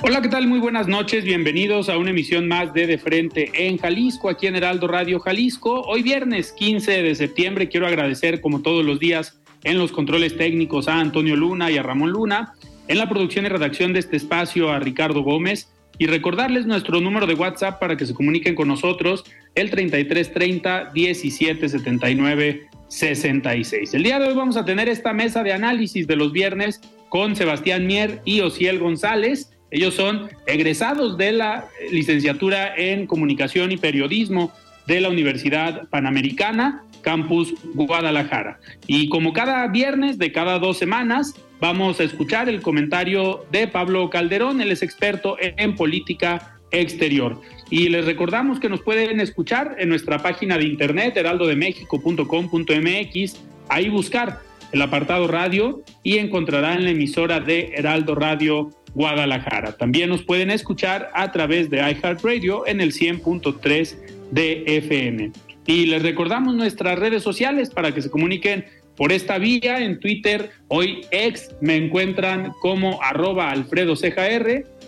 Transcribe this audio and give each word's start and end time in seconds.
Hola, 0.00 0.22
¿qué 0.22 0.28
tal? 0.28 0.46
Muy 0.46 0.60
buenas 0.60 0.86
noches. 0.86 1.24
Bienvenidos 1.24 1.88
a 1.88 1.98
una 1.98 2.10
emisión 2.10 2.46
más 2.46 2.72
de 2.72 2.86
De 2.86 2.98
Frente 2.98 3.50
en 3.52 3.78
Jalisco, 3.78 4.28
aquí 4.28 4.46
en 4.46 4.54
Heraldo 4.54 4.86
Radio 4.86 5.18
Jalisco. 5.18 5.80
Hoy 5.80 6.04
viernes 6.04 6.52
15 6.52 7.02
de 7.02 7.14
septiembre 7.16 7.68
quiero 7.68 7.88
agradecer, 7.88 8.40
como 8.40 8.62
todos 8.62 8.84
los 8.84 9.00
días, 9.00 9.40
en 9.64 9.76
los 9.76 9.90
controles 9.90 10.36
técnicos 10.36 10.86
a 10.86 11.00
Antonio 11.00 11.34
Luna 11.34 11.72
y 11.72 11.78
a 11.78 11.82
Ramón 11.82 12.10
Luna, 12.10 12.54
en 12.86 12.96
la 12.96 13.08
producción 13.08 13.44
y 13.44 13.48
redacción 13.48 13.92
de 13.92 13.98
este 13.98 14.16
espacio 14.16 14.70
a 14.70 14.78
Ricardo 14.78 15.22
Gómez 15.22 15.68
y 15.98 16.06
recordarles 16.06 16.64
nuestro 16.64 17.00
número 17.00 17.26
de 17.26 17.34
WhatsApp 17.34 17.80
para 17.80 17.96
que 17.96 18.06
se 18.06 18.14
comuniquen 18.14 18.54
con 18.54 18.68
nosotros, 18.68 19.24
el 19.56 19.68
3330 19.68 20.92
1779 20.94 22.68
66. 22.86 23.94
El 23.94 24.04
día 24.04 24.20
de 24.20 24.28
hoy 24.28 24.34
vamos 24.34 24.56
a 24.56 24.64
tener 24.64 24.88
esta 24.88 25.12
mesa 25.12 25.42
de 25.42 25.52
análisis 25.52 26.06
de 26.06 26.14
los 26.14 26.32
viernes 26.32 26.80
con 27.08 27.34
Sebastián 27.34 27.84
Mier 27.84 28.20
y 28.24 28.40
Ociel 28.42 28.78
González. 28.78 29.57
Ellos 29.70 29.94
son 29.94 30.28
egresados 30.46 31.18
de 31.18 31.32
la 31.32 31.68
licenciatura 31.90 32.74
en 32.76 33.06
Comunicación 33.06 33.72
y 33.72 33.76
Periodismo 33.76 34.52
de 34.86 35.00
la 35.00 35.10
Universidad 35.10 35.88
Panamericana, 35.88 36.84
Campus 37.02 37.54
Guadalajara. 37.74 38.58
Y 38.86 39.08
como 39.08 39.32
cada 39.32 39.66
viernes 39.68 40.18
de 40.18 40.32
cada 40.32 40.58
dos 40.58 40.78
semanas, 40.78 41.34
vamos 41.60 42.00
a 42.00 42.04
escuchar 42.04 42.48
el 42.48 42.62
comentario 42.62 43.44
de 43.52 43.68
Pablo 43.68 44.08
Calderón, 44.08 44.60
él 44.60 44.72
es 44.72 44.82
experto 44.82 45.36
en 45.40 45.74
política 45.74 46.56
exterior. 46.70 47.40
Y 47.70 47.90
les 47.90 48.06
recordamos 48.06 48.60
que 48.60 48.68
nos 48.68 48.80
pueden 48.80 49.20
escuchar 49.20 49.76
en 49.78 49.90
nuestra 49.90 50.18
página 50.18 50.56
de 50.56 50.64
internet, 50.64 51.16
heraldodemexico.com.mx, 51.16 53.36
ahí 53.68 53.88
buscar 53.90 54.40
el 54.72 54.82
apartado 54.82 55.28
radio 55.28 55.82
y 56.02 56.18
encontrarán 56.18 56.84
la 56.84 56.90
emisora 56.90 57.40
de 57.40 57.72
Heraldo 57.74 58.14
Radio 58.14 58.70
Guadalajara. 58.94 59.72
También 59.72 60.08
nos 60.08 60.22
pueden 60.22 60.50
escuchar 60.50 61.10
a 61.14 61.32
través 61.32 61.70
de 61.70 61.78
iHeartRadio 61.78 62.66
en 62.66 62.80
el 62.80 62.92
100.3 62.92 63.96
de 64.30 64.64
FM. 64.66 65.32
Y 65.66 65.86
les 65.86 66.02
recordamos 66.02 66.54
nuestras 66.54 66.98
redes 66.98 67.22
sociales 67.22 67.70
para 67.70 67.92
que 67.92 68.02
se 68.02 68.10
comuniquen 68.10 68.64
por 68.96 69.12
esta 69.12 69.38
vía 69.38 69.78
en 69.78 70.00
Twitter. 70.00 70.50
Hoy 70.68 71.02
ex 71.10 71.54
me 71.60 71.76
encuentran 71.76 72.52
como 72.60 73.02
arroba 73.02 73.50
Alfredo 73.50 73.94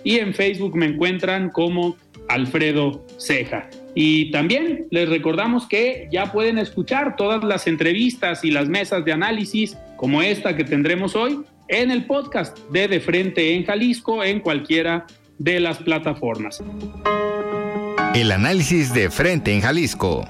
y 0.02 0.18
en 0.18 0.34
Facebook 0.34 0.76
me 0.76 0.86
encuentran 0.86 1.50
como 1.50 1.96
Alfredo 2.28 3.04
Ceja. 3.18 3.68
Y 3.94 4.30
también 4.30 4.86
les 4.90 5.08
recordamos 5.08 5.66
que 5.66 6.08
ya 6.12 6.32
pueden 6.32 6.58
escuchar 6.58 7.16
todas 7.16 7.42
las 7.44 7.66
entrevistas 7.66 8.44
y 8.44 8.50
las 8.50 8.68
mesas 8.68 9.04
de 9.04 9.12
análisis 9.12 9.76
como 9.96 10.22
esta 10.22 10.56
que 10.56 10.64
tendremos 10.64 11.16
hoy 11.16 11.40
en 11.70 11.92
el 11.92 12.04
podcast 12.04 12.58
de 12.70 12.88
De 12.88 13.00
Frente 13.00 13.54
en 13.54 13.64
Jalisco 13.64 14.24
en 14.24 14.40
cualquiera 14.40 15.06
de 15.38 15.60
las 15.60 15.78
plataformas. 15.78 16.62
El 18.12 18.32
análisis 18.32 18.92
de 18.92 19.08
Frente 19.08 19.54
en 19.54 19.60
Jalisco. 19.60 20.26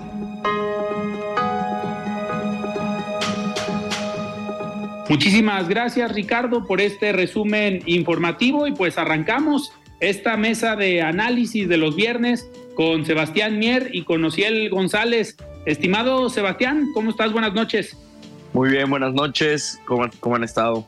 Muchísimas 5.09 5.69
gracias 5.69 6.13
Ricardo 6.13 6.67
por 6.67 6.81
este 6.81 7.11
resumen 7.13 7.83
informativo 7.87 8.67
y 8.67 8.73
pues 8.73 8.99
arrancamos 8.99 9.73
esta 9.99 10.37
mesa 10.37 10.77
de 10.77 11.03
análisis 11.03 11.69
de 11.69 11.79
los 11.79 11.97
viernes 11.97 12.49
con 12.75 13.05
Sebastián 13.07 13.59
Mier 13.59 13.91
y 13.93 14.05
con 14.05 14.23
Ociel 14.25 14.69
González. 14.69 15.37
Estimado 15.65 16.29
Sebastián, 16.29 16.87
¿cómo 16.93 17.11
estás? 17.11 17.33
Buenas 17.33 17.55
noches. 17.55 17.97
Muy 18.53 18.71
bien, 18.71 18.91
buenas 18.91 19.15
noches. 19.15 19.81
¿Cómo, 19.87 20.09
cómo 20.21 20.37
han 20.37 20.45
estado? 20.45 20.87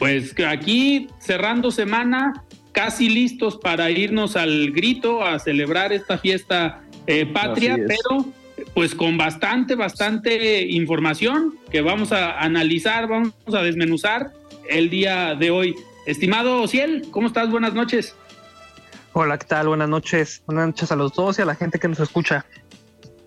Pues 0.00 0.34
aquí 0.48 1.08
cerrando 1.18 1.70
semana, 1.70 2.42
casi 2.72 3.10
listos 3.10 3.58
para 3.58 3.90
irnos 3.90 4.34
al 4.34 4.72
grito 4.72 5.22
a 5.22 5.38
celebrar 5.38 5.92
esta 5.92 6.16
fiesta 6.16 6.80
eh, 7.06 7.26
patria, 7.26 7.76
pero 7.76 8.24
pues 8.72 8.94
con 8.94 9.18
bastante, 9.18 9.74
bastante 9.74 10.62
información 10.62 11.54
que 11.70 11.82
vamos 11.82 12.12
a 12.12 12.40
analizar, 12.40 13.08
vamos 13.08 13.34
a 13.52 13.62
desmenuzar 13.62 14.32
el 14.70 14.88
día 14.88 15.34
de 15.34 15.50
hoy. 15.50 15.76
Estimado 16.06 16.62
Ociel, 16.62 17.06
¿cómo 17.10 17.26
estás? 17.26 17.50
Buenas 17.50 17.74
noches. 17.74 18.16
Hola, 19.12 19.36
¿qué 19.36 19.46
tal? 19.46 19.68
Buenas 19.68 19.90
noches. 19.90 20.42
Buenas 20.46 20.68
noches 20.68 20.90
a 20.90 20.96
los 20.96 21.12
dos 21.12 21.38
y 21.38 21.42
a 21.42 21.44
la 21.44 21.56
gente 21.56 21.78
que 21.78 21.88
nos 21.88 22.00
escucha. 22.00 22.46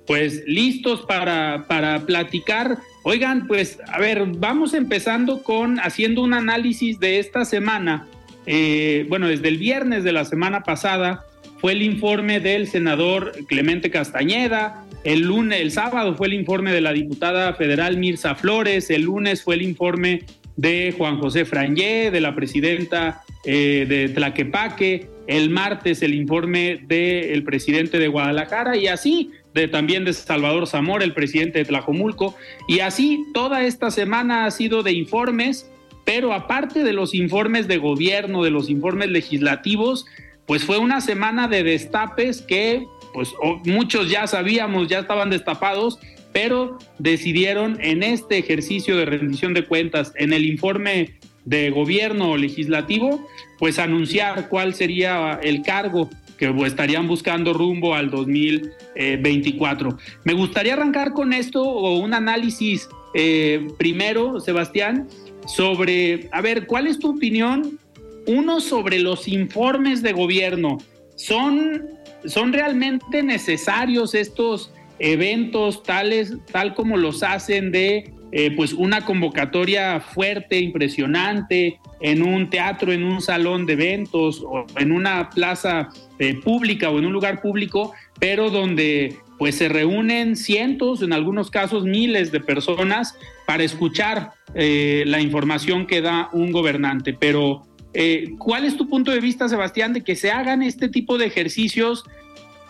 Pues 0.07 0.43
listos 0.47 1.01
para, 1.01 1.65
para 1.67 1.99
platicar. 2.07 2.79
Oigan, 3.03 3.47
pues 3.47 3.79
a 3.87 3.99
ver, 3.99 4.25
vamos 4.37 4.73
empezando 4.73 5.43
con 5.43 5.77
haciendo 5.79 6.21
un 6.23 6.33
análisis 6.33 6.99
de 6.99 7.19
esta 7.19 7.43
semana. 7.43 8.07
Eh, 8.45 9.05
bueno, 9.09 9.27
desde 9.27 9.49
el 9.49 9.57
viernes 9.57 10.05
de 10.05 10.13
la 10.13 10.23
semana 10.23 10.63
pasada 10.63 11.25
fue 11.59 11.73
el 11.73 11.81
informe 11.81 12.39
del 12.39 12.67
senador 12.67 13.33
Clemente 13.47 13.89
Castañeda, 13.89 14.85
el 15.03 15.21
lunes, 15.21 15.59
el 15.59 15.71
sábado 15.71 16.15
fue 16.15 16.27
el 16.27 16.33
informe 16.33 16.71
de 16.71 16.79
la 16.79 16.93
diputada 16.93 17.53
federal 17.55 17.97
Mirza 17.97 18.35
Flores, 18.35 18.89
el 18.89 19.03
lunes 19.03 19.43
fue 19.43 19.55
el 19.55 19.63
informe 19.63 20.23
de 20.55 20.93
Juan 20.97 21.19
José 21.19 21.43
Frangé, 21.43 22.09
de 22.09 22.21
la 22.21 22.35
presidenta 22.35 23.21
eh, 23.45 23.85
de 23.87 24.09
Tlaquepaque, 24.09 25.09
el 25.27 25.49
martes 25.49 26.01
el 26.03 26.13
informe 26.13 26.81
del 26.87 27.43
presidente 27.43 27.99
de 27.99 28.07
Guadalajara 28.07 28.77
y 28.77 28.87
así 28.87 29.31
de, 29.53 29.67
también 29.67 30.05
de 30.05 30.13
Salvador 30.13 30.67
Zamora, 30.67 31.03
el 31.03 31.13
presidente 31.13 31.59
de 31.59 31.65
Tlajomulco, 31.65 32.35
y 32.67 32.79
así 32.79 33.25
toda 33.33 33.63
esta 33.65 33.91
semana 33.91 34.45
ha 34.45 34.51
sido 34.51 34.83
de 34.83 34.93
informes, 34.93 35.69
pero 36.05 36.33
aparte 36.33 36.83
de 36.83 36.93
los 36.93 37.13
informes 37.13 37.67
de 37.67 37.77
gobierno, 37.77 38.43
de 38.43 38.51
los 38.51 38.69
informes 38.69 39.09
legislativos, 39.09 40.05
pues 40.45 40.63
fue 40.65 40.77
una 40.77 41.01
semana 41.01 41.47
de 41.47 41.63
destapes 41.63 42.41
que 42.41 42.85
pues 43.13 43.29
muchos 43.65 44.09
ya 44.09 44.27
sabíamos, 44.27 44.87
ya 44.87 44.99
estaban 44.99 45.29
destapados, 45.29 45.99
pero 46.33 46.79
decidieron 46.97 47.77
en 47.79 48.01
este 48.01 48.39
ejercicio 48.39 48.97
de 48.97 49.05
rendición 49.05 49.53
de 49.53 49.65
cuentas, 49.65 50.11
en 50.15 50.33
el 50.33 50.45
informe 50.45 51.19
de 51.45 51.69
gobierno 51.69 52.37
legislativo, 52.37 53.27
pues 53.59 53.77
anunciar 53.77 54.49
cuál 54.49 54.73
sería 54.73 55.39
el 55.43 55.61
cargo 55.61 56.09
que 56.51 56.65
estarían 56.65 57.07
buscando 57.07 57.53
rumbo 57.53 57.93
al 57.93 58.09
2024. 58.09 59.97
Me 60.23 60.33
gustaría 60.33 60.73
arrancar 60.73 61.13
con 61.13 61.33
esto 61.33 61.61
o 61.63 61.99
un 61.99 62.13
análisis 62.13 62.89
eh, 63.13 63.67
primero, 63.77 64.39
Sebastián, 64.39 65.07
sobre, 65.45 66.29
a 66.31 66.41
ver, 66.41 66.65
¿cuál 66.65 66.87
es 66.87 66.99
tu 66.99 67.11
opinión 67.11 67.79
uno 68.25 68.61
sobre 68.61 68.99
los 68.99 69.27
informes 69.27 70.01
de 70.01 70.13
gobierno. 70.13 70.77
¿Son, 71.15 71.83
son 72.25 72.53
realmente 72.53 73.23
necesarios 73.23 74.15
estos 74.15 74.71
eventos 74.99 75.83
tales, 75.83 76.33
tal 76.51 76.73
como 76.73 76.97
los 76.97 77.23
hacen 77.23 77.71
de 77.71 78.13
eh, 78.31 78.51
pues 78.55 78.73
una 78.73 79.05
convocatoria 79.05 79.99
fuerte, 79.99 80.59
impresionante, 80.59 81.79
en 82.03 82.21
un 82.21 82.49
teatro, 82.49 82.91
en 82.91 83.03
un 83.03 83.21
salón 83.21 83.65
de 83.65 83.73
eventos 83.73 84.43
o 84.45 84.65
en 84.77 84.91
una 84.91 85.29
plaza 85.29 85.89
eh, 86.19 86.35
pública 86.35 86.89
o 86.89 86.99
en 86.99 87.05
un 87.05 87.13
lugar 87.13 87.41
público, 87.41 87.93
pero 88.19 88.49
donde 88.49 89.15
pues 89.39 89.55
se 89.55 89.69
reúnen 89.69 90.35
cientos, 90.35 91.01
en 91.01 91.13
algunos 91.13 91.49
casos 91.49 91.85
miles 91.85 92.31
de 92.31 92.41
personas 92.41 93.15
para 93.47 93.63
escuchar 93.63 94.33
eh, 94.53 95.03
la 95.07 95.21
información 95.21 95.87
que 95.87 96.01
da 96.01 96.29
un 96.33 96.51
gobernante. 96.51 97.13
Pero, 97.13 97.63
eh, 97.93 98.35
¿cuál 98.37 98.65
es 98.65 98.77
tu 98.77 98.89
punto 98.89 99.11
de 99.11 99.19
vista, 99.19 99.47
Sebastián, 99.49 99.93
de 99.93 100.03
que 100.03 100.15
se 100.15 100.31
hagan 100.31 100.61
este 100.61 100.89
tipo 100.89 101.17
de 101.17 101.25
ejercicios? 101.25 102.03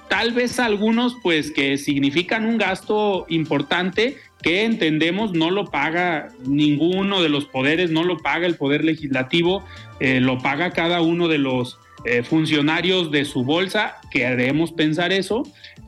Tal 0.10 0.32
vez 0.32 0.60
algunos, 0.60 1.16
pues, 1.24 1.52
que 1.52 1.78
significan 1.78 2.46
un 2.46 2.58
gasto 2.58 3.26
importante 3.30 4.18
que 4.44 4.64
entendemos 4.66 5.34
no 5.34 5.50
lo 5.50 5.66
paga 5.66 6.28
ninguno 6.46 7.24
de 7.24 7.30
los 7.30 7.46
poderes, 7.46 7.90
no 7.90 8.04
lo 8.04 8.18
paga 8.18 8.46
el 8.46 8.56
poder 8.56 8.84
legislativo, 8.84 9.64
eh, 10.00 10.20
lo 10.20 10.38
paga 10.38 10.72
cada 10.72 11.02
uno 11.02 11.28
de 11.28 11.40
los 11.40 11.80
funcionarios 12.26 13.12
de 13.12 13.24
su 13.24 13.46
bolsa, 13.46 13.96
queremos 14.12 14.74
pensar 14.74 15.14
eso, 15.14 15.44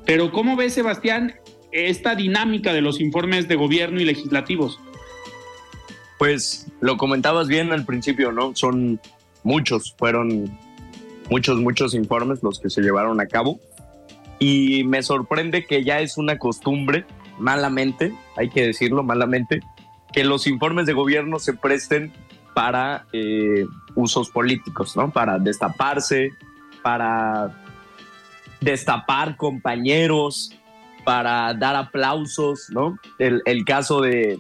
pero 0.05 0.31
¿cómo 0.31 0.55
ves, 0.55 0.73
Sebastián, 0.73 1.35
esta 1.71 2.15
dinámica 2.15 2.73
de 2.73 2.81
los 2.81 3.01
informes 3.01 3.47
de 3.47 3.55
gobierno 3.55 3.99
y 3.99 4.05
legislativos? 4.05 4.79
Pues 6.17 6.67
lo 6.79 6.95
comentabas 6.97 7.47
bien 7.47 7.71
al 7.71 7.85
principio, 7.85 8.31
¿no? 8.31 8.55
Son 8.55 8.99
muchos, 9.43 9.93
fueron 9.97 10.57
muchos, 11.29 11.59
muchos 11.59 11.93
informes 11.93 12.41
los 12.43 12.59
que 12.59 12.69
se 12.69 12.81
llevaron 12.81 13.19
a 13.19 13.27
cabo. 13.27 13.59
Y 14.39 14.83
me 14.85 15.01
sorprende 15.01 15.65
que 15.65 15.83
ya 15.83 15.99
es 16.01 16.17
una 16.17 16.37
costumbre, 16.37 17.05
malamente, 17.37 18.13
hay 18.37 18.49
que 18.49 18.65
decirlo, 18.65 19.03
malamente, 19.03 19.61
que 20.13 20.23
los 20.23 20.47
informes 20.47 20.85
de 20.85 20.93
gobierno 20.93 21.39
se 21.39 21.53
presten 21.53 22.13
para 22.53 23.05
eh, 23.11 23.65
usos 23.95 24.29
políticos, 24.29 24.95
¿no? 24.95 25.11
Para 25.11 25.39
destaparse, 25.39 26.31
para 26.81 27.51
destapar 28.61 29.35
compañeros, 29.35 30.55
para 31.03 31.53
dar 31.53 31.75
aplausos, 31.75 32.69
¿no? 32.69 32.97
El, 33.19 33.65
caso 33.65 34.01
de, 34.01 34.39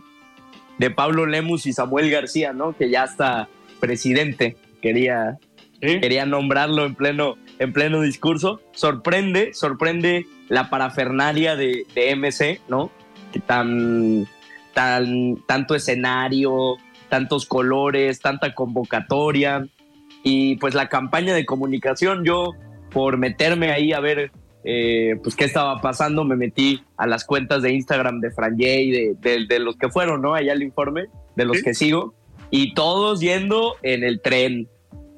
de, 0.77 0.91
Pablo 0.91 1.25
Lemus 1.25 1.65
y 1.65 1.73
Samuel 1.73 2.09
García, 2.09 2.53
¿no? 2.53 2.75
Que 2.75 2.89
ya 2.89 3.03
está 3.03 3.49
presidente, 3.79 4.57
quería, 4.81 5.37
quería 5.79 6.25
nombrarlo 6.25 6.85
en 6.85 6.95
pleno, 6.95 7.35
en 7.59 7.73
pleno 7.73 8.01
discurso. 8.01 8.61
Sorprende, 8.71 9.53
sorprende 9.53 10.25
la 10.49 10.69
parafernalia 10.69 11.55
de, 11.55 11.85
de 11.95 12.15
MC, 12.15 12.61
¿no? 12.67 12.91
Que 13.31 13.39
tan, 13.39 14.27
tan, 14.73 15.37
tanto 15.47 15.75
escenario, 15.75 16.77
tantos 17.09 17.45
colores, 17.45 18.19
tanta 18.19 18.53
convocatoria 18.53 19.67
y 20.23 20.55
pues 20.57 20.73
la 20.73 20.89
campaña 20.89 21.33
de 21.33 21.45
comunicación. 21.45 22.25
Yo 22.25 22.53
por 22.91 23.17
meterme 23.17 23.71
ahí 23.71 23.93
a 23.93 23.99
ver 23.99 24.31
eh, 24.67 25.17
pues 25.21 25.35
qué 25.35 25.45
estaba 25.45 25.79
pasando, 25.79 26.23
me 26.23 26.35
metí 26.35 26.81
a 26.97 27.05
las 27.05 27.23
cuentas 27.23 27.61
de 27.61 27.71
Instagram 27.71 28.19
de 28.19 28.31
Fran 28.31 28.57
de, 28.57 29.15
de, 29.21 29.59
los 29.59 29.75
que 29.77 29.89
fueron, 29.89 30.23
¿no? 30.23 30.33
Allá 30.33 30.53
el 30.53 30.63
informe, 30.63 31.05
de 31.35 31.45
los 31.45 31.61
que 31.61 31.75
sigo, 31.75 32.15
y 32.49 32.73
todos 32.73 33.19
yendo 33.19 33.75
en 33.83 34.03
el 34.03 34.21
tren, 34.21 34.67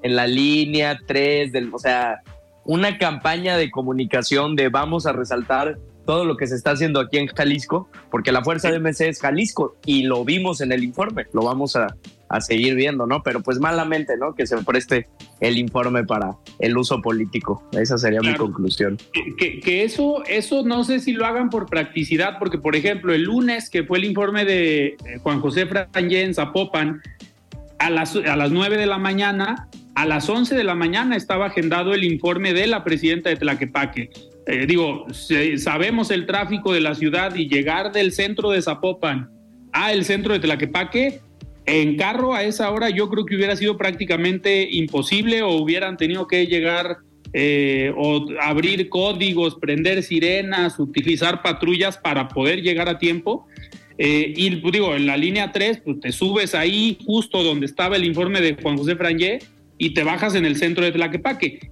en 0.03 0.15
la 0.15 0.27
línea 0.27 0.99
3, 1.05 1.51
del, 1.51 1.73
o 1.73 1.79
sea, 1.79 2.21
una 2.65 2.97
campaña 2.97 3.57
de 3.57 3.71
comunicación 3.71 4.55
de 4.55 4.69
vamos 4.69 5.05
a 5.05 5.13
resaltar 5.13 5.77
todo 6.05 6.25
lo 6.25 6.37
que 6.37 6.47
se 6.47 6.55
está 6.55 6.71
haciendo 6.71 6.99
aquí 6.99 7.17
en 7.17 7.27
Jalisco, 7.27 7.89
porque 8.09 8.31
la 8.31 8.43
fuerza 8.43 8.71
de 8.71 8.79
MC 8.79 9.09
es 9.09 9.19
Jalisco 9.19 9.75
y 9.85 10.03
lo 10.03 10.23
vimos 10.23 10.61
en 10.61 10.71
el 10.71 10.83
informe, 10.83 11.25
lo 11.33 11.43
vamos 11.43 11.75
a, 11.75 11.95
a 12.29 12.41
seguir 12.41 12.75
viendo, 12.75 13.05
¿no? 13.05 13.23
Pero 13.23 13.41
pues 13.41 13.59
malamente, 13.59 14.17
¿no? 14.17 14.33
Que 14.35 14.47
se 14.47 14.57
preste 14.63 15.07
el 15.39 15.57
informe 15.57 16.03
para 16.03 16.35
el 16.59 16.77
uso 16.77 17.01
político. 17.01 17.63
Esa 17.71 17.97
sería 17.97 18.21
mi 18.21 18.35
conclusión. 18.35 18.97
Que, 19.37 19.83
eso, 19.83 20.23
eso 20.25 20.63
no 20.63 20.83
sé 20.83 20.99
si 20.99 21.13
lo 21.13 21.25
hagan 21.25 21.49
por 21.49 21.67
practicidad, 21.67 22.37
porque 22.39 22.57
por 22.57 22.75
ejemplo 22.75 23.13
el 23.13 23.23
lunes, 23.23 23.69
que 23.69 23.83
fue 23.83 23.99
el 23.99 24.05
informe 24.05 24.45
de 24.45 24.85
eh, 24.87 24.97
Juan 25.21 25.41
José 25.41 25.65
Frangé 25.65 26.23
en 26.23 26.33
Zapopan, 26.33 27.01
a 27.79 27.89
las, 27.89 28.15
a 28.15 28.35
las 28.35 28.51
9 28.51 28.77
de 28.77 28.87
la 28.87 28.97
mañana, 28.97 29.67
a 29.97 30.05
las 30.05 30.29
11 30.29 30.53
de 30.53 30.63
la 30.63 30.75
mañana 30.75 31.15
estaba 31.15 31.47
agendado 31.47 31.95
el 31.95 32.03
informe 32.03 32.53
de 32.53 32.67
la 32.67 32.83
presidenta 32.83 33.31
de 33.31 33.35
Tlaquepaque. 33.35 34.11
Eh, 34.45 34.67
digo, 34.67 35.07
sabemos 35.57 36.11
el 36.11 36.27
tráfico 36.27 36.71
de 36.71 36.81
la 36.81 36.93
ciudad 36.93 37.33
y 37.33 37.49
llegar 37.49 37.91
del 37.91 38.11
centro 38.11 38.51
de 38.51 38.61
Zapopan 38.61 39.31
a 39.73 39.91
el 39.91 40.05
centro 40.05 40.33
de 40.33 40.39
Tlaquepaque 40.39 41.19
en 41.65 41.97
carro 41.97 42.35
a 42.35 42.43
esa 42.43 42.69
hora 42.69 42.91
yo 42.91 43.09
creo 43.09 43.25
que 43.25 43.35
hubiera 43.35 43.55
sido 43.55 43.75
prácticamente 43.75 44.69
imposible 44.69 45.41
o 45.41 45.53
hubieran 45.53 45.97
tenido 45.97 46.27
que 46.27 46.45
llegar 46.45 46.97
eh, 47.33 47.91
o 47.97 48.27
abrir 48.39 48.89
códigos, 48.89 49.55
prender 49.55 50.03
sirenas, 50.03 50.77
utilizar 50.77 51.41
patrullas 51.41 51.97
para 51.97 52.27
poder 52.27 52.61
llegar 52.61 52.87
a 52.87 52.99
tiempo. 52.99 53.47
Eh, 53.97 54.31
y 54.37 54.57
pues, 54.57 54.73
digo, 54.73 54.95
en 54.95 55.07
la 55.07 55.17
línea 55.17 55.51
3, 55.51 55.81
pues 55.83 55.99
te 56.01 56.11
subes 56.11 56.53
ahí 56.53 56.99
justo 57.03 57.41
donde 57.41 57.65
estaba 57.65 57.95
el 57.95 58.05
informe 58.05 58.41
de 58.41 58.53
Juan 58.61 58.77
José 58.77 58.95
Frangé 58.95 59.39
y 59.77 59.93
te 59.93 60.03
bajas 60.03 60.35
en 60.35 60.45
el 60.45 60.57
centro 60.57 60.83
de 60.83 60.91
Tlaquepaque. 60.91 61.71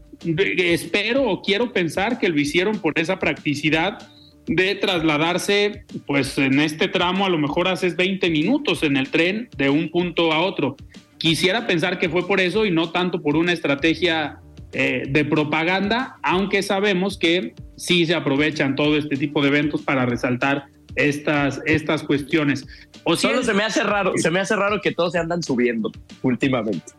Espero 0.57 1.29
o 1.29 1.41
quiero 1.41 1.73
pensar 1.73 2.19
que 2.19 2.29
lo 2.29 2.39
hicieron 2.39 2.79
por 2.79 2.97
esa 2.99 3.19
practicidad 3.19 3.99
de 4.47 4.75
trasladarse, 4.75 5.85
pues 6.05 6.37
en 6.37 6.59
este 6.59 6.87
tramo 6.87 7.25
a 7.25 7.29
lo 7.29 7.37
mejor 7.37 7.67
haces 7.67 7.95
20 7.95 8.29
minutos 8.29 8.83
en 8.83 8.97
el 8.97 9.09
tren 9.09 9.49
de 9.57 9.69
un 9.69 9.89
punto 9.89 10.31
a 10.31 10.41
otro. 10.41 10.75
Quisiera 11.17 11.65
pensar 11.65 11.97
que 11.97 12.09
fue 12.09 12.27
por 12.27 12.39
eso 12.39 12.65
y 12.65 12.71
no 12.71 12.91
tanto 12.91 13.21
por 13.21 13.35
una 13.35 13.53
estrategia 13.53 14.39
eh, 14.73 15.03
de 15.09 15.25
propaganda, 15.25 16.17
aunque 16.21 16.61
sabemos 16.61 17.17
que 17.17 17.55
sí 17.77 18.05
se 18.05 18.13
aprovechan 18.13 18.75
todo 18.75 18.97
este 18.97 19.15
tipo 19.15 19.41
de 19.41 19.47
eventos 19.47 19.81
para 19.81 20.05
resaltar 20.05 20.65
estas, 20.95 21.61
estas 21.65 22.03
cuestiones. 22.03 22.65
O 23.03 23.15
Solo 23.15 23.43
se 23.43 23.53
me 23.53 23.63
hace 23.63 23.83
raro, 23.83 24.13
se 24.15 24.29
me 24.31 24.39
hace 24.39 24.55
raro 24.55 24.81
que 24.81 24.91
todos 24.91 25.13
se 25.13 25.19
andan 25.19 25.41
subiendo 25.43 25.91
últimamente. 26.21 26.93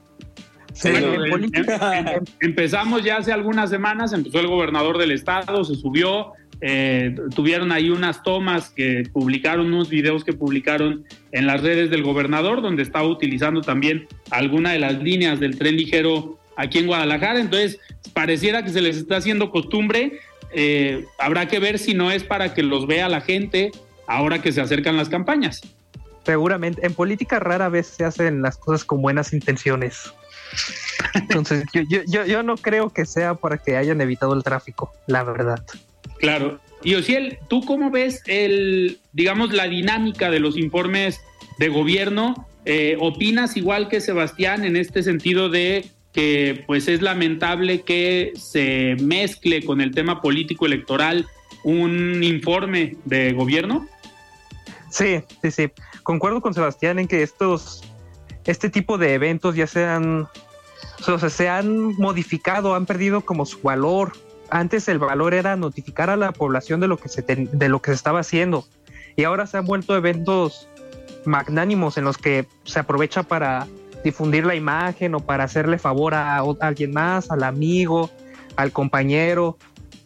Em, 0.85 0.95
em, 0.95 1.67
empezamos 2.41 3.03
ya 3.03 3.17
hace 3.17 3.33
algunas 3.33 3.71
semanas, 3.71 4.13
empezó 4.13 4.41
el 4.41 4.47
gobernador 4.47 4.99
del 4.99 5.13
estado, 5.13 5.65
se 5.65 5.75
subió, 5.75 6.33
eh, 6.61 7.15
tuvieron 7.35 7.73
ahí 7.73 7.91
unas 7.91 8.23
tomas 8.23 8.71
que 8.71 9.05
publicaron, 9.13 9.67
unos 9.67 9.89
videos 9.89 10.25
que 10.25 10.33
publicaron 10.33 11.05
en 11.33 11.47
las 11.47 11.63
redes 11.63 11.91
del 11.91 12.03
gobernador, 12.03 12.63
donde 12.63 12.83
estaba 12.83 13.07
utilizando 13.07 13.61
también 13.61 14.07
alguna 14.31 14.73
de 14.73 14.79
las 14.79 15.03
líneas 15.03 15.39
del 15.41 15.59
tren 15.59 15.77
ligero 15.77 16.39
aquí 16.57 16.79
en 16.79 16.87
Guadalajara. 16.87 17.41
Entonces, 17.41 17.79
pareciera 18.13 18.65
que 18.65 18.71
se 18.71 18.81
les 18.81 18.97
está 18.97 19.17
haciendo 19.17 19.51
costumbre. 19.51 20.21
Eh, 20.53 21.05
habrá 21.19 21.47
que 21.49 21.59
ver 21.59 21.79
si 21.79 21.95
no 21.95 22.11
es 22.11 22.25
para 22.25 22.55
que 22.55 22.63
los 22.63 22.87
vea 22.87 23.09
la 23.09 23.21
gente 23.21 23.73
ahora 24.07 24.41
que 24.41 24.53
se 24.53 24.61
acercan 24.61 24.97
las 24.97 25.09
campañas. 25.09 25.63
Seguramente, 26.25 26.85
en 26.85 26.95
política 26.95 27.39
rara 27.39 27.69
vez 27.69 27.87
se 27.87 28.05
hacen 28.05 28.43
las 28.43 28.57
cosas 28.57 28.85
con 28.85 29.03
buenas 29.03 29.33
intenciones. 29.33 30.13
Entonces, 31.15 31.65
yo, 31.73 31.83
yo, 32.07 32.25
yo 32.25 32.43
no 32.43 32.57
creo 32.57 32.91
que 32.91 33.05
sea 33.05 33.35
para 33.35 33.59
que 33.59 33.77
hayan 33.77 34.01
evitado 34.01 34.35
el 34.35 34.43
tráfico, 34.43 34.93
la 35.07 35.25
verdad. 35.25 35.63
Claro. 36.19 36.61
Y 36.83 36.95
Ociel, 36.95 37.39
¿tú 37.49 37.65
cómo 37.65 37.91
ves 37.91 38.23
el, 38.27 38.99
digamos, 39.13 39.53
la 39.53 39.67
dinámica 39.67 40.31
de 40.31 40.41
los 40.41 40.57
informes 40.57 41.21
de 41.59 41.69
gobierno? 41.69 42.47
Eh, 42.65 42.97
¿Opinas 43.01 43.57
igual 43.57 43.89
que 43.89 44.01
Sebastián 44.01 44.65
en 44.65 44.77
este 44.77 45.03
sentido 45.03 45.49
de 45.49 45.87
que 46.13 46.65
pues 46.67 46.89
es 46.89 47.03
lamentable 47.03 47.83
que 47.83 48.33
se 48.37 48.97
mezcle 49.01 49.63
con 49.65 49.81
el 49.81 49.95
tema 49.95 50.21
político 50.23 50.67
electoral 50.67 51.27
un 51.63 52.23
informe 52.23 52.97
de 53.05 53.33
gobierno? 53.33 53.87
Sí, 54.91 55.21
sí, 55.43 55.51
sí. 55.51 55.69
Concuerdo 56.03 56.41
con 56.41 56.55
Sebastián 56.55 56.99
en 56.99 57.07
que 57.07 57.23
estos, 57.23 57.83
este 58.47 58.71
tipo 58.71 58.99
de 58.99 59.15
eventos 59.15 59.57
ya 59.57 59.67
se 59.67 59.85
han, 59.85 60.29
se 61.29 61.49
han 61.49 61.97
modificado, 61.97 62.75
han 62.75 62.87
perdido 62.87 63.21
como 63.21 63.45
su 63.47 63.61
valor. 63.61 64.13
Antes 64.51 64.89
el 64.89 64.99
valor 64.99 65.35
era 65.35 65.57
notificar 65.57 66.11
a 66.11 66.17
la 66.17 66.33
población 66.33 66.81
de 66.81 66.89
lo 66.89 66.97
que 66.97 67.09
se, 67.09 67.23
de 67.23 67.69
lo 67.69 67.83
que 67.83 67.91
se 67.91 67.97
estaba 67.97 68.21
haciendo. 68.21 68.65
Y 69.17 69.25
ahora 69.25 69.47
se 69.47 69.57
han 69.59 69.65
vuelto 69.65 69.97
eventos 69.97 70.69
magnánimos 71.25 71.99
en 71.99 72.05
los 72.05 72.19
que 72.19 72.47
se 72.65 72.79
aprovecha 72.79 73.25
para 73.25 73.67
difundir 74.05 74.47
la 74.47 74.55
imagen 74.55 75.15
o 75.17 75.21
para 75.21 75.45
hacerle 75.45 75.79
favor 75.79 76.15
a, 76.15 76.39
alguien 76.61 76.93
más, 76.93 77.31
al 77.31 77.43
amigo, 77.43 78.11
al 78.55 78.71
compañero, 78.71 79.59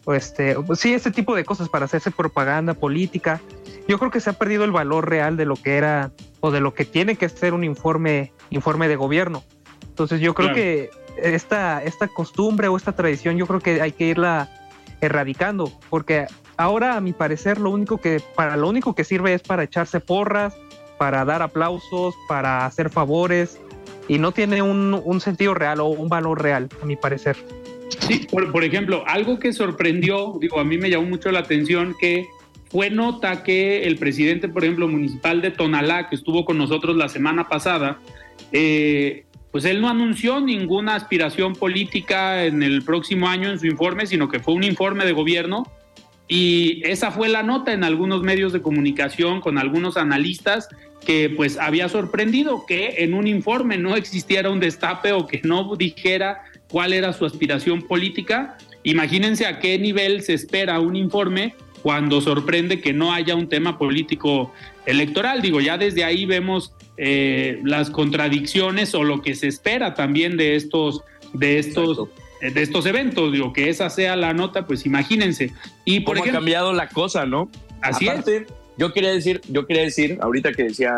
este, 0.07 0.55
sí, 0.75 0.93
ese 0.93 1.11
tipo 1.11 1.35
de 1.35 1.45
cosas 1.45 1.69
para 1.69 1.85
hacerse 1.85 2.09
propaganda 2.09 2.73
política. 2.73 3.39
Yo 3.87 3.99
creo 3.99 4.09
que 4.09 4.19
se 4.19 4.31
ha 4.31 4.33
perdido 4.33 4.63
el 4.63 4.71
valor 4.71 5.09
real 5.09 5.37
de 5.37 5.45
lo 5.45 5.55
que 5.55 5.77
era 5.77 6.11
o 6.41 6.51
de 6.51 6.59
lo 6.59 6.73
que 6.73 6.83
tiene 6.85 7.15
que 7.15 7.29
ser 7.29 7.53
un 7.53 7.63
informe, 7.63 8.33
informe 8.49 8.87
de 8.87 8.97
gobierno. 8.97 9.43
Entonces 9.87 10.19
yo 10.19 10.33
creo 10.33 10.53
que 10.53 10.89
esta, 11.17 11.83
esta 11.83 12.07
costumbre 12.07 12.67
o 12.67 12.75
esta 12.75 12.93
tradición 12.93 13.37
yo 13.37 13.47
creo 13.47 13.59
que 13.59 13.81
hay 13.81 13.91
que 13.91 14.05
irla 14.05 14.49
erradicando, 14.99 15.71
porque 15.89 16.27
ahora 16.57 16.95
a 16.95 17.01
mi 17.01 17.13
parecer 17.13 17.59
lo 17.59 17.69
único 17.69 17.97
que, 17.97 18.21
para 18.35 18.57
lo 18.57 18.69
único 18.69 18.93
que 18.93 19.03
sirve 19.03 19.33
es 19.33 19.41
para 19.41 19.63
echarse 19.63 19.99
porras, 19.99 20.55
para 20.97 21.25
dar 21.25 21.41
aplausos, 21.41 22.15
para 22.27 22.65
hacer 22.65 22.89
favores, 22.89 23.59
y 24.07 24.19
no 24.19 24.31
tiene 24.31 24.61
un, 24.61 25.21
sentido 25.21 25.53
real 25.53 25.79
o 25.79 25.87
un 25.87 26.09
valor 26.09 26.41
real, 26.41 26.69
a 26.81 26.85
mi 26.85 26.95
parecer. 26.95 27.37
Sí, 27.99 28.27
por, 28.29 28.51
por, 28.51 28.63
ejemplo, 28.63 29.03
algo 29.07 29.39
que 29.39 29.53
sorprendió, 29.53 30.37
digo, 30.39 30.59
a 30.59 30.63
mí 30.63 30.77
me 30.77 30.89
llamó 30.89 31.07
mucho 31.07 31.31
la 31.31 31.39
atención 31.39 31.95
que 31.99 32.27
fue 32.71 32.89
nota 32.89 33.43
que 33.43 33.83
el 33.83 33.97
presidente, 33.97 34.47
por 34.47 34.63
ejemplo, 34.63 34.87
municipal 34.87 35.41
de 35.41 35.51
Tonalá, 35.51 36.07
que 36.07 36.15
estuvo 36.15 36.45
con 36.45 36.57
nosotros 36.57 36.95
la 36.95 37.09
semana 37.09 37.49
pasada, 37.49 37.99
eh, 38.53 39.25
pues 39.51 39.65
él 39.65 39.81
no 39.81 39.89
anunció 39.89 40.39
ninguna 40.39 40.95
aspiración 40.95 41.53
política 41.53 42.45
en 42.45 42.63
el 42.63 42.83
próximo 42.83 43.27
año 43.27 43.49
en 43.51 43.59
su 43.59 43.67
informe, 43.67 44.07
sino 44.07 44.29
que 44.29 44.39
fue 44.39 44.53
un 44.53 44.63
informe 44.63 45.03
de 45.03 45.11
gobierno. 45.11 45.69
Y 46.29 46.81
esa 46.85 47.11
fue 47.11 47.27
la 47.27 47.43
nota 47.43 47.73
en 47.73 47.83
algunos 47.83 48.21
medios 48.21 48.53
de 48.53 48.61
comunicación 48.61 49.41
con 49.41 49.57
algunos 49.57 49.97
analistas 49.97 50.69
que 51.05 51.29
pues 51.29 51.57
había 51.57 51.89
sorprendido 51.89 52.65
que 52.65 53.03
en 53.03 53.13
un 53.13 53.27
informe 53.27 53.77
no 53.77 53.97
existiera 53.97 54.49
un 54.49 54.61
destape 54.61 55.11
o 55.11 55.27
que 55.27 55.41
no 55.43 55.75
dijera 55.75 56.43
cuál 56.69 56.93
era 56.93 57.11
su 57.11 57.25
aspiración 57.25 57.81
política. 57.81 58.55
Imagínense 58.83 59.45
a 59.45 59.59
qué 59.59 59.77
nivel 59.77 60.21
se 60.21 60.35
espera 60.35 60.79
un 60.79 60.95
informe 60.95 61.53
cuando 61.81 62.21
sorprende 62.21 62.81
que 62.81 62.93
no 62.93 63.13
haya 63.13 63.35
un 63.35 63.47
tema 63.49 63.77
político 63.77 64.53
electoral. 64.85 65.41
Digo, 65.41 65.59
ya 65.59 65.77
desde 65.77 66.03
ahí 66.03 66.25
vemos 66.25 66.73
eh, 66.97 67.59
las 67.63 67.89
contradicciones 67.89 68.93
o 68.95 69.03
lo 69.03 69.21
que 69.21 69.35
se 69.35 69.47
espera 69.47 69.93
también 69.93 70.37
de 70.37 70.55
estos, 70.55 71.03
de 71.33 71.59
estos, 71.59 72.09
eh, 72.41 72.51
de 72.51 72.61
estos 72.61 72.85
eventos. 72.85 73.31
Digo, 73.31 73.53
que 73.53 73.69
esa 73.69 73.89
sea 73.89 74.15
la 74.15 74.33
nota, 74.33 74.65
pues 74.67 74.85
imagínense. 74.85 75.51
Y 75.85 76.01
por 76.01 76.17
ejemplo, 76.17 76.37
ha 76.37 76.41
cambiado 76.41 76.73
la 76.73 76.89
cosa, 76.89 77.25
¿no? 77.25 77.49
Así 77.81 78.07
es. 78.07 78.45
Yo 78.77 78.93
quería 78.93 79.11
decir, 79.11 79.41
yo 79.49 79.67
quería 79.67 79.83
decir, 79.83 80.17
ahorita 80.21 80.53
que 80.53 80.63
decía 80.63 80.95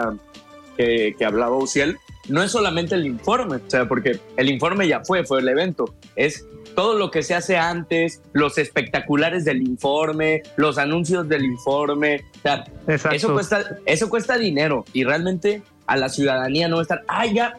que, 0.77 1.15
que 1.17 1.25
hablaba 1.25 1.57
Uciel, 1.57 1.97
no 2.29 2.43
es 2.43 2.51
solamente 2.51 2.95
el 2.95 3.05
informe, 3.05 3.57
o 3.57 3.69
sea, 3.69 3.87
porque 3.87 4.19
el 4.37 4.49
informe 4.49 4.87
ya 4.87 5.01
fue, 5.03 5.25
fue 5.25 5.41
el 5.41 5.47
evento, 5.47 5.93
es 6.15 6.45
todo 6.75 6.97
lo 6.97 7.11
que 7.11 7.21
se 7.21 7.35
hace 7.35 7.57
antes, 7.57 8.21
los 8.31 8.57
espectaculares 8.57 9.45
del 9.45 9.61
informe, 9.61 10.41
los 10.55 10.77
anuncios 10.77 11.27
del 11.27 11.45
informe, 11.45 12.23
o 12.37 12.41
sea, 12.41 12.65
eso 13.11 13.33
cuesta, 13.33 13.77
eso 13.85 14.09
cuesta 14.09 14.37
dinero 14.37 14.85
y 14.93 15.03
realmente 15.03 15.61
a 15.85 15.97
la 15.97 16.09
ciudadanía 16.09 16.67
no 16.67 16.77
va 16.77 16.81
a 16.81 16.83
estar, 16.83 17.03
ah, 17.07 17.25
ya, 17.25 17.57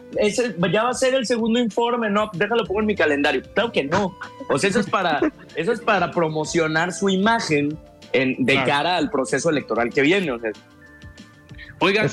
ya 0.71 0.83
va 0.83 0.89
a 0.89 0.93
ser 0.93 1.13
el 1.13 1.25
segundo 1.25 1.59
informe, 1.59 2.09
no, 2.09 2.29
déjalo 2.33 2.65
pongo 2.65 2.81
en 2.81 2.87
mi 2.87 2.95
calendario. 2.95 3.43
Claro 3.53 3.71
que 3.71 3.83
no. 3.83 4.17
O 4.49 4.57
sea, 4.57 4.69
eso 4.69 4.79
es 4.79 4.89
para, 4.89 5.19
eso 5.55 5.71
es 5.71 5.79
para 5.79 6.11
promocionar 6.11 6.91
su 6.91 7.09
imagen 7.09 7.77
en, 8.13 8.43
de 8.45 8.55
cara 8.63 8.97
al 8.97 9.09
proceso 9.11 9.49
electoral 9.49 9.89
que 9.91 10.01
viene. 10.01 10.31
O 10.31 10.39
sea. 10.39 10.51
Oiga, 11.79 12.07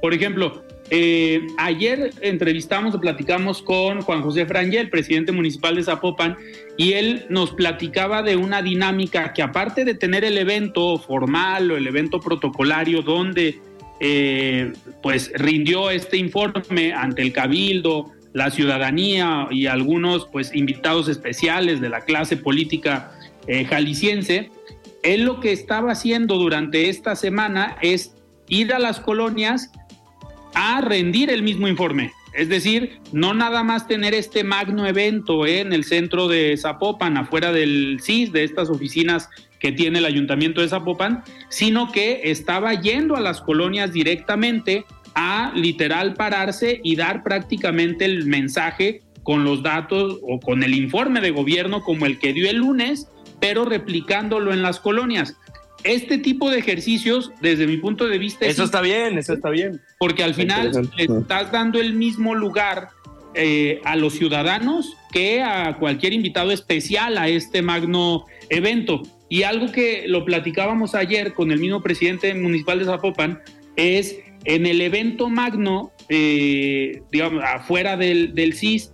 por, 0.00 0.12
ejemplo, 0.12 0.62
eh, 0.90 1.46
ayer 1.56 2.10
entrevistamos 2.20 2.94
o 2.94 3.00
platicamos 3.00 3.62
con 3.62 4.00
Juan 4.00 4.22
José 4.22 4.44
Frangel, 4.44 4.90
presidente 4.90 5.30
municipal 5.30 5.76
de 5.76 5.84
Zapopan, 5.84 6.36
y 6.76 6.94
él 6.94 7.26
nos 7.28 7.52
platicaba 7.52 8.22
de 8.22 8.36
una 8.36 8.60
dinámica 8.60 9.32
que 9.32 9.42
aparte 9.42 9.84
de 9.84 9.94
tener 9.94 10.24
el 10.24 10.36
evento 10.36 10.98
formal 10.98 11.70
o 11.70 11.76
el 11.76 11.86
evento 11.86 12.18
protocolario 12.18 13.02
donde 13.02 13.60
eh, 14.00 14.72
pues 15.02 15.30
rindió 15.36 15.90
este 15.90 16.16
informe 16.16 16.92
ante 16.92 17.22
el 17.22 17.32
cabildo, 17.32 18.10
la 18.32 18.50
ciudadanía 18.50 19.46
y 19.50 19.66
algunos 19.66 20.26
pues 20.26 20.54
invitados 20.54 21.08
especiales 21.08 21.80
de 21.80 21.88
la 21.88 22.00
clase 22.00 22.36
política 22.36 23.12
eh, 23.46 23.64
jalisciense, 23.64 24.50
él 25.02 25.22
lo 25.22 25.40
que 25.40 25.52
estaba 25.52 25.92
haciendo 25.92 26.36
durante 26.36 26.88
esta 26.88 27.14
semana 27.14 27.76
es 27.80 28.14
ir 28.48 28.72
a 28.72 28.78
las 28.78 29.00
colonias 29.00 29.70
a 30.54 30.80
rendir 30.80 31.30
el 31.30 31.42
mismo 31.42 31.68
informe. 31.68 32.12
Es 32.32 32.48
decir, 32.48 33.00
no 33.12 33.34
nada 33.34 33.64
más 33.64 33.88
tener 33.88 34.14
este 34.14 34.44
magno 34.44 34.86
evento 34.86 35.46
en 35.46 35.72
el 35.72 35.84
centro 35.84 36.28
de 36.28 36.56
Zapopan, 36.56 37.16
afuera 37.16 37.50
del 37.52 37.98
CIS, 38.00 38.32
de 38.32 38.44
estas 38.44 38.70
oficinas 38.70 39.28
que 39.58 39.72
tiene 39.72 39.98
el 39.98 40.04
ayuntamiento 40.04 40.60
de 40.60 40.68
Zapopan, 40.68 41.24
sino 41.48 41.90
que 41.90 42.22
estaba 42.30 42.74
yendo 42.74 43.16
a 43.16 43.20
las 43.20 43.40
colonias 43.40 43.92
directamente 43.92 44.84
a 45.14 45.52
literal 45.54 46.14
pararse 46.14 46.80
y 46.84 46.94
dar 46.96 47.22
prácticamente 47.24 48.04
el 48.04 48.26
mensaje 48.26 49.02
con 49.22 49.44
los 49.44 49.62
datos 49.62 50.18
o 50.22 50.40
con 50.40 50.62
el 50.62 50.74
informe 50.74 51.20
de 51.20 51.30
gobierno 51.30 51.82
como 51.82 52.06
el 52.06 52.18
que 52.18 52.32
dio 52.32 52.48
el 52.48 52.58
lunes, 52.58 53.08
pero 53.40 53.64
replicándolo 53.64 54.52
en 54.52 54.62
las 54.62 54.80
colonias 54.80 55.36
este 55.84 56.18
tipo 56.18 56.50
de 56.50 56.58
ejercicios, 56.58 57.32
desde 57.40 57.66
mi 57.66 57.76
punto 57.76 58.06
de 58.08 58.18
vista... 58.18 58.46
Eso 58.46 58.64
está 58.64 58.80
bien, 58.80 59.18
eso 59.18 59.34
está 59.34 59.50
bien. 59.50 59.80
Porque 59.98 60.22
al 60.22 60.34
final 60.34 60.72
le 60.96 61.04
estás 61.04 61.50
dando 61.52 61.80
el 61.80 61.94
mismo 61.94 62.34
lugar 62.34 62.88
eh, 63.34 63.80
a 63.84 63.96
los 63.96 64.14
ciudadanos 64.14 64.96
que 65.12 65.42
a 65.42 65.76
cualquier 65.78 66.12
invitado 66.12 66.50
especial 66.50 67.16
a 67.16 67.28
este 67.28 67.62
magno 67.62 68.26
evento. 68.48 69.02
Y 69.28 69.44
algo 69.44 69.70
que 69.70 70.04
lo 70.08 70.24
platicábamos 70.24 70.94
ayer 70.94 71.32
con 71.32 71.52
el 71.52 71.60
mismo 71.60 71.82
presidente 71.82 72.34
municipal 72.34 72.80
de 72.80 72.86
Zapopan 72.86 73.40
es 73.76 74.18
en 74.44 74.66
el 74.66 74.80
evento 74.80 75.28
magno, 75.28 75.92
eh, 76.08 77.02
digamos, 77.12 77.44
afuera 77.44 77.96
del, 77.96 78.34
del 78.34 78.54
CIS, 78.54 78.92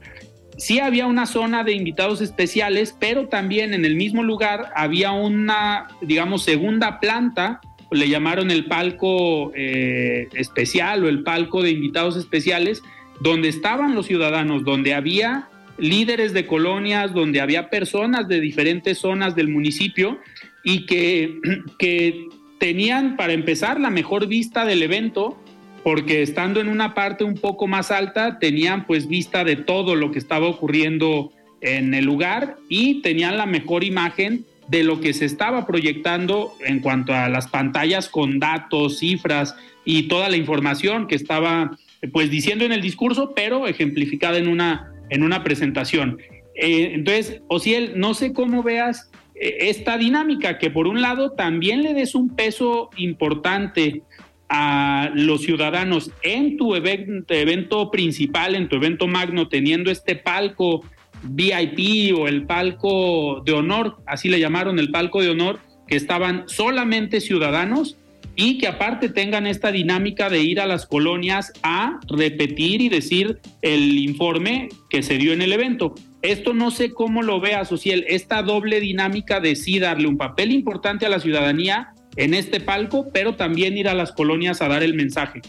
sí 0.57 0.81
había 0.81 1.07
una 1.07 1.27
zona 1.27 1.65
de 1.65 1.73
invitados 1.73 2.21
especiales, 2.21 2.97
pero 2.99 3.29
también 3.29 3.75
en 3.75 3.85
el 3.85 3.97
mismo 3.97 4.23
lugar 4.23 4.71
había 4.75 5.13
una, 5.13 5.89
digamos, 6.01 6.43
segunda 6.45 7.01
planta, 7.01 7.61
le 7.91 8.09
llamaron 8.09 8.51
el 8.51 8.67
palco 8.67 9.53
eh, 9.55 10.29
especial 10.35 11.05
o 11.05 11.09
el 11.09 11.23
palco 11.23 11.63
de 11.63 11.71
invitados 11.71 12.17
especiales, 12.17 12.83
donde 13.21 13.49
estaban 13.49 13.95
los 13.95 14.07
ciudadanos, 14.07 14.65
donde 14.65 14.95
había 14.95 15.49
líderes 15.79 16.33
de 16.33 16.47
colonias, 16.47 17.13
donde 17.13 17.41
había 17.41 17.71
personas 17.71 18.29
de 18.29 18.41
diferentes 18.41 18.99
zonas 18.99 19.37
del 19.37 19.49
municipio 19.49 20.19
y 20.65 20.87
que, 20.87 21.39
que 21.79 22.29
tenían, 22.59 23.17
para 23.17 23.35
empezar, 23.35 23.79
la 23.79 23.91
mejor 23.91 24.27
vista 24.27 24.65
del 24.65 24.83
evento 24.83 25.39
porque 25.87 26.21
estando 26.21 26.61
en 26.61 26.67
una 26.67 26.95
parte 26.95 27.23
un 27.23 27.37
poco 27.37 27.69
más 27.69 27.93
alta 27.93 28.41
tenían 28.41 28.89
pues 28.89 29.07
vista 29.07 29.45
de 29.45 29.55
todo 29.55 29.95
lo 29.95 30.11
que 30.11 30.19
estaba 30.19 30.49
ocurriendo 30.49 31.33
en 31.61 31.95
el 31.95 32.05
lugar 32.05 32.57
y 32.69 33.03
tenían 33.03 33.39
la 33.39 33.47
mejor 33.47 33.85
imagen 33.85 34.45
de 34.67 34.83
lo 34.83 35.01
que 35.01 35.13
se 35.13 35.27
estaba 35.27 35.65
proyectando 35.65 36.55
en 36.65 36.81
cuanto 36.81 37.15
a 37.15 37.29
las 37.29 37.47
pantallas 37.47 38.09
con 38.09 38.41
datos, 38.41 38.99
cifras 38.99 39.55
y 39.85 40.09
toda 40.09 40.29
la 40.29 40.37
información 40.37 41.07
que 41.07 41.15
estaba 41.15 41.79
pues 42.13 42.33
diciendo 42.33 42.65
en 42.65 42.73
el 42.73 42.81
discurso, 42.81 43.33
pero 43.37 43.69
ejemplificada 43.69 44.39
en 44.39 44.49
una, 44.49 44.93
en 45.09 45.23
una 45.23 45.45
presentación. 45.45 46.19
Eh, 46.57 46.95
entonces, 46.95 47.43
Osiel, 47.47 47.93
no 47.95 48.15
sé 48.15 48.33
cómo 48.33 48.65
veas 48.65 49.09
eh, 49.37 49.69
esta 49.69 49.99
dinámica, 49.99 50.59
que 50.59 50.69
por 50.69 50.89
un 50.89 51.01
lado 51.01 51.31
también 51.31 51.85
le 51.85 51.95
des 51.95 52.17
un 52.17 52.35
peso 52.35 52.91
importante 52.97 54.03
a 54.49 55.11
los 55.15 55.43
ciudadanos 55.43 56.11
en 56.23 56.57
tu 56.57 56.75
evento, 56.75 57.91
principal, 57.91 58.55
en 58.55 58.69
tu 58.69 58.77
evento 58.77 59.07
magno, 59.07 59.49
teniendo 59.49 59.91
este 59.91 60.17
palco 60.17 60.83
VIP 61.23 62.17
o 62.17 62.29
el 62.29 62.45
palco 62.47 63.43
de 63.45 63.53
honor, 63.53 63.97
así 64.07 64.29
le 64.29 64.39
llamaron 64.39 64.79
el 64.79 64.91
palco 64.91 65.21
de 65.21 65.31
honor, 65.31 65.61
que 65.89 65.97
estaban 65.97 66.45
solamente 66.47 67.21
ciudadanos 67.21 67.97
y 68.37 68.59
que 68.59 68.69
aparte 68.69 69.09
tengan 69.09 69.47
esta 69.47 69.73
dinámica 69.73 70.29
de 70.29 70.41
ir 70.41 70.61
a 70.61 70.67
las 70.67 70.87
colonias 70.87 71.53
a 71.63 71.99
repetir 72.09 72.83
y 72.83 72.89
decir 72.89 73.41
el 73.63 73.99
informe 73.99 74.69
que 74.91 75.03
se 75.03 75.17
dio 75.17 75.33
en 75.33 75.43
el 75.43 75.53
evento. 75.53 75.95
Esto 76.23 76.53
no 76.53 76.71
sé 76.71 76.93
cómo 76.93 77.23
lo 77.23 77.41
vea, 77.41 77.65
Social, 77.65 78.05
esta 78.09 78.43
doble 78.43 78.81
dinámica 78.81 79.41
de 79.41 79.57
sí 79.57 79.79
darle 79.79 80.07
un 80.09 80.19
papel 80.19 80.53
importante 80.53 81.07
a 81.07 81.09
la 81.09 81.21
ciudadanía 81.21 81.95
en 82.17 82.35
este 82.35 82.61
palco, 82.61 83.09
pero 83.13 83.37
también 83.37 83.77
ir 83.77 83.89
a 83.89 83.95
las 83.95 84.13
colonias 84.13 84.63
a 84.63 84.69
dar 84.69 84.83
el 84.83 84.95
mensaje. 84.95 85.43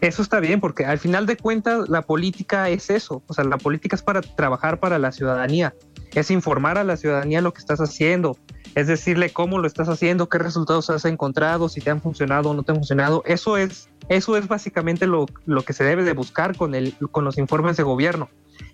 Eso 0.00 0.22
está 0.22 0.40
bien, 0.40 0.60
porque 0.60 0.86
al 0.86 0.98
final 0.98 1.26
de 1.26 1.36
cuentas 1.36 1.88
la 1.88 2.02
política 2.02 2.70
es 2.70 2.88
eso, 2.88 3.22
o 3.26 3.34
sea, 3.34 3.44
la 3.44 3.58
política 3.58 3.96
es 3.96 4.02
para 4.02 4.22
trabajar 4.22 4.80
para 4.80 4.98
la 4.98 5.12
ciudadanía, 5.12 5.74
es 6.14 6.30
informar 6.30 6.78
a 6.78 6.84
la 6.84 6.96
ciudadanía 6.96 7.42
lo 7.42 7.52
que 7.52 7.58
estás 7.58 7.80
haciendo, 7.80 8.38
es 8.74 8.86
decirle 8.86 9.30
cómo 9.30 9.58
lo 9.58 9.66
estás 9.66 9.88
haciendo, 9.88 10.28
qué 10.28 10.38
resultados 10.38 10.88
has 10.88 11.04
encontrado, 11.04 11.68
si 11.68 11.80
te 11.80 11.90
han 11.90 12.00
funcionado 12.00 12.50
o 12.50 12.54
no 12.54 12.62
te 12.62 12.72
han 12.72 12.78
funcionado. 12.78 13.22
Eso 13.26 13.56
es, 13.58 13.90
eso 14.08 14.36
es 14.36 14.48
básicamente 14.48 15.06
lo, 15.06 15.26
lo 15.44 15.62
que 15.62 15.72
se 15.72 15.84
debe 15.84 16.04
de 16.04 16.12
buscar 16.14 16.56
con, 16.56 16.74
el, 16.74 16.94
con 17.10 17.24
los 17.24 17.36
informes 17.36 17.76
de 17.76 17.82
gobierno. 17.82 18.30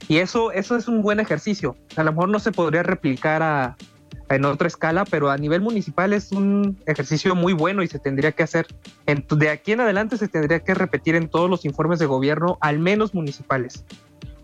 Y 0.08 0.18
eso, 0.18 0.52
eso 0.52 0.76
es 0.76 0.86
un 0.86 1.02
buen 1.02 1.18
ejercicio. 1.18 1.76
A 1.96 2.04
lo 2.04 2.12
mejor 2.12 2.28
no 2.28 2.38
se 2.38 2.52
podría 2.52 2.82
replicar 2.82 3.42
a, 3.42 3.76
en 4.28 4.44
otra 4.44 4.68
escala, 4.68 5.04
pero 5.04 5.30
a 5.30 5.36
nivel 5.36 5.60
municipal 5.60 6.12
es 6.12 6.32
un 6.32 6.76
ejercicio 6.86 7.34
muy 7.34 7.52
bueno 7.52 7.82
y 7.82 7.86
se 7.86 7.98
tendría 7.98 8.32
que 8.32 8.42
hacer. 8.42 8.66
de 9.06 9.48
aquí 9.50 9.72
en 9.72 9.80
adelante 9.80 10.16
se 10.16 10.28
tendría 10.28 10.60
que 10.60 10.74
repetir 10.74 11.14
en 11.14 11.28
todos 11.28 11.48
los 11.48 11.64
informes 11.64 11.98
de 11.98 12.06
gobierno, 12.06 12.58
al 12.60 12.78
menos 12.78 13.14
municipales. 13.14 13.84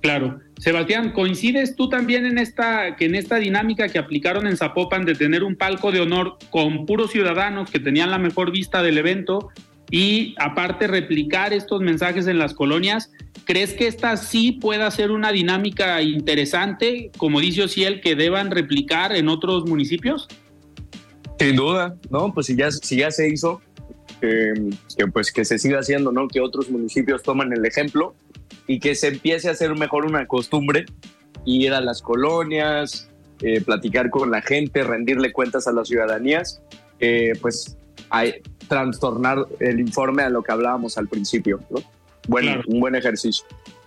Claro. 0.00 0.40
Sebastián, 0.58 1.12
¿coincides 1.12 1.76
tú 1.76 1.88
también 1.88 2.26
en 2.26 2.38
esta, 2.38 2.96
que 2.96 3.04
en 3.04 3.14
esta 3.14 3.36
dinámica 3.36 3.88
que 3.88 3.98
aplicaron 3.98 4.48
en 4.48 4.56
Zapopan 4.56 5.04
de 5.04 5.14
tener 5.14 5.44
un 5.44 5.54
palco 5.54 5.92
de 5.92 6.00
honor 6.00 6.38
con 6.50 6.86
puros 6.86 7.12
ciudadanos 7.12 7.70
que 7.70 7.78
tenían 7.78 8.10
la 8.10 8.18
mejor 8.18 8.50
vista 8.50 8.82
del 8.82 8.98
evento 8.98 9.50
y 9.92 10.34
aparte 10.38 10.86
replicar 10.86 11.52
estos 11.52 11.82
mensajes 11.82 12.26
en 12.26 12.38
las 12.38 12.54
colonias. 12.54 13.12
¿Crees 13.44 13.74
que 13.74 13.86
esta 13.86 14.16
sí 14.16 14.52
pueda 14.52 14.90
ser 14.90 15.10
una 15.10 15.32
dinámica 15.32 16.00
interesante, 16.00 17.10
como 17.18 17.40
dice 17.40 17.64
Ociel, 17.64 18.00
que 18.00 18.16
deban 18.16 18.50
replicar 18.50 19.14
en 19.14 19.28
otros 19.28 19.66
municipios? 19.68 20.28
Sin 21.38 21.56
duda, 21.56 21.94
¿no? 22.08 22.32
Pues 22.32 22.46
si 22.46 22.56
ya, 22.56 22.70
si 22.70 22.96
ya 22.96 23.10
se 23.10 23.28
hizo, 23.28 23.60
que 24.20 24.72
pues 25.12 25.30
que 25.30 25.44
se 25.44 25.58
siga 25.58 25.80
haciendo, 25.80 26.10
¿no? 26.10 26.26
Que 26.26 26.40
otros 26.40 26.70
municipios 26.70 27.22
toman 27.22 27.52
el 27.52 27.66
ejemplo 27.66 28.14
y 28.66 28.80
que 28.80 28.94
se 28.94 29.08
empiece 29.08 29.48
a 29.48 29.52
hacer 29.52 29.74
mejor 29.74 30.06
una 30.06 30.26
costumbre, 30.26 30.86
ir 31.44 31.74
a 31.74 31.82
las 31.82 32.00
colonias, 32.00 33.10
eh, 33.42 33.60
platicar 33.60 34.08
con 34.08 34.30
la 34.30 34.40
gente, 34.40 34.84
rendirle 34.84 35.32
cuentas 35.32 35.66
a 35.66 35.72
las 35.72 35.88
ciudadanías, 35.88 36.62
pues 37.42 37.76
hay, 38.08 38.34
trastornar 38.68 39.46
el 39.60 39.80
informe 39.80 40.22
a 40.22 40.30
lo 40.30 40.42
que 40.42 40.52
hablábamos 40.52 40.98
al 40.98 41.08
principio, 41.08 41.60
¿no? 41.70 41.80
Bueno, 42.28 42.62
un 42.66 42.80
buen 42.80 42.94
ejercicio. 42.94 43.44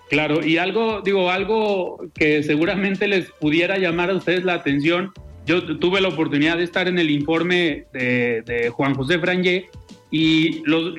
Claro, 0.10 0.46
y 0.46 0.58
algo, 0.58 1.01
digo, 1.01 1.32
algo 1.32 2.00
que 2.13 2.44
seguramente 2.44 3.08
les 3.08 3.32
pudiera 3.32 3.77
llamar 3.77 4.10
a 4.12 4.15
ustedes 4.15 4.44
la 4.44 4.53
atención. 4.53 5.12
Yo 5.46 5.77
tuve 5.77 6.01
la 6.01 6.10
oportunidad 6.10 6.58
de 6.58 6.63
estar 6.63 6.88
en 6.88 7.00
el 7.00 7.10
informe 7.10 7.86
de, 7.94 8.72
Juan 8.72 8.94
José 8.96 9.20
Frangé 9.20 9.70
y 10.12 10.62
los, 10.65 10.94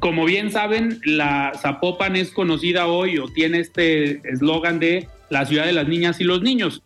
como 0.00 0.24
bien 0.24 0.50
saben, 0.50 1.00
la 1.04 1.52
Zapopan 1.60 2.16
es 2.16 2.30
conocida 2.30 2.86
hoy 2.86 3.18
o 3.18 3.28
tiene 3.28 3.58
este 3.60 4.20
eslogan 4.28 4.78
de 4.78 5.08
la 5.30 5.46
ciudad 5.46 5.66
de 5.66 5.72
las 5.72 5.88
niñas 5.88 6.20
y 6.20 6.24
los 6.24 6.42
niños. 6.42 6.82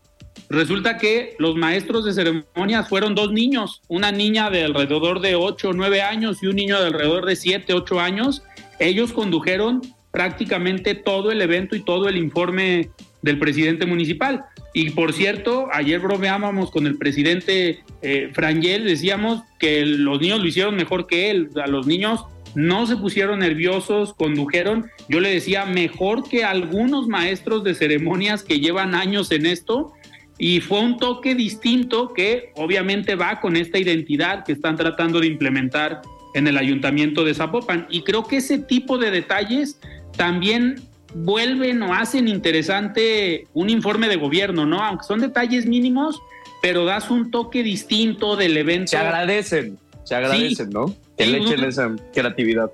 Resulta 0.50 0.96
que 0.96 1.34
los 1.38 1.56
maestros 1.56 2.04
de 2.04 2.14
ceremonias 2.14 2.88
fueron 2.88 3.14
dos 3.14 3.32
niños, 3.32 3.82
una 3.88 4.12
niña 4.12 4.48
de 4.48 4.64
alrededor 4.64 5.20
de 5.20 5.34
8 5.34 5.70
o 5.70 5.72
9 5.74 6.00
años 6.00 6.42
y 6.42 6.46
un 6.46 6.56
niño 6.56 6.80
de 6.80 6.86
alrededor 6.86 7.26
de 7.26 7.36
7, 7.36 7.74
8 7.74 8.00
años. 8.00 8.42
Ellos 8.78 9.12
condujeron 9.12 9.82
prácticamente 10.10 10.94
todo 10.94 11.30
el 11.30 11.42
evento 11.42 11.76
y 11.76 11.80
todo 11.80 12.08
el 12.08 12.16
informe 12.16 12.88
del 13.20 13.38
presidente 13.38 13.84
municipal. 13.84 14.44
Y 14.72 14.90
por 14.90 15.12
cierto, 15.12 15.68
ayer 15.72 16.00
bromeábamos 16.00 16.70
con 16.70 16.86
el 16.86 16.96
presidente 16.96 17.80
eh, 18.00 18.30
Frangel, 18.32 18.84
decíamos 18.84 19.42
que 19.58 19.84
los 19.84 20.20
niños 20.20 20.40
lo 20.40 20.46
hicieron 20.46 20.76
mejor 20.76 21.06
que 21.06 21.30
él, 21.30 21.50
a 21.62 21.66
los 21.66 21.86
niños 21.86 22.24
no 22.54 22.86
se 22.86 22.96
pusieron 22.96 23.40
nerviosos, 23.40 24.14
condujeron, 24.14 24.86
yo 25.08 25.20
le 25.20 25.30
decía, 25.30 25.64
mejor 25.66 26.28
que 26.28 26.44
algunos 26.44 27.06
maestros 27.06 27.62
de 27.64 27.74
ceremonias 27.74 28.42
que 28.42 28.60
llevan 28.60 28.94
años 28.94 29.30
en 29.32 29.46
esto, 29.46 29.92
y 30.38 30.60
fue 30.60 30.80
un 30.80 30.98
toque 30.98 31.34
distinto 31.34 32.12
que 32.12 32.52
obviamente 32.54 33.16
va 33.16 33.40
con 33.40 33.56
esta 33.56 33.78
identidad 33.78 34.44
que 34.44 34.52
están 34.52 34.76
tratando 34.76 35.20
de 35.20 35.26
implementar 35.26 36.00
en 36.34 36.46
el 36.46 36.56
ayuntamiento 36.56 37.24
de 37.24 37.34
Zapopan. 37.34 37.86
Y 37.90 38.02
creo 38.02 38.24
que 38.24 38.36
ese 38.36 38.58
tipo 38.58 38.98
de 38.98 39.10
detalles 39.10 39.80
también 40.16 40.80
vuelven 41.14 41.82
o 41.82 41.92
hacen 41.92 42.28
interesante 42.28 43.46
un 43.52 43.68
informe 43.68 44.08
de 44.08 44.16
gobierno, 44.16 44.64
¿no? 44.64 44.82
Aunque 44.82 45.04
son 45.04 45.20
detalles 45.20 45.66
mínimos, 45.66 46.20
pero 46.62 46.84
das 46.84 47.10
un 47.10 47.30
toque 47.30 47.62
distinto 47.64 48.36
del 48.36 48.56
evento. 48.56 48.90
Se 48.90 48.96
agradecen, 48.96 49.78
se 50.04 50.14
agradecen, 50.14 50.70
¿no? 50.70 50.94
Que 51.16 51.26
le 51.26 51.38
echen 51.38 51.64
esa 51.64 51.96
creatividad. 52.14 52.70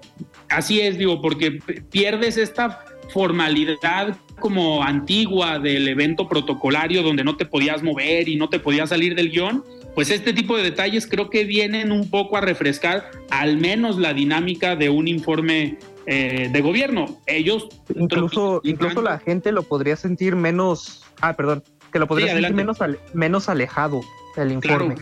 Así 0.50 0.80
es, 0.80 0.99
digo, 0.99 1.23
porque 1.23 1.52
pierdes 1.90 2.37
esta 2.37 2.85
formalidad 3.12 4.16
como 4.44 4.82
antigua 4.82 5.58
del 5.58 5.88
evento 5.88 6.28
protocolario 6.28 7.02
donde 7.02 7.24
no 7.24 7.34
te 7.34 7.46
podías 7.46 7.82
mover 7.82 8.28
y 8.28 8.36
no 8.36 8.50
te 8.50 8.60
podías 8.60 8.90
salir 8.90 9.14
del 9.14 9.30
guion, 9.30 9.64
pues 9.94 10.10
este 10.10 10.34
tipo 10.34 10.54
de 10.54 10.62
detalles 10.62 11.06
creo 11.06 11.30
que 11.30 11.44
vienen 11.44 11.90
un 11.90 12.10
poco 12.10 12.36
a 12.36 12.42
refrescar 12.42 13.10
al 13.30 13.56
menos 13.56 13.96
la 13.96 14.12
dinámica 14.12 14.76
de 14.76 14.90
un 14.90 15.08
informe 15.08 15.78
eh, 16.04 16.50
de 16.52 16.60
gobierno. 16.60 17.18
Ellos 17.24 17.68
incluso, 17.94 18.60
incluso 18.64 19.00
la 19.00 19.18
gente 19.18 19.50
lo 19.50 19.62
podría 19.62 19.96
sentir 19.96 20.36
menos, 20.36 21.02
ah, 21.22 21.32
perdón, 21.32 21.64
que 21.90 21.98
lo 21.98 22.06
podría 22.06 22.34
sentir 22.34 22.52
menos, 22.52 22.76
menos 23.14 23.48
alejado 23.48 24.02
el 24.36 24.52
informe. 24.52 24.96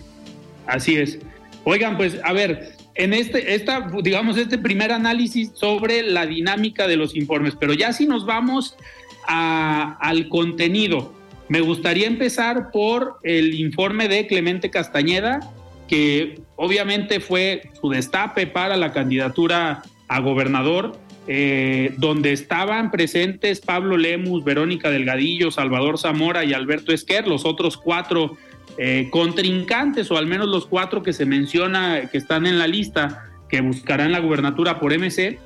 Así 0.69 0.95
es. 0.95 1.19
Oigan, 1.65 1.97
pues 1.97 2.17
a 2.23 2.33
ver, 2.33 2.77
en 2.95 3.13
este, 3.13 3.57
esta, 3.57 3.91
digamos, 4.05 4.37
este 4.37 4.57
primer 4.57 4.93
análisis 4.93 5.51
sobre 5.55 6.05
la 6.05 6.27
dinámica 6.27 6.87
de 6.87 6.97
los 6.97 7.17
informes, 7.17 7.57
pero 7.59 7.73
ya 7.73 7.93
si 7.93 8.07
nos 8.07 8.25
vamos 8.25 8.77
al 9.27 10.29
contenido, 10.29 11.13
me 11.49 11.61
gustaría 11.61 12.07
empezar 12.07 12.71
por 12.71 13.19
el 13.23 13.55
informe 13.55 14.09
de 14.09 14.27
Clemente 14.27 14.71
Castañeda, 14.71 15.41
que 15.87 16.41
obviamente 16.57 17.21
fue 17.21 17.71
su 17.81 17.91
destape 17.91 18.47
para 18.47 18.77
la 18.77 18.93
candidatura 18.93 19.83
a 20.09 20.21
gobernador, 20.21 20.97
eh, 21.29 21.95
donde 21.99 22.33
estaban 22.33 22.91
presentes 22.91 23.61
Pablo 23.61 23.97
Lemus, 23.97 24.43
Verónica 24.45 24.91
Delgadillo, 24.91 25.51
Salvador 25.51 25.99
Zamora 25.99 26.45
y 26.45 26.55
Alberto 26.55 26.93
Esquer, 26.93 27.29
los 27.29 27.45
otros 27.45 27.77
cuatro 27.77 28.39
eh, 28.79 29.09
contrincantes, 29.11 30.11
o 30.11 30.17
al 30.17 30.27
menos 30.27 30.49
los 30.49 30.67
cuatro 30.67 31.03
que 31.03 31.13
se 31.13 31.27
menciona 31.27 32.09
que 32.11 32.19
están 32.19 32.47
en 32.47 32.59
la 32.59 32.67
lista, 32.67 33.31
que 33.49 33.61
buscarán 33.61 34.13
la 34.13 34.21
gubernatura 34.21 34.81
por 34.81 34.99
MC, 34.99 35.39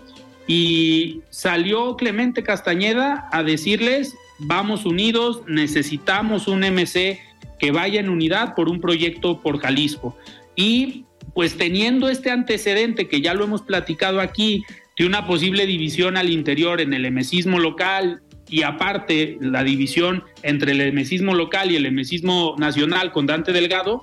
y 0.46 1.22
salió 1.30 1.96
Clemente 1.96 2.42
Castañeda 2.42 3.28
a 3.32 3.42
decirles, 3.42 4.14
vamos 4.38 4.84
unidos, 4.84 5.42
necesitamos 5.46 6.46
un 6.48 6.60
MC 6.60 7.20
que 7.58 7.70
vaya 7.72 8.00
en 8.00 8.08
unidad 8.08 8.54
por 8.54 8.68
un 8.68 8.80
proyecto 8.80 9.40
por 9.40 9.58
Jalisco. 9.58 10.16
Y 10.54 11.04
pues 11.34 11.56
teniendo 11.56 12.08
este 12.08 12.30
antecedente 12.30 13.08
que 13.08 13.20
ya 13.20 13.34
lo 13.34 13.44
hemos 13.44 13.62
platicado 13.62 14.20
aquí, 14.20 14.64
de 14.96 15.06
una 15.06 15.26
posible 15.26 15.66
división 15.66 16.16
al 16.16 16.30
interior 16.30 16.80
en 16.80 16.94
el 16.94 17.04
emesismo 17.04 17.58
local 17.58 18.22
y 18.48 18.62
aparte 18.62 19.36
la 19.40 19.62
división 19.62 20.24
entre 20.42 20.72
el 20.72 20.80
emesismo 20.80 21.34
local 21.34 21.70
y 21.70 21.76
el 21.76 21.86
emesismo 21.86 22.54
nacional 22.58 23.12
con 23.12 23.26
Dante 23.26 23.52
Delgado, 23.52 24.02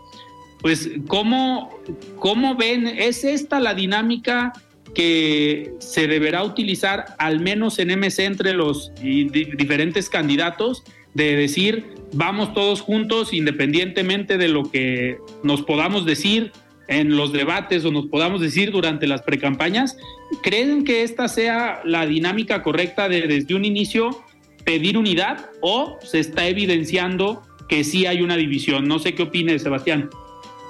pues 0.61 0.91
¿cómo, 1.07 1.71
cómo 2.19 2.55
ven? 2.55 2.85
¿Es 2.87 3.23
esta 3.23 3.59
la 3.59 3.73
dinámica 3.73 4.53
que 4.93 5.73
se 5.79 6.07
deberá 6.07 6.43
utilizar 6.43 7.15
al 7.17 7.39
menos 7.39 7.79
en 7.79 7.97
MC 7.97 8.25
entre 8.25 8.53
los 8.53 8.91
diferentes 9.01 10.09
candidatos 10.09 10.83
de 11.13 11.35
decir 11.35 11.85
vamos 12.13 12.53
todos 12.53 12.81
juntos 12.81 13.33
independientemente 13.33 14.37
de 14.37 14.47
lo 14.47 14.69
que 14.69 15.17
nos 15.43 15.63
podamos 15.63 16.05
decir 16.05 16.51
en 16.87 17.15
los 17.15 17.31
debates 17.31 17.85
o 17.85 17.91
nos 17.91 18.07
podamos 18.07 18.41
decir 18.41 18.71
durante 18.71 19.07
las 19.07 19.21
precampañas, 19.21 19.97
¿creen 20.41 20.83
que 20.83 21.03
esta 21.03 21.27
sea 21.27 21.81
la 21.85 22.05
dinámica 22.05 22.61
correcta 22.61 23.07
de 23.09 23.21
desde 23.27 23.55
un 23.55 23.65
inicio 23.65 24.23
pedir 24.63 24.97
unidad 24.97 25.49
o 25.61 25.97
se 26.01 26.19
está 26.19 26.47
evidenciando 26.47 27.41
que 27.69 27.83
sí 27.83 28.05
hay 28.05 28.21
una 28.21 28.35
división? 28.35 28.87
No 28.87 28.99
sé 28.99 29.15
qué 29.15 29.23
opine 29.23 29.57
Sebastián. 29.59 30.09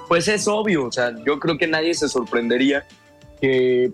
Pues 0.08 0.28
es 0.28 0.46
obvio, 0.46 0.86
o 0.86 0.92
sea, 0.92 1.12
yo 1.26 1.40
creo 1.40 1.58
que 1.58 1.66
nadie 1.66 1.94
se 1.94 2.08
sorprendería 2.08 2.86
que 3.44 3.92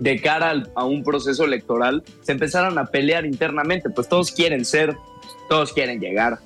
de 0.00 0.20
cara 0.20 0.60
a 0.74 0.84
un 0.84 1.04
proceso 1.04 1.44
electoral 1.44 2.02
se 2.22 2.32
empezaran 2.32 2.76
a 2.78 2.86
pelear 2.86 3.24
internamente, 3.24 3.90
pues 3.90 4.08
todos 4.08 4.32
quieren 4.32 4.64
ser, 4.64 4.96
todos 5.48 5.72
quieren 5.72 6.00
llegar. 6.00 6.40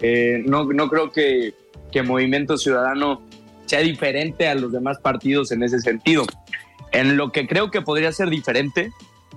Eh, 0.00 0.42
no, 0.44 0.64
no 0.64 0.88
creo 0.88 1.12
que, 1.12 1.54
que 1.92 2.02
Movimiento 2.02 2.58
Ciudadano 2.58 3.22
sea 3.66 3.80
diferente 3.80 4.48
a 4.48 4.56
los 4.56 4.72
demás 4.72 4.98
partidos 4.98 5.52
en 5.52 5.62
ese 5.62 5.78
sentido. 5.78 6.24
En 6.90 7.16
lo 7.16 7.30
que 7.30 7.46
creo 7.46 7.70
que 7.70 7.82
podría 7.82 8.10
ser 8.10 8.28
diferente 8.28 8.90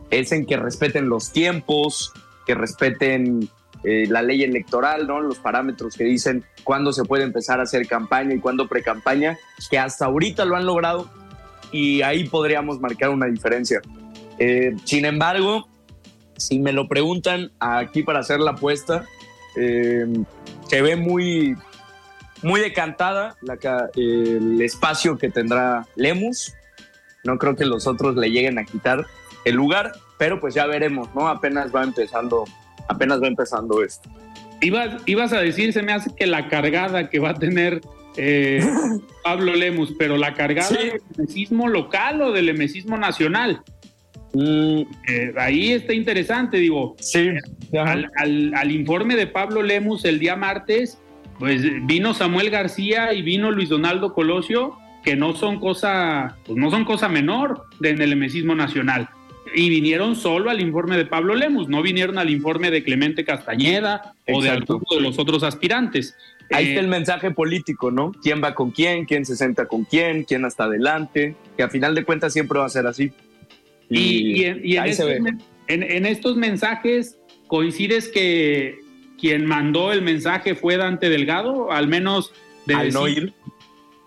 es 0.10 0.32
en 0.32 0.48
que 0.48 0.58
respeten 0.58 1.08
los 1.08 1.32
tiempos, 1.32 2.14
que 2.48 2.56
respeten 2.56 3.48
eh, 3.84 4.08
la 4.10 4.24
ley 4.24 4.42
electoral, 4.42 5.06
¿no? 5.06 5.22
los 5.22 5.38
parámetros 5.38 5.96
que 5.96 6.04
dicen 6.04 6.44
cuándo 6.64 6.94
se 6.94 7.04
puede 7.04 7.26
empezar 7.26 7.60
a 7.60 7.64
hacer 7.64 7.86
campaña 7.86 8.34
y 8.34 8.40
cuándo 8.40 8.68
pre-campaña, 8.68 9.38
que 9.70 9.78
hasta 9.78 10.06
ahorita 10.06 10.46
lo 10.46 10.56
han 10.56 10.66
logrado, 10.66 11.12
y 11.72 12.02
ahí 12.02 12.28
podríamos 12.28 12.80
marcar 12.80 13.10
una 13.10 13.28
diferencia. 13.28 13.82
Eh, 14.38 14.76
sin 14.86 15.06
embargo, 15.06 15.68
si 16.38 16.60
me 16.60 16.72
lo 16.72 16.88
preguntan 16.88 17.52
aquí 17.60 18.04
para 18.04 18.20
hacer 18.20 18.40
la 18.40 18.52
apuesta, 18.52 19.06
eh, 19.56 20.08
se 20.68 20.82
ve 20.82 20.96
muy, 20.96 21.56
muy 22.42 22.62
decantada 22.62 23.36
el 23.96 24.62
espacio 24.62 25.18
que 25.18 25.30
tendrá 25.30 25.86
Lemus. 25.96 26.54
No 27.24 27.38
creo 27.38 27.56
que 27.56 27.66
los 27.66 27.86
otros 27.88 28.16
le 28.16 28.32
lleguen 28.32 28.58
a 28.58 28.64
quitar 28.64 29.06
el 29.46 29.56
lugar, 29.56 29.92
pero 30.18 30.40
pues 30.40 30.54
ya 30.54 30.66
veremos, 30.66 31.10
¿no? 31.14 31.28
Apenas 31.28 31.74
va 31.76 31.84
empezando, 31.84 32.46
apenas 32.88 33.22
va 33.22 33.28
empezando 33.28 33.84
esto. 33.84 34.10
Ibas, 34.62 35.02
ibas 35.06 35.34
a 35.34 35.40
decir, 35.40 35.74
se 35.74 35.82
me 35.82 35.94
hace 35.94 36.14
que 36.16 36.28
la 36.28 36.50
cargada 36.50 37.10
que 37.10 37.20
va 37.20 37.32
a 37.32 37.34
tener 37.34 37.82
eh, 38.18 38.66
Pablo 39.24 39.54
Lemus, 39.56 39.94
pero 39.98 40.18
la 40.18 40.34
cargada 40.34 40.70
del 40.70 41.02
emesismo 41.18 41.68
local 41.68 42.22
o 42.22 42.32
del 42.32 42.50
emesismo 42.50 42.98
nacional. 42.98 43.62
Mm. 44.34 44.82
Eh, 45.08 45.34
ahí 45.38 45.72
está 45.72 45.94
interesante, 45.94 46.58
digo. 46.58 46.96
Sí. 47.00 47.30
Al, 47.74 48.72
informe 48.72 49.16
de 49.16 49.28
Pablo 49.28 49.62
Lemus 49.62 50.06
el 50.06 50.20
día 50.20 50.36
martes, 50.36 51.00
pues 51.38 51.64
vino 51.86 52.14
Samuel 52.14 52.50
García 52.50 53.14
y 53.14 53.22
vino 53.22 53.52
Luis 53.52 53.70
Donaldo 53.70 54.14
Colosio 54.14 54.78
que 55.04 55.16
no 55.16 55.34
son 55.34 55.60
cosa, 55.60 56.38
pues 56.46 56.58
no 56.58 56.70
son 56.72 56.86
cosa 56.86 57.08
menor 57.08 57.64
en 57.82 58.02
el 58.02 58.14
emesismo 58.14 58.56
nacional. 58.56 59.10
Y 59.56 59.70
vinieron 59.70 60.16
solo 60.16 60.50
al 60.50 60.62
informe 60.62 60.98
de 60.98 61.06
Pablo 61.06 61.36
Lemus, 61.36 61.70
no 61.70 61.82
vinieron 61.82 62.18
al 62.18 62.30
informe 62.30 62.70
de 62.70 62.84
Clemente 62.84 63.26
Castañeda 63.26 64.14
o 64.28 64.42
de 64.42 64.50
alguno 64.50 64.84
de 64.92 65.02
los 65.02 65.18
otros 65.18 65.42
aspirantes. 65.44 66.16
Ahí 66.52 66.70
está 66.70 66.80
el 66.80 66.88
mensaje 66.88 67.32
político, 67.32 67.92
¿no? 67.92 68.12
¿Quién 68.24 68.44
va 68.44 68.56
con 68.56 68.72
quién? 68.72 69.06
¿Quién 69.06 69.26
se 69.26 69.36
sienta 69.36 69.68
con 69.68 69.84
quién? 69.84 70.24
¿Quién 70.24 70.46
hasta 70.46 70.64
adelante? 70.64 71.36
Que 71.56 71.64
a 71.64 71.70
final 71.70 71.94
de 71.96 72.04
cuentas 72.04 72.34
siempre 72.34 72.60
va 72.60 72.66
a 72.66 72.70
ser 72.70 72.88
así. 72.88 73.12
Y, 73.90 74.44
en, 74.44 76.06
estos, 76.06 76.36
mensajes 76.36 77.18
coincides 77.48 78.08
que 78.08 78.80
quien 79.20 79.46
mandó 79.46 79.92
el 79.92 80.02
mensaje 80.02 80.56
fue 80.56 80.78
Dante 80.78 81.10
Delgado, 81.10 81.72
al 81.72 81.88
menos 81.88 82.32
de 82.66 82.76
al 82.76 82.94
no 82.94 83.08
ir. 83.08 83.34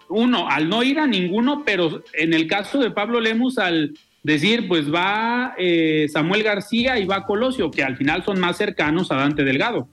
Uno, 0.08 0.48
al 0.48 0.68
no 0.68 0.82
ir 0.82 0.98
a 0.98 1.06
ninguno, 1.06 1.62
pero 1.64 2.02
en 2.12 2.34
el 2.34 2.46
caso 2.46 2.78
de 2.78 2.90
Pablo 2.90 3.20
Lemus, 3.20 3.58
al 3.58 3.94
decir, 4.22 4.68
pues 4.68 4.92
va 4.92 5.54
eh, 5.58 6.06
Samuel 6.12 6.42
García 6.42 6.98
y 6.98 7.06
va 7.06 7.24
Colosio, 7.24 7.70
que 7.70 7.82
al 7.82 7.96
final 7.96 8.24
son 8.24 8.38
más 8.38 8.56
cercanos 8.56 9.10
a 9.10 9.16
Dante 9.16 9.42
Delgado. 9.44 9.88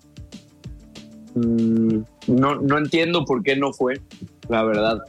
Mm, 1.39 2.03
no, 2.27 2.55
no 2.55 2.77
entiendo 2.77 3.25
por 3.25 3.43
qué 3.43 3.55
no 3.55 3.73
fue, 3.73 3.99
la 4.47 4.63
verdad. 4.63 4.99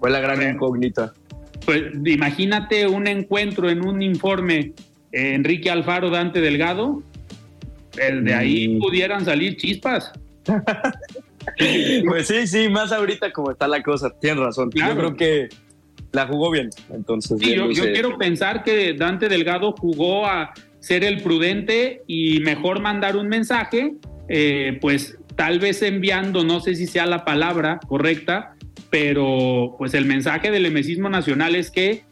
Fue 0.00 0.10
la 0.10 0.20
gran 0.20 0.42
incógnita. 0.42 1.12
Pues 1.64 1.82
imagínate 2.04 2.86
un 2.86 3.06
encuentro 3.06 3.70
en 3.70 3.86
un 3.86 4.02
informe 4.02 4.72
eh, 5.12 5.34
Enrique 5.34 5.70
Alfaro, 5.70 6.10
Dante 6.10 6.40
Delgado, 6.40 7.02
el 7.96 8.24
de 8.24 8.34
ahí 8.34 8.68
mm. 8.68 8.80
pudieran 8.80 9.24
salir 9.24 9.56
chispas. 9.56 10.12
pues 12.06 12.26
sí, 12.26 12.46
sí, 12.46 12.68
más 12.68 12.92
ahorita 12.92 13.32
como 13.32 13.50
está 13.50 13.68
la 13.68 13.82
cosa, 13.82 14.10
tienes 14.20 14.40
razón. 14.40 14.70
Yo 14.74 14.96
creo 14.96 15.16
que 15.16 15.48
la 16.12 16.26
jugó 16.26 16.50
bien, 16.50 16.70
entonces. 16.92 17.40
yo, 17.40 17.68
quiero 17.70 18.18
pensar 18.18 18.62
que 18.62 18.94
Dante 18.94 19.28
Delgado 19.28 19.72
jugó 19.72 20.26
a 20.26 20.52
ser 20.80 21.02
el 21.02 21.22
prudente 21.22 22.02
y 22.06 22.40
mejor 22.40 22.80
mandar 22.80 23.16
un 23.16 23.28
mensaje, 23.28 23.94
eh, 24.28 24.78
pues 24.80 25.16
tal 25.36 25.58
vez 25.58 25.82
enviando, 25.82 26.44
no 26.44 26.60
sé 26.60 26.74
si 26.74 26.86
sea 26.86 27.06
la 27.06 27.24
palabra 27.24 27.80
correcta, 27.86 28.54
pero 28.90 29.74
pues 29.78 29.94
el 29.94 30.04
mensaje 30.04 30.50
del 30.50 30.66
emesismo 30.66 31.08
nacional 31.08 31.56
es 31.56 31.70
que 31.70 32.04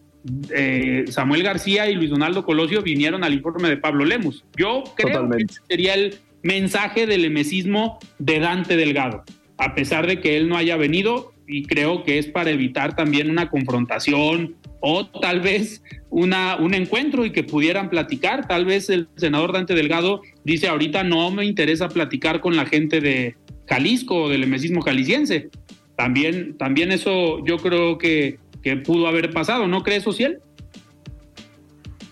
eh, 0.51 1.05
Samuel 1.09 1.43
García 1.43 1.91
y 1.91 1.95
Luis 1.95 2.11
Donaldo 2.11 2.45
Colosio 2.45 2.83
vinieron 2.83 3.25
al 3.25 3.35
informe 3.35 3.69
de 3.69 3.77
Pablo 3.77 4.05
Lemus. 4.05 4.45
Yo 4.57 4.85
creo 4.97 5.29
que 5.31 5.47
sería 5.69 5.95
el 5.95 6.19
mensaje 6.43 7.07
del 7.07 7.25
emesismo 7.25 7.99
de 8.19 8.41
Dante 8.41 8.77
Delgado, 8.77 9.25
a 9.59 9.75
pesar 9.75 10.07
de 10.07 10.21
que 10.21 10.37
él 10.37 10.49
no 10.49 10.57
haya 10.57 10.77
venido 10.77 11.33
y 11.47 11.65
creo 11.65 12.05
que 12.05 12.19
es 12.19 12.27
para 12.27 12.51
evitar 12.51 12.97
también 12.97 13.31
una 13.31 13.49
confrontación 13.49 14.57
o 14.81 15.07
tal 15.07 15.41
vez 15.41 15.83
una, 16.11 16.57
un 16.57 16.75
encuentro 16.75 17.25
y 17.25 17.31
que 17.31 17.45
pudieran 17.45 17.89
platicar. 17.89 18.49
Tal 18.49 18.65
vez 18.65 18.91
el 18.91 19.09
senador 19.17 19.53
Dante 19.53 19.75
Delgado 19.75 20.23
dice 20.45 20.69
ahorita 20.69 21.05
no 21.05 21.31
me 21.31 21.45
interesa 21.45 21.89
platicar 21.89 22.41
con 22.41 22.57
la 22.57 22.67
gente 22.67 23.01
de 23.01 23.37
Jalisco 23.67 24.25
o 24.25 24.29
del 24.29 24.43
emesismo 24.43 24.83
jalisciense. 24.83 25.51
También, 25.97 26.57
también 26.57 26.91
eso 26.91 27.45
yo 27.45 27.59
creo 27.59 27.99
que, 27.99 28.39
que 28.63 28.77
pudo 28.77 29.07
haber 29.07 29.33
pasado, 29.33 29.69
¿no 29.69 29.83
crees, 29.83 30.03
Social? 30.03 30.41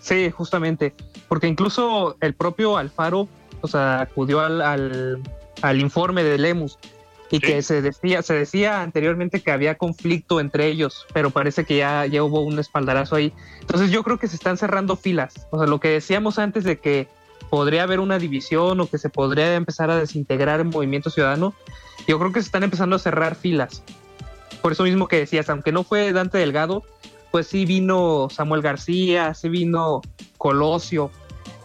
Sí, 0.00 0.30
justamente, 0.30 0.94
porque 1.28 1.46
incluso 1.46 2.16
el 2.20 2.34
propio 2.34 2.76
Alfaro, 2.76 3.28
o 3.60 3.68
sea, 3.68 4.00
acudió 4.00 4.40
al, 4.40 4.60
al, 5.62 5.80
informe 5.80 6.24
de 6.24 6.38
Lemus 6.38 6.78
y 7.30 7.38
que 7.38 7.62
se 7.62 7.80
decía, 7.80 8.22
se 8.22 8.34
decía 8.34 8.82
anteriormente 8.82 9.40
que 9.40 9.52
había 9.52 9.76
conflicto 9.76 10.40
entre 10.40 10.66
ellos, 10.66 11.06
pero 11.12 11.30
parece 11.30 11.64
que 11.64 11.76
ya, 11.76 12.06
ya 12.06 12.24
hubo 12.24 12.40
un 12.40 12.58
espaldarazo 12.58 13.16
ahí. 13.16 13.32
Entonces 13.60 13.90
yo 13.90 14.02
creo 14.02 14.18
que 14.18 14.26
se 14.26 14.34
están 14.34 14.56
cerrando 14.56 14.96
filas. 14.96 15.46
O 15.50 15.58
sea, 15.58 15.68
lo 15.68 15.78
que 15.78 15.88
decíamos 15.88 16.38
antes 16.38 16.64
de 16.64 16.80
que 16.80 17.06
podría 17.48 17.84
haber 17.84 18.00
una 18.00 18.18
división 18.18 18.80
o 18.80 18.86
que 18.86 18.98
se 18.98 19.08
podría 19.08 19.54
empezar 19.54 19.90
a 19.90 19.96
desintegrar 19.96 20.60
el 20.60 20.66
movimiento 20.66 21.10
ciudadano, 21.10 21.54
yo 22.06 22.18
creo 22.18 22.32
que 22.32 22.40
se 22.40 22.46
están 22.46 22.62
empezando 22.62 22.96
a 22.96 22.98
cerrar 22.98 23.34
filas. 23.34 23.82
Por 24.62 24.72
eso 24.72 24.84
mismo 24.84 25.08
que 25.08 25.16
decías, 25.16 25.48
aunque 25.48 25.72
no 25.72 25.84
fue 25.84 26.12
Dante 26.12 26.38
Delgado, 26.38 26.84
pues 27.30 27.46
sí 27.46 27.64
vino 27.64 28.28
Samuel 28.30 28.62
García, 28.62 29.34
sí 29.34 29.48
vino 29.48 30.02
Colosio. 30.38 31.10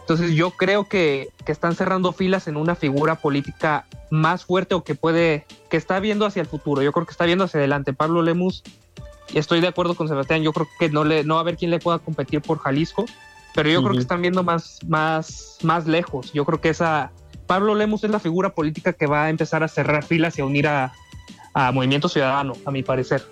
Entonces 0.00 0.32
yo 0.32 0.52
creo 0.52 0.88
que, 0.88 1.28
que 1.44 1.52
están 1.52 1.74
cerrando 1.74 2.12
filas 2.12 2.46
en 2.48 2.56
una 2.56 2.74
figura 2.74 3.16
política 3.16 3.86
más 4.10 4.44
fuerte 4.44 4.74
o 4.74 4.84
que 4.84 4.94
puede, 4.94 5.46
que 5.68 5.76
está 5.76 5.98
viendo 6.00 6.26
hacia 6.26 6.42
el 6.42 6.46
futuro. 6.46 6.82
Yo 6.82 6.92
creo 6.92 7.06
que 7.06 7.10
está 7.10 7.26
viendo 7.26 7.44
hacia 7.44 7.58
adelante. 7.58 7.92
Pablo 7.92 8.22
Lemus, 8.22 8.62
estoy 9.34 9.60
de 9.60 9.68
acuerdo 9.68 9.94
con 9.94 10.08
Sebastián, 10.08 10.42
yo 10.42 10.52
creo 10.52 10.68
que 10.78 10.88
no, 10.88 11.04
le, 11.04 11.24
no 11.24 11.34
va 11.34 11.40
a 11.40 11.42
haber 11.42 11.56
quién 11.56 11.70
le 11.70 11.78
pueda 11.78 11.98
competir 11.98 12.40
por 12.40 12.58
Jalisco, 12.58 13.06
pero 13.56 13.70
yo 13.70 13.82
creo 13.82 13.94
que 13.94 14.00
están 14.00 14.20
viendo 14.20 14.44
más, 14.44 14.78
más, 14.86 15.58
más 15.62 15.86
lejos. 15.86 16.32
Yo 16.32 16.44
creo 16.44 16.60
que 16.60 16.68
esa 16.68 17.10
Pablo 17.46 17.74
Lemus 17.74 18.04
es 18.04 18.10
la 18.10 18.20
figura 18.20 18.50
política 18.50 18.92
que 18.92 19.06
va 19.06 19.24
a 19.24 19.30
empezar 19.30 19.62
a 19.62 19.68
cerrar 19.68 20.04
filas 20.04 20.38
y 20.38 20.42
a 20.42 20.44
unir 20.44 20.66
a, 20.66 20.92
a 21.54 21.72
Movimiento 21.72 22.08
Ciudadano, 22.08 22.52
a 22.64 22.70
mi 22.70 22.82
parecer. 22.82 23.22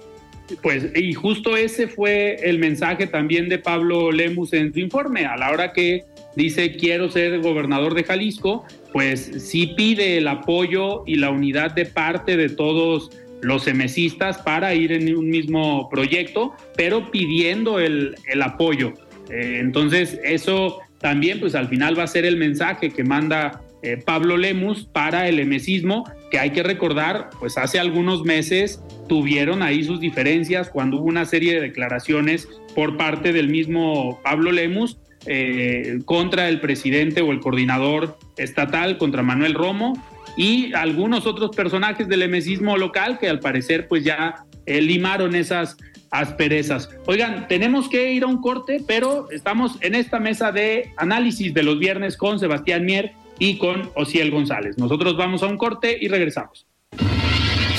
Pues, 0.62 0.88
y 0.94 1.12
justo 1.14 1.56
ese 1.56 1.88
fue 1.88 2.36
el 2.42 2.58
mensaje 2.58 3.06
también 3.06 3.48
de 3.48 3.58
Pablo 3.58 4.10
Lemus 4.12 4.52
en 4.52 4.72
su 4.72 4.80
informe, 4.80 5.26
a 5.26 5.36
la 5.36 5.50
hora 5.50 5.72
que 5.72 6.04
dice 6.36 6.76
quiero 6.76 7.10
ser 7.10 7.40
gobernador 7.40 7.94
de 7.94 8.04
Jalisco, 8.04 8.64
pues 8.92 9.30
sí 9.38 9.74
pide 9.76 10.18
el 10.18 10.28
apoyo 10.28 11.02
y 11.06 11.16
la 11.16 11.30
unidad 11.30 11.72
de 11.72 11.86
parte 11.86 12.36
de 12.36 12.48
todos 12.48 13.10
los 13.40 13.64
semesistas 13.64 14.38
para 14.38 14.74
ir 14.74 14.92
en 14.92 15.14
un 15.16 15.28
mismo 15.28 15.88
proyecto, 15.90 16.52
pero 16.76 17.10
pidiendo 17.10 17.78
el, 17.78 18.14
el 18.26 18.42
apoyo. 18.42 18.94
Eh, 19.30 19.58
entonces, 19.60 20.18
eso 20.24 20.80
también, 21.00 21.40
pues 21.40 21.54
al 21.54 21.68
final 21.68 21.98
va 21.98 22.04
a 22.04 22.08
ser 22.08 22.24
el 22.24 22.36
mensaje 22.36 22.90
que 22.90 23.04
manda 23.04 23.60
eh, 23.82 23.98
Pablo 23.98 24.36
Lemus 24.36 24.84
para 24.84 25.28
el 25.28 25.38
emesismo, 25.38 26.10
que 26.30 26.38
hay 26.38 26.50
que 26.50 26.62
recordar, 26.62 27.30
pues 27.38 27.58
hace 27.58 27.78
algunos 27.78 28.24
meses 28.24 28.80
tuvieron 29.08 29.62
ahí 29.62 29.84
sus 29.84 30.00
diferencias 30.00 30.70
cuando 30.70 30.96
hubo 30.96 31.04
una 31.04 31.26
serie 31.26 31.54
de 31.54 31.60
declaraciones 31.60 32.48
por 32.74 32.96
parte 32.96 33.32
del 33.32 33.48
mismo 33.48 34.20
Pablo 34.24 34.50
Lemus 34.50 34.96
eh, 35.26 35.98
contra 36.06 36.48
el 36.48 36.60
presidente 36.60 37.20
o 37.20 37.32
el 37.32 37.40
coordinador 37.40 38.18
estatal, 38.36 38.96
contra 38.96 39.22
Manuel 39.22 39.54
Romo, 39.54 40.02
y 40.36 40.72
algunos 40.72 41.26
otros 41.26 41.54
personajes 41.54 42.08
del 42.08 42.22
emesismo 42.22 42.76
local 42.76 43.18
que 43.18 43.28
al 43.28 43.38
parecer 43.38 43.86
pues 43.86 44.02
ya 44.02 44.46
limaron 44.66 45.36
esas 45.36 45.76
asperezas. 46.14 46.88
Oigan, 47.06 47.48
tenemos 47.48 47.88
que 47.88 48.12
ir 48.12 48.22
a 48.22 48.26
un 48.26 48.40
corte, 48.40 48.82
pero 48.86 49.28
estamos 49.30 49.76
en 49.80 49.96
esta 49.96 50.20
mesa 50.20 50.52
de 50.52 50.92
análisis 50.96 51.52
de 51.52 51.64
los 51.64 51.78
viernes 51.78 52.16
con 52.16 52.38
Sebastián 52.38 52.84
Mier 52.84 53.12
y 53.38 53.58
con 53.58 53.90
Ociel 53.96 54.30
González. 54.30 54.78
Nosotros 54.78 55.16
vamos 55.16 55.42
a 55.42 55.46
un 55.46 55.58
corte 55.58 55.98
y 56.00 56.08
regresamos. 56.08 56.66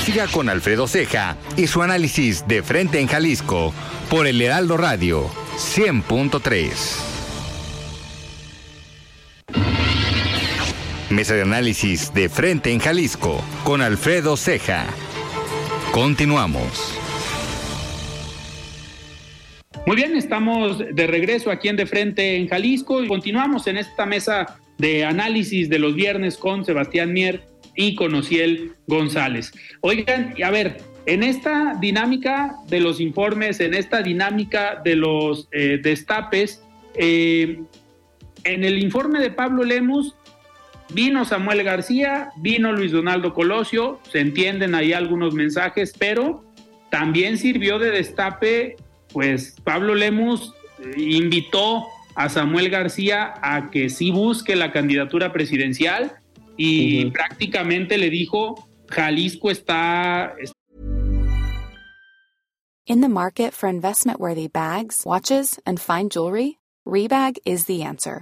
Siga 0.03 0.27
con 0.27 0.49
Alfredo 0.49 0.85
Ceja 0.87 1.37
y 1.55 1.67
su 1.67 1.81
análisis 1.81 2.45
de 2.47 2.61
frente 2.61 2.99
en 2.99 3.07
Jalisco 3.07 3.73
por 4.09 4.27
el 4.27 4.41
Heraldo 4.41 4.77
Radio 4.77 5.29
100.3. 5.55 6.71
Mesa 11.09 11.35
de 11.35 11.41
análisis 11.41 12.13
de 12.13 12.27
frente 12.27 12.71
en 12.71 12.79
Jalisco 12.79 13.41
con 13.63 13.81
Alfredo 13.81 14.35
Ceja. 14.35 14.85
Continuamos. 15.93 17.04
Muy 19.85 19.97
bien, 19.97 20.15
estamos 20.15 20.79
de 20.79 21.05
regreso 21.05 21.51
aquí 21.51 21.67
en 21.67 21.75
De 21.75 21.85
Frente 21.85 22.37
en 22.37 22.47
Jalisco 22.47 23.03
y 23.03 23.07
continuamos 23.07 23.67
en 23.67 23.77
esta 23.77 24.07
mesa 24.07 24.57
de 24.79 25.05
análisis 25.05 25.69
de 25.69 25.77
los 25.77 25.93
viernes 25.93 26.37
con 26.37 26.65
Sebastián 26.65 27.13
Mier 27.13 27.43
y 27.75 27.93
con 27.93 28.15
Ociel 28.15 28.71
González. 28.87 29.51
Oigan, 29.81 30.33
a 30.43 30.49
ver, 30.49 30.77
en 31.05 31.21
esta 31.21 31.77
dinámica 31.79 32.55
de 32.67 32.79
los 32.79 32.99
informes, 32.99 33.59
en 33.59 33.75
esta 33.75 34.01
dinámica 34.01 34.81
de 34.83 34.95
los 34.95 35.47
eh, 35.51 35.79
destapes, 35.79 36.63
eh, 36.95 37.59
en 38.43 38.63
el 38.63 38.79
informe 38.79 39.19
de 39.19 39.29
Pablo 39.29 39.63
Lemus 39.63 40.15
vino 40.93 41.25
Samuel 41.25 41.61
García, 41.61 42.29
vino 42.37 42.71
Luis 42.71 42.91
Donaldo 42.91 43.35
Colosio, 43.35 43.99
se 44.11 44.19
entienden 44.19 44.73
ahí 44.73 44.93
algunos 44.93 45.35
mensajes, 45.35 45.93
pero 45.95 46.43
también 46.89 47.37
sirvió 47.37 47.77
de 47.77 47.91
destape 47.91 48.77
pues 49.15 49.55
Pablo 49.63 49.95
Lemus 49.95 50.53
invitó 50.97 51.85
a 52.15 52.27
Samuel 52.27 52.69
García 52.69 53.33
a 53.41 53.71
que 53.71 53.89
sí 53.89 54.11
busque 54.11 54.57
la 54.57 54.73
candidatura 54.73 55.31
presidencial 55.31 56.17
y 56.57 57.05
prácticamente 57.11 57.97
le 57.97 58.09
dijo, 58.09 58.67
Jalisco 58.89 59.49
está... 59.49 60.35
In 62.87 62.99
the 62.99 63.07
market 63.07 63.53
for 63.53 63.69
investment-worthy 63.69 64.49
bags, 64.49 65.03
watches, 65.05 65.61
and 65.65 65.79
fine 65.79 66.09
jewelry, 66.09 66.59
Rebag 66.85 67.37
is 67.45 67.67
the 67.67 67.83
answer. 67.83 68.21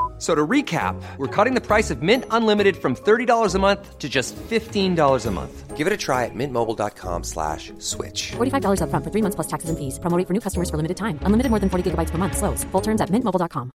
So 0.21 0.35
to 0.35 0.45
recap, 0.45 1.01
we're 1.17 1.25
cutting 1.35 1.55
the 1.55 1.65
price 1.65 1.89
of 1.89 2.03
Mint 2.03 2.25
Unlimited 2.29 2.77
from 2.77 2.95
$30 2.95 3.55
a 3.55 3.57
month 3.57 3.97
to 3.97 4.07
just 4.07 4.35
$15 4.35 5.25
a 5.25 5.31
month. 5.31 5.75
Give 5.75 5.87
it 5.87 5.93
a 5.93 5.97
try 5.97 6.25
at 6.25 6.35
mintmobile.com 6.35 7.23
slash 7.23 7.73
switch. 7.79 8.33
$45 8.33 8.83
up 8.83 8.91
front 8.91 9.03
for 9.03 9.09
three 9.09 9.23
months 9.23 9.33
plus 9.33 9.47
taxes 9.47 9.71
and 9.71 9.79
fees. 9.79 9.97
Promoting 9.97 10.27
for 10.27 10.33
new 10.33 10.39
customers 10.39 10.69
for 10.69 10.77
limited 10.77 10.95
time. 10.95 11.17
Unlimited 11.23 11.49
more 11.49 11.59
than 11.59 11.71
40 11.71 11.89
gigabytes 11.89 12.11
per 12.11 12.19
month. 12.19 12.37
Slows. 12.37 12.63
Full 12.65 12.81
terms 12.81 13.01
at 13.01 13.09
mintmobile.com. 13.09 13.71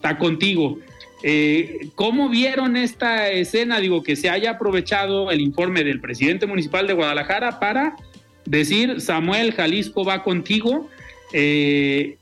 Está 0.00 0.16
contigo. 0.16 0.78
Eh, 1.24 1.90
¿Cómo 1.96 2.28
vieron 2.28 2.76
esta 2.76 3.30
escena? 3.30 3.80
Digo, 3.80 4.04
que 4.04 4.14
se 4.14 4.30
haya 4.30 4.52
aprovechado 4.52 5.32
el 5.32 5.40
informe 5.40 5.82
del 5.82 6.00
presidente 6.00 6.46
municipal 6.46 6.86
de 6.86 6.92
Guadalajara 6.92 7.58
para 7.58 7.96
decir, 8.44 9.00
Samuel 9.00 9.52
Jalisco 9.52 10.04
va 10.04 10.22
contigo. 10.22 10.88
Eh, 11.32 12.18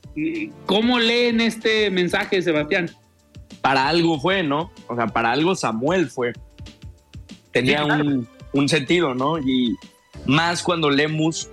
¿Cómo 0.65 0.99
leen 0.99 1.41
este 1.41 1.89
mensaje, 1.89 2.41
Sebastián? 2.41 2.89
Para 3.61 3.87
algo 3.87 4.19
fue, 4.19 4.43
¿no? 4.43 4.71
O 4.87 4.95
sea, 4.95 5.07
para 5.07 5.31
algo 5.31 5.55
Samuel 5.55 6.09
fue. 6.09 6.33
Tenía 7.51 7.79
Sí, 7.79 7.85
claro. 7.85 8.05
un, 8.05 8.27
un 8.53 8.69
sentido, 8.69 9.13
¿no? 9.13 9.39
Y 9.39 9.75
más 10.25 10.63
cuando 10.63 10.89
Lemus, 10.89 11.49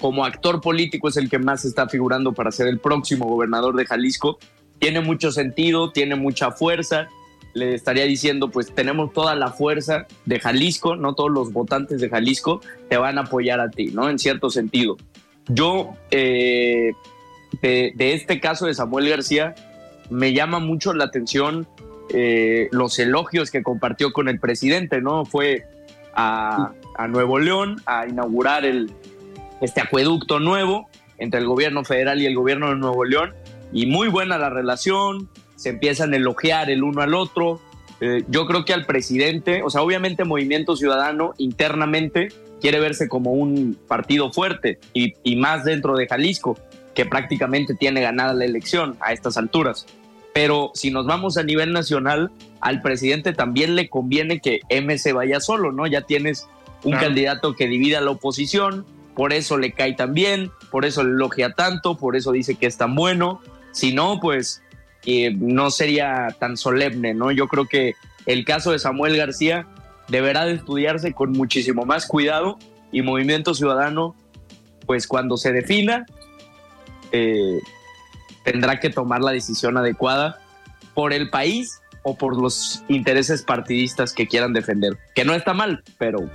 como 0.00 0.24
actor 0.24 0.60
político, 0.60 1.08
es 1.08 1.16
el 1.16 1.28
que 1.28 1.38
más 1.38 1.64
está 1.64 1.88
figurando 1.88 2.32
para 2.32 2.52
ser 2.52 2.68
el 2.68 2.78
próximo 2.78 3.26
gobernador 3.26 3.74
de 3.76 3.86
Jalisco. 3.86 4.38
Tiene 4.78 5.00
mucho 5.00 5.32
sentido, 5.32 5.90
tiene 5.90 6.16
mucha 6.16 6.50
fuerza. 6.52 7.08
Le 7.54 7.74
estaría 7.74 8.04
diciendo, 8.04 8.50
pues 8.50 8.74
tenemos 8.74 9.12
toda 9.14 9.34
la 9.34 9.50
fuerza 9.50 10.06
de 10.26 10.38
Jalisco, 10.38 10.96
no 10.96 11.14
todos 11.14 11.30
los 11.30 11.52
votantes 11.52 12.00
de 12.02 12.10
Jalisco 12.10 12.60
te 12.90 12.98
van 12.98 13.16
a 13.16 13.22
apoyar 13.22 13.60
a 13.60 13.70
ti, 13.70 13.86
¿no? 13.86 14.10
En 14.10 14.18
cierto 14.18 14.50
sentido. 14.50 14.98
Yo, 15.48 15.94
eh, 16.10 16.92
de, 17.60 17.94
este 18.12 18.40
caso 18.40 18.66
de 18.66 18.74
Samuel 18.74 19.08
García, 19.08 19.54
me 20.10 20.32
llama 20.32 20.58
mucho 20.58 20.92
la 20.94 21.04
atención 21.04 21.66
eh, 22.10 22.68
los 22.70 22.98
elogios 22.98 23.50
que 23.50 23.62
compartió 23.62 24.12
con 24.12 24.28
el 24.28 24.38
presidente, 24.38 25.00
¿no? 25.00 25.24
Fue 25.24 25.64
a, 26.14 26.72
Nuevo 27.08 27.38
León 27.38 27.82
a 27.86 28.06
inaugurar 28.06 28.64
el, 28.64 28.90
este 29.60 29.80
acueducto 29.80 30.40
nuevo 30.40 30.88
entre 31.18 31.40
el 31.40 31.46
gobierno 31.46 31.84
federal 31.84 32.20
y 32.20 32.26
el 32.26 32.34
gobierno 32.34 32.70
de 32.70 32.76
Nuevo 32.76 33.04
León 33.04 33.34
y 33.72 33.86
muy 33.86 34.08
buena 34.08 34.38
la 34.38 34.48
relación, 34.48 35.28
se 35.56 35.70
empiezan 35.70 36.12
a 36.14 36.16
elogiar 36.16 36.70
el 36.70 36.82
uno 36.82 37.02
al 37.02 37.14
otro. 37.14 37.60
Eh, 38.00 38.24
yo 38.28 38.46
creo 38.46 38.64
que 38.64 38.72
al 38.72 38.86
presidente, 38.86 39.62
o 39.62 39.70
sea, 39.70 39.82
obviamente 39.82 40.24
Movimiento 40.24 40.76
Ciudadano 40.76 41.34
internamente 41.38 42.28
quiere 42.60 42.80
verse 42.80 43.08
como 43.08 43.32
un 43.32 43.76
partido 43.88 44.32
fuerte 44.32 44.78
y 44.94 45.36
más 45.36 45.64
dentro 45.64 45.96
de 45.96 46.06
Jalisco, 46.06 46.56
que 46.96 47.04
prácticamente 47.06 47.74
tiene 47.74 48.00
ganada 48.00 48.32
la 48.32 48.44
elección 48.46 48.96
a 49.00 49.12
estas 49.12 49.36
alturas. 49.36 49.86
Pero 50.32 50.72
si 50.74 50.90
nos 50.90 51.06
vamos 51.06 51.36
a 51.36 51.42
nivel 51.44 51.72
nacional, 51.72 52.30
al 52.60 52.82
presidente 52.82 53.32
también 53.32 53.76
le 53.76 53.88
conviene 53.88 54.40
que 54.40 54.60
MC 54.70 55.12
vaya 55.12 55.38
solo, 55.40 55.70
¿no? 55.72 55.86
Ya 55.86 56.00
tienes 56.02 56.48
un 56.82 56.92
Claro. 56.92 57.06
candidato 57.06 57.54
que 57.54 57.68
divide 57.68 57.96
a 57.96 58.00
la 58.00 58.10
oposición, 58.10 58.84
por 59.14 59.32
eso 59.32 59.56
le 59.56 59.72
cae 59.72 59.92
tan 59.94 60.14
bien, 60.14 60.50
por 60.70 60.84
eso 60.84 61.04
le 61.04 61.10
elogia 61.10 61.52
tanto, 61.52 61.96
por 61.96 62.16
eso 62.16 62.32
dice 62.32 62.54
que 62.56 62.66
es 62.66 62.76
tan 62.76 62.94
bueno. 62.94 63.40
Si 63.72 63.92
no, 63.94 64.18
pues 64.20 64.62
eh, 65.04 65.34
no 65.38 65.70
sería 65.70 66.34
tan 66.38 66.56
solemne, 66.56 67.14
¿no? 67.14 67.30
Yo 67.30 67.46
creo 67.46 67.66
que 67.66 67.94
el 68.26 68.44
caso 68.44 68.72
de 68.72 68.78
Samuel 68.78 69.16
García 69.16 69.66
deberá 70.08 70.44
de 70.46 70.54
estudiarse 70.54 71.12
con 71.12 71.32
muchísimo 71.32 71.84
más 71.84 72.06
cuidado 72.06 72.58
y 72.92 73.02
Movimiento 73.02 73.54
Ciudadano, 73.54 74.14
pues 74.86 75.06
cuando 75.06 75.36
se 75.36 75.52
defina, 75.52 76.06
eh, 77.12 77.60
tendrá 78.44 78.80
que 78.80 78.90
tomar 78.90 79.20
la 79.20 79.32
decisión 79.32 79.76
adecuada 79.76 80.40
por 80.94 81.12
el 81.12 81.30
país 81.30 81.80
o 82.02 82.16
por 82.16 82.40
los 82.40 82.84
intereses 82.88 83.42
partidistas 83.42 84.12
que 84.12 84.26
quieran 84.26 84.52
defender. 84.52 84.96
Que 85.14 85.24
no 85.24 85.34
está 85.34 85.54
mal, 85.54 85.82
pero 85.98 86.30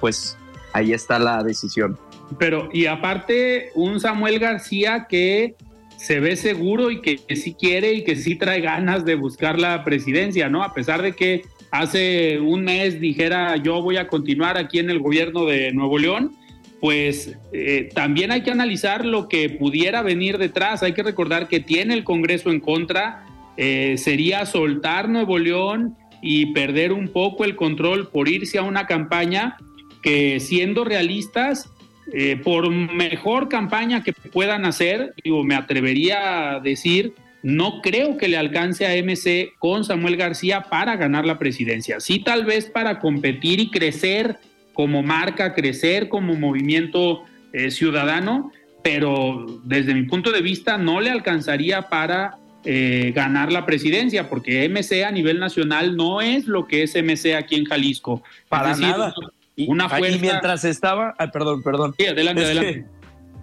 pues 0.00 0.36
ahí 0.72 0.92
está 0.92 1.18
la 1.18 1.42
decisión. 1.42 1.98
Pero, 2.38 2.68
y 2.72 2.86
aparte, 2.86 3.70
un 3.74 4.00
Samuel 4.00 4.38
García 4.38 5.06
que 5.08 5.54
se 5.96 6.20
ve 6.20 6.36
seguro 6.36 6.90
y 6.90 7.00
que, 7.00 7.16
que 7.16 7.36
sí 7.36 7.54
quiere 7.54 7.92
y 7.94 8.04
que 8.04 8.16
sí 8.16 8.36
trae 8.36 8.60
ganas 8.60 9.04
de 9.04 9.14
buscar 9.14 9.58
la 9.58 9.84
presidencia, 9.84 10.48
¿no? 10.48 10.62
A 10.62 10.74
pesar 10.74 11.02
de 11.02 11.12
que 11.12 11.44
hace 11.70 12.38
un 12.38 12.64
mes 12.64 13.00
dijera 13.00 13.56
yo 13.56 13.82
voy 13.82 13.96
a 13.96 14.08
continuar 14.08 14.56
aquí 14.56 14.78
en 14.78 14.90
el 14.90 15.00
gobierno 15.00 15.46
de 15.46 15.72
Nuevo 15.72 15.98
León, 15.98 16.36
pues 16.80 17.36
eh, 17.52 17.88
también 17.94 18.30
hay 18.30 18.42
que 18.42 18.50
analizar 18.50 19.04
lo 19.04 19.28
que 19.28 19.48
pudiera 19.48 20.02
venir 20.02 20.38
detrás. 20.38 20.82
Hay 20.82 20.92
que 20.92 21.02
recordar 21.02 21.48
que 21.48 21.60
tiene 21.60 21.94
el 21.94 22.04
Congreso 22.04 22.50
en 22.50 22.60
contra, 22.60 23.24
eh, 23.56 23.96
sería 23.96 24.44
soltar 24.44 25.08
Nuevo 25.08 25.38
León 25.38 25.96
y 26.20 26.46
perder 26.46 26.92
un 26.92 27.08
poco 27.08 27.44
el 27.44 27.56
control 27.56 28.08
por 28.08 28.28
irse 28.28 28.58
a 28.58 28.62
una 28.62 28.86
campaña 28.86 29.56
que 30.02 30.38
siendo 30.40 30.84
realistas, 30.84 31.70
eh, 32.12 32.36
por 32.36 32.70
mejor 32.70 33.48
campaña 33.48 34.04
que 34.04 34.12
puedan 34.12 34.64
hacer, 34.64 35.14
me 35.24 35.54
atrevería 35.54 36.52
a 36.52 36.60
decir, 36.60 37.14
no 37.42 37.80
creo 37.80 38.16
que 38.16 38.28
le 38.28 38.36
alcance 38.36 38.86
a 38.86 38.94
MC 39.02 39.52
con 39.58 39.84
Samuel 39.84 40.16
García 40.16 40.62
para 40.62 40.96
ganar 40.96 41.24
la 41.24 41.38
presidencia. 41.38 42.00
Sí, 42.00 42.20
tal 42.20 42.44
vez 42.44 42.66
para 42.66 42.98
competir 42.98 43.60
y 43.60 43.70
crecer 43.70 44.36
como 44.76 45.02
marca, 45.02 45.54
crecer 45.54 46.08
como 46.10 46.34
movimiento 46.34 47.24
eh, 47.54 47.70
ciudadano, 47.70 48.52
pero 48.84 49.46
desde 49.64 49.94
mi 49.94 50.02
punto 50.02 50.30
de 50.30 50.42
vista 50.42 50.76
no 50.76 51.00
le 51.00 51.10
alcanzaría 51.10 51.82
para 51.88 52.36
eh, 52.64 53.12
ganar 53.14 53.50
la 53.50 53.64
presidencia, 53.64 54.28
porque 54.28 54.68
MC 54.68 55.02
a 55.04 55.10
nivel 55.10 55.40
nacional 55.40 55.96
no 55.96 56.20
es 56.20 56.46
lo 56.46 56.66
que 56.66 56.82
es 56.82 56.94
MC 56.94 57.34
aquí 57.34 57.54
en 57.56 57.64
Jalisco. 57.64 58.22
Para 58.48 58.68
decir, 58.70 58.86
nada. 58.88 59.14
Y, 59.56 59.66
una 59.70 59.86
y 59.86 59.88
fuerza- 59.88 60.18
mientras 60.20 60.64
estaba, 60.64 61.14
ay, 61.18 61.28
perdón, 61.32 61.62
perdón. 61.62 61.94
Sí, 61.98 62.06
adelante, 62.06 62.42
Es 62.42 62.50
que 62.50 62.58
adelante. 62.58 62.90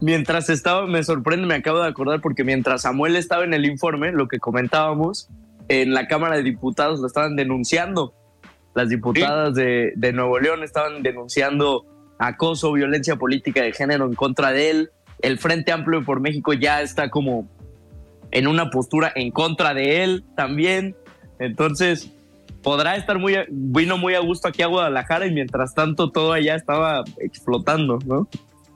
mientras 0.01 0.49
estaba, 0.51 0.85
me 0.85 1.01
sorprende, 1.03 1.47
me 1.47 1.55
acabo 1.55 1.81
de 1.81 1.87
acordar, 1.89 2.21
porque 2.21 2.43
mientras 2.43 2.83
Samuel 2.83 3.15
estaba 3.15 3.43
en 3.43 3.55
el 3.55 3.65
informe, 3.65 4.11
lo 4.11 4.27
que 4.27 4.37
comentábamos, 4.37 5.29
en 5.67 5.93
la 5.95 6.07
Cámara 6.07 6.35
de 6.35 6.43
Diputados 6.43 6.99
lo 6.99 7.07
estaban 7.07 7.35
denunciando. 7.35 8.13
Las 8.75 8.89
diputadas 8.89 9.53
de, 9.55 9.93
de 9.95 10.13
Nuevo 10.13 10.39
León 10.39 10.63
estaban 10.63 11.03
denunciando 11.03 11.85
acoso, 12.17 12.71
violencia 12.73 13.15
política 13.15 13.61
de 13.61 13.73
género 13.73 14.05
en 14.05 14.15
contra 14.15 14.51
de 14.51 14.69
él. 14.69 14.89
El 15.21 15.37
Frente 15.39 15.71
Amplio 15.71 16.03
por 16.03 16.19
México 16.19 16.53
ya 16.53 16.81
está 16.81 17.09
como 17.09 17.47
en 18.31 18.47
una 18.47 18.69
postura 18.69 19.11
en 19.15 19.31
contra 19.31 19.73
de 19.73 20.03
él 20.03 20.23
también. 20.35 20.95
Entonces, 21.39 22.11
podrá 22.63 22.95
estar 22.95 23.19
muy, 23.19 23.35
vino 23.49 23.97
muy 23.97 24.15
a 24.15 24.19
gusto 24.19 24.47
aquí 24.47 24.63
a 24.63 24.67
Guadalajara 24.67 25.27
y 25.27 25.31
mientras 25.31 25.75
tanto 25.75 26.11
todo 26.11 26.33
allá 26.33 26.55
estaba 26.55 27.03
explotando, 27.19 27.99
¿no? 28.05 28.27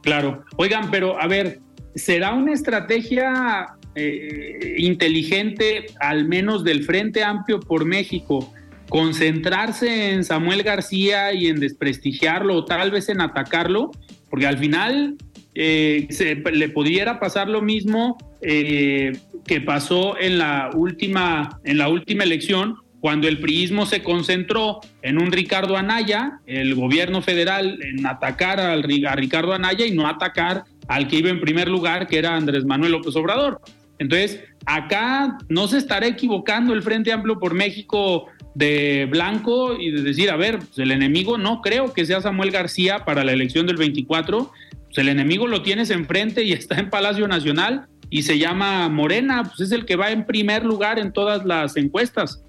Claro. 0.04 0.44
Oigan, 0.58 0.92
pero 0.92 1.20
a 1.20 1.28
ver, 1.28 1.60
¿será 1.96 2.34
una 2.34 2.54
estrategia 2.54 3.76
eh, 3.96 4.76
inteligente, 4.78 5.88
al 6.00 6.26
menos 6.26 6.64
del 6.64 6.84
Frente 6.84 7.24
Amplio 7.24 7.60
por 7.60 7.86
México, 7.86 8.54
concentrarse 8.90 10.12
en 10.12 10.24
Samuel 10.24 10.64
García 10.64 11.34
y 11.34 11.48
en 11.48 11.60
desprestigiarlo 11.60 12.56
o 12.56 12.66
tal 12.66 12.92
vez 12.92 13.10
en 13.10 13.22
atacarlo? 13.22 13.92
Porque 14.30 14.48
al 14.48 14.58
final 14.58 15.16
eh, 15.56 16.08
se- 16.10 16.36
le 16.36 16.70
pudiera 16.70 17.20
pasar 17.20 17.50
lo 17.50 17.62
mismo 17.62 18.18
eh, 18.42 19.18
que 19.46 19.62
pasó 19.62 20.18
en 20.20 20.38
la 20.38 20.70
última, 20.74 21.60
en 21.64 21.78
la 21.78 21.90
última 21.90 22.24
elección, 22.24 22.76
cuando 23.00 23.28
el 23.28 23.40
priismo 23.40 23.86
se 23.86 24.02
concentró 24.04 24.80
en 25.02 25.20
un 25.22 25.32
Ricardo 25.32 25.78
Anaya, 25.78 26.40
el 26.46 26.76
gobierno 26.76 27.22
federal, 27.22 27.80
en 27.82 28.06
atacar 28.06 28.60
al, 28.60 28.86
a 29.08 29.16
Ricardo 29.16 29.54
Anaya 29.54 29.86
y 29.86 29.92
no 29.92 30.08
atacar 30.08 30.64
al 30.88 31.08
que 31.08 31.18
iba 31.18 31.30
en 31.30 31.40
primer 31.40 31.68
lugar, 31.70 32.08
que 32.08 32.18
era 32.18 32.36
Andrés 32.36 32.66
Manuel 32.66 32.94
López 32.94 33.16
Obrador. 33.16 33.62
Entonces, 34.00 34.44
acá 34.66 35.38
no 35.50 35.68
se 35.68 35.78
estará 35.78 36.08
equivocando 36.08 36.74
el 36.74 36.84
Frente 36.84 37.12
Amplio 37.12 37.40
por 37.40 37.54
México 37.54 38.28
de 38.54 39.08
blanco 39.10 39.76
y 39.76 39.92
de 39.92 40.02
decir, 40.02 40.30
a 40.32 40.36
ver, 40.36 40.60
pues 40.60 40.80
el 40.80 40.92
enemigo 40.92 41.38
no 41.38 41.62
creo 41.62 41.94
que 41.94 42.06
sea 42.06 42.22
Samuel 42.22 42.52
García 42.52 43.06
para 43.06 43.24
la 43.24 43.32
elección 43.32 43.68
del 43.68 43.78
24, 43.78 44.52
pues 44.86 44.98
el 44.98 45.10
enemigo 45.10 45.48
lo 45.48 45.62
tienes 45.62 45.90
enfrente 45.90 46.44
y 46.44 46.54
está 46.54 46.80
en 46.80 46.90
Palacio 46.90 47.28
Nacional 47.28 47.88
y 48.10 48.24
se 48.24 48.38
llama 48.38 48.90
Morena, 48.90 49.44
pues 49.44 49.62
es 49.62 49.72
el 49.72 49.86
que 49.86 49.96
va 49.96 50.12
en 50.12 50.26
primer 50.26 50.64
lugar 50.64 50.98
en 50.98 51.12
todas 51.12 51.46
las 51.46 51.76
encuestas. 51.78 52.44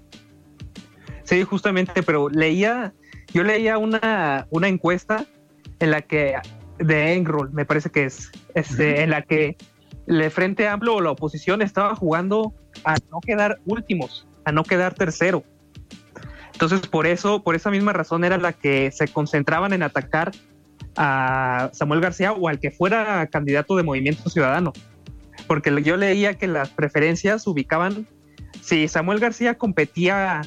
Sí, 1.23 1.43
justamente, 1.43 2.01
pero 2.01 2.29
leía, 2.29 2.93
yo 3.33 3.43
leía 3.43 3.77
una, 3.77 4.47
una 4.49 4.67
encuesta 4.67 5.25
en 5.79 5.91
la 5.91 6.01
que, 6.01 6.35
de 6.79 7.13
Engroll, 7.13 7.51
me 7.51 7.65
parece 7.65 7.91
que 7.91 8.05
es, 8.05 8.31
este, 8.55 9.03
en 9.03 9.11
la 9.11 9.21
que 9.21 9.57
el 10.09 10.31
Frente 10.31 10.67
Amplio 10.67 10.95
o 10.95 11.01
la 11.01 11.11
oposición 11.11 11.61
estaba 11.61 11.95
jugando 11.95 12.53
a 12.83 12.95
no 13.11 13.19
quedar 13.21 13.59
últimos, 13.65 14.27
a 14.43 14.51
no 14.51 14.63
quedar 14.63 14.95
tercero. 14.95 15.43
Entonces, 16.51 16.81
por 16.87 17.05
eso, 17.05 17.43
por 17.43 17.55
esa 17.55 17.69
misma 17.69 17.93
razón 17.93 18.23
era 18.23 18.37
la 18.37 18.51
que 18.51 18.91
se 18.91 19.07
concentraban 19.07 19.71
en 19.71 19.83
atacar 19.83 20.31
a 20.97 21.69
Samuel 21.73 22.01
García 22.01 22.33
o 22.33 22.49
al 22.49 22.59
que 22.59 22.71
fuera 22.71 23.25
candidato 23.27 23.77
de 23.77 23.83
Movimiento 23.83 24.29
Ciudadano. 24.29 24.73
Porque 25.47 25.81
yo 25.83 25.95
leía 25.95 26.33
que 26.33 26.47
las 26.47 26.69
preferencias 26.69 27.45
ubicaban, 27.47 28.07
si 28.61 28.87
Samuel 28.87 29.19
García 29.19 29.57
competía 29.57 30.41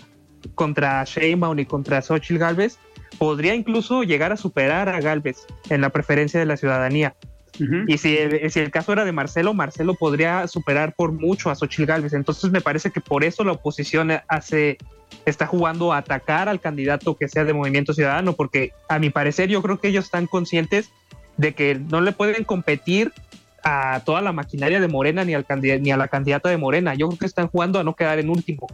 contra 0.57 1.05
Sheinbaum 1.05 1.59
y 1.61 1.66
contra 1.66 2.03
Xochitl 2.03 2.38
Galvez, 2.38 2.79
podría 3.16 3.55
incluso 3.55 4.03
llegar 4.03 4.33
a 4.33 4.37
superar 4.37 4.88
a 4.88 5.01
Galvez 5.01 5.46
en 5.70 5.81
la 5.81 5.90
preferencia 5.90 6.40
de 6.40 6.46
la 6.46 6.57
ciudadanía. 6.57 7.14
Y 7.86 7.98
si 7.98 8.16
el, 8.16 8.50
si 8.50 8.60
el, 8.60 8.70
caso 8.70 8.92
era 8.92 9.04
de 9.04 9.12
Marcelo, 9.12 9.54
Marcelo 9.54 9.94
podría 9.94 10.46
superar 10.48 10.94
por 10.94 11.12
mucho 11.12 11.50
a 11.50 11.54
Xochitl 11.54 11.84
Galvez. 11.84 12.12
Entonces 12.12 12.50
me 12.50 12.60
parece 12.60 12.90
que 12.90 13.00
por 13.00 13.24
eso 13.24 13.44
la 13.44 13.52
oposición 13.52 14.10
hace, 14.26 14.78
está 15.26 15.46
jugando 15.46 15.92
a 15.92 15.98
atacar 15.98 16.48
al 16.48 16.60
candidato 16.60 17.16
que 17.16 17.28
sea 17.28 17.44
de 17.44 17.52
Movimiento 17.52 17.92
Ciudadano, 17.92 18.32
porque 18.32 18.72
a 18.88 18.98
mi 18.98 19.10
parecer 19.10 19.48
yo 19.50 19.62
creo 19.62 19.78
que 19.78 19.88
ellos 19.88 20.06
están 20.06 20.26
conscientes 20.26 20.90
de 21.36 21.54
que 21.54 21.74
no 21.74 22.00
le 22.00 22.12
pueden 22.12 22.44
competir 22.44 23.12
a 23.64 24.02
toda 24.04 24.22
la 24.22 24.32
maquinaria 24.32 24.80
de 24.80 24.88
Morena 24.88 25.24
ni, 25.24 25.34
al 25.34 25.46
ni 25.80 25.90
a 25.90 25.96
la 25.96 26.08
candidata 26.08 26.48
de 26.48 26.56
Morena. 26.56 26.94
Yo 26.94 27.08
creo 27.08 27.18
que 27.18 27.26
están 27.26 27.48
jugando 27.48 27.78
a 27.78 27.84
no 27.84 27.94
quedar 27.94 28.18
en 28.18 28.30
último. 28.30 28.66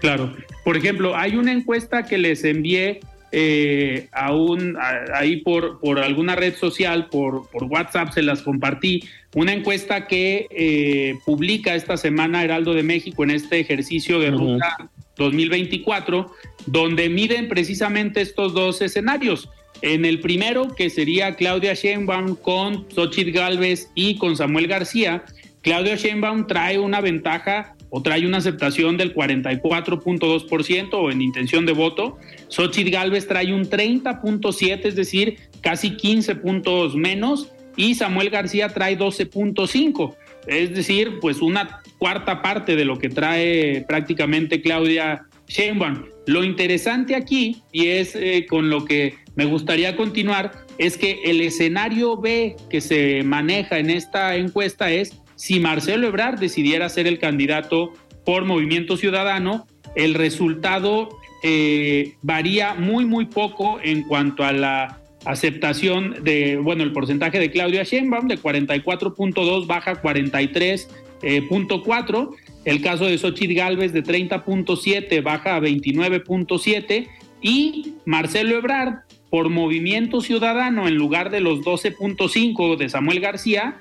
Claro. 0.00 0.34
Por 0.64 0.76
ejemplo, 0.76 1.16
hay 1.16 1.36
una 1.36 1.52
encuesta 1.52 2.04
que 2.04 2.18
les 2.18 2.44
envié 2.44 3.00
eh, 3.32 4.08
aún 4.12 4.76
ahí 5.14 5.38
por, 5.38 5.80
por 5.80 5.98
alguna 5.98 6.36
red 6.36 6.54
social, 6.54 7.08
por, 7.08 7.48
por 7.50 7.64
WhatsApp, 7.64 8.12
se 8.12 8.22
las 8.22 8.42
compartí. 8.42 9.02
Una 9.34 9.52
encuesta 9.52 10.06
que 10.06 10.46
eh, 10.50 11.14
publica 11.24 11.74
esta 11.74 11.96
semana 11.96 12.42
Heraldo 12.44 12.74
de 12.74 12.82
México 12.82 13.24
en 13.24 13.30
este 13.30 13.60
ejercicio 13.60 14.18
de 14.20 14.30
ruta 14.30 14.90
2024, 15.16 16.32
donde 16.66 17.08
miden 17.08 17.48
precisamente 17.48 18.20
estos 18.20 18.54
dos 18.54 18.80
escenarios. 18.80 19.48
En 19.82 20.04
el 20.04 20.20
primero, 20.20 20.74
que 20.74 20.88
sería 20.88 21.36
Claudia 21.36 21.74
Sheinbaum 21.74 22.36
con 22.36 22.86
Xochitl 22.90 23.32
Galvez 23.32 23.90
y 23.94 24.16
con 24.16 24.36
Samuel 24.36 24.68
García, 24.68 25.24
Claudia 25.60 25.96
Sheinbaum 25.96 26.46
trae 26.46 26.78
una 26.78 27.00
ventaja 27.00 27.75
o 27.96 28.02
trae 28.02 28.26
una 28.26 28.36
aceptación 28.36 28.98
del 28.98 29.14
44.2% 29.14 30.88
o 30.92 31.10
en 31.10 31.22
intención 31.22 31.64
de 31.64 31.72
voto. 31.72 32.18
Xochitl 32.48 32.90
Galvez 32.90 33.26
trae 33.26 33.54
un 33.54 33.64
30.7, 33.64 34.80
es 34.84 34.96
decir, 34.96 35.38
casi 35.62 35.96
15 35.96 36.34
puntos 36.34 36.94
menos. 36.94 37.50
Y 37.74 37.94
Samuel 37.94 38.28
García 38.28 38.68
trae 38.68 38.98
12.5, 38.98 40.14
es 40.46 40.74
decir, 40.74 41.20
pues 41.22 41.40
una 41.40 41.80
cuarta 41.96 42.42
parte 42.42 42.76
de 42.76 42.84
lo 42.84 42.98
que 42.98 43.08
trae 43.08 43.82
prácticamente 43.88 44.60
Claudia 44.60 45.24
Sheinbaum. 45.48 46.04
Lo 46.26 46.44
interesante 46.44 47.14
aquí, 47.14 47.62
y 47.72 47.86
es 47.86 48.14
eh, 48.14 48.44
con 48.46 48.68
lo 48.68 48.84
que 48.84 49.14
me 49.36 49.46
gustaría 49.46 49.96
continuar, 49.96 50.66
es 50.76 50.98
que 50.98 51.22
el 51.24 51.40
escenario 51.40 52.18
B 52.18 52.56
que 52.68 52.82
se 52.82 53.22
maneja 53.22 53.78
en 53.78 53.88
esta 53.88 54.36
encuesta 54.36 54.90
es 54.90 55.16
si 55.36 55.60
Marcelo 55.60 56.08
Ebrard 56.08 56.38
decidiera 56.38 56.88
ser 56.88 57.06
el 57.06 57.18
candidato 57.18 57.92
por 58.24 58.44
Movimiento 58.44 58.96
Ciudadano, 58.96 59.66
el 59.94 60.14
resultado 60.14 61.10
eh, 61.42 62.14
varía 62.22 62.74
muy, 62.74 63.04
muy 63.04 63.26
poco 63.26 63.78
en 63.82 64.02
cuanto 64.02 64.44
a 64.44 64.52
la 64.52 65.00
aceptación 65.24 66.16
de, 66.22 66.56
bueno, 66.56 66.82
el 66.82 66.92
porcentaje 66.92 67.38
de 67.38 67.50
Claudia 67.50 67.84
Sheinbaum 67.84 68.28
de 68.28 68.38
44.2 68.38 69.66
baja 69.66 69.90
a 69.92 70.02
43.4, 70.02 72.30
el 72.64 72.80
caso 72.80 73.06
de 73.06 73.18
Xochitl 73.18 73.54
Galvez 73.54 73.92
de 73.92 74.02
30.7 74.02 75.22
baja 75.22 75.56
a 75.56 75.60
29.7 75.60 77.08
y 77.42 77.94
Marcelo 78.04 78.56
Ebrard 78.56 79.00
por 79.30 79.50
Movimiento 79.50 80.20
Ciudadano 80.20 80.88
en 80.88 80.94
lugar 80.94 81.30
de 81.30 81.40
los 81.40 81.60
12.5 81.60 82.76
de 82.76 82.88
Samuel 82.88 83.20
García 83.20 83.76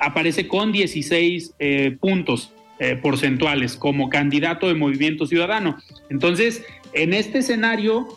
aparece 0.00 0.48
con 0.48 0.72
16 0.72 1.54
eh, 1.58 1.96
puntos 2.00 2.52
eh, 2.78 2.96
porcentuales 2.96 3.76
como 3.76 4.08
candidato 4.08 4.66
de 4.68 4.74
Movimiento 4.74 5.26
Ciudadano. 5.26 5.76
Entonces, 6.08 6.64
en 6.92 7.12
este 7.12 7.38
escenario, 7.38 8.08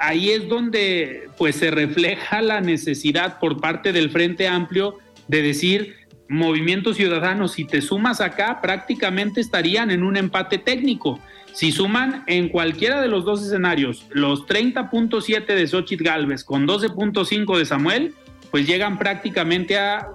ahí 0.00 0.30
es 0.30 0.48
donde 0.48 1.28
pues 1.38 1.56
se 1.56 1.70
refleja 1.70 2.42
la 2.42 2.60
necesidad 2.60 3.38
por 3.38 3.60
parte 3.60 3.92
del 3.92 4.10
Frente 4.10 4.48
Amplio 4.48 4.98
de 5.28 5.42
decir, 5.42 5.94
Movimiento 6.28 6.92
Ciudadano, 6.92 7.48
si 7.48 7.64
te 7.64 7.80
sumas 7.80 8.20
acá, 8.20 8.60
prácticamente 8.60 9.40
estarían 9.40 9.90
en 9.90 10.02
un 10.02 10.16
empate 10.16 10.58
técnico. 10.58 11.20
Si 11.54 11.72
suman 11.72 12.24
en 12.26 12.50
cualquiera 12.50 13.00
de 13.00 13.08
los 13.08 13.24
dos 13.24 13.42
escenarios 13.42 14.06
los 14.10 14.46
30.7 14.46 15.46
de 15.46 15.66
Xochitl 15.66 16.04
Galvez 16.04 16.44
con 16.44 16.66
12.5 16.66 17.56
de 17.56 17.64
Samuel, 17.64 18.14
pues 18.50 18.66
llegan 18.66 18.98
prácticamente 18.98 19.76
a 19.76 20.08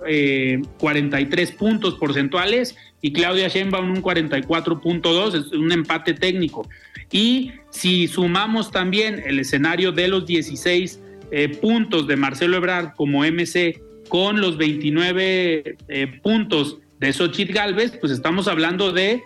43 0.80 1.50
eh, 1.50 1.56
puntos 1.58 1.96
porcentuales 1.96 2.76
y 3.02 3.14
Claudia 3.14 3.48
Sheinbaum 3.48 3.92
un 3.92 4.02
44.2, 4.02 5.36
es 5.36 5.52
un 5.52 5.72
empate 5.72 6.14
técnico. 6.14 6.68
Y 7.12 7.52
si 7.70 8.08
sumamos 8.08 8.72
también 8.72 9.22
el 9.26 9.40
escenario 9.40 9.92
de 9.92 10.08
los 10.08 10.26
16 10.26 11.00
eh, 11.32 11.50
puntos 11.50 12.08
de 12.08 12.16
Marcelo 12.16 12.58
Ebrard 12.58 12.94
como 12.96 13.24
MC 13.24 13.82
con 14.10 14.42
los 14.42 14.58
29 14.58 15.76
eh, 15.88 16.08
puntos 16.22 16.78
de 17.00 17.14
Xochitl 17.14 17.54
Galvez, 17.54 17.98
pues 18.00 18.12
estamos 18.12 18.48
hablando 18.48 18.92
de 18.92 19.22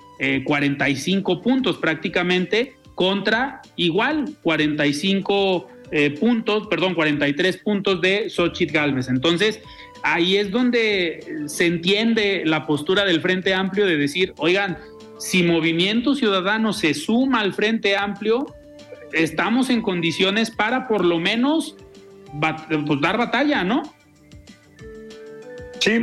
45 0.46 1.44
puntos 1.44 1.78
prácticamente 1.78 2.74
contra 2.96 3.62
igual 3.76 4.26
45 4.42 5.68
eh, 5.92 6.12
puntos, 6.12 6.68
perdón, 6.68 6.94
43 6.94 7.58
puntos 7.58 8.02
de 8.02 8.30
Xochitl 8.30 8.74
Galvez. 8.74 9.08
Entonces, 9.08 9.62
ahí 10.04 10.38
es 10.38 10.52
donde 10.52 11.46
se 11.48 11.66
entiende 11.66 12.44
la 12.46 12.66
postura 12.66 13.06
del 13.06 13.22
Frente 13.22 13.54
Amplio 13.54 13.86
de 13.86 13.98
decir, 13.98 14.34
oigan, 14.38 14.78
si 15.18 15.44
Movimiento 15.44 16.16
Ciudadano 16.16 16.74
se 16.74 16.94
suma 16.94 17.40
al 17.40 17.54
Frente 17.54 17.96
Amplio, 17.96 18.54
estamos 19.14 19.70
en 19.70 19.82
condiciones 19.82 20.52
para 20.52 20.88
por 20.88 21.04
lo 21.04 21.20
menos 21.20 21.76
pues, 22.40 23.02
dar 23.02 23.18
batalla, 23.18 23.64
¿no? 23.64 23.84
Sí. 25.80 26.00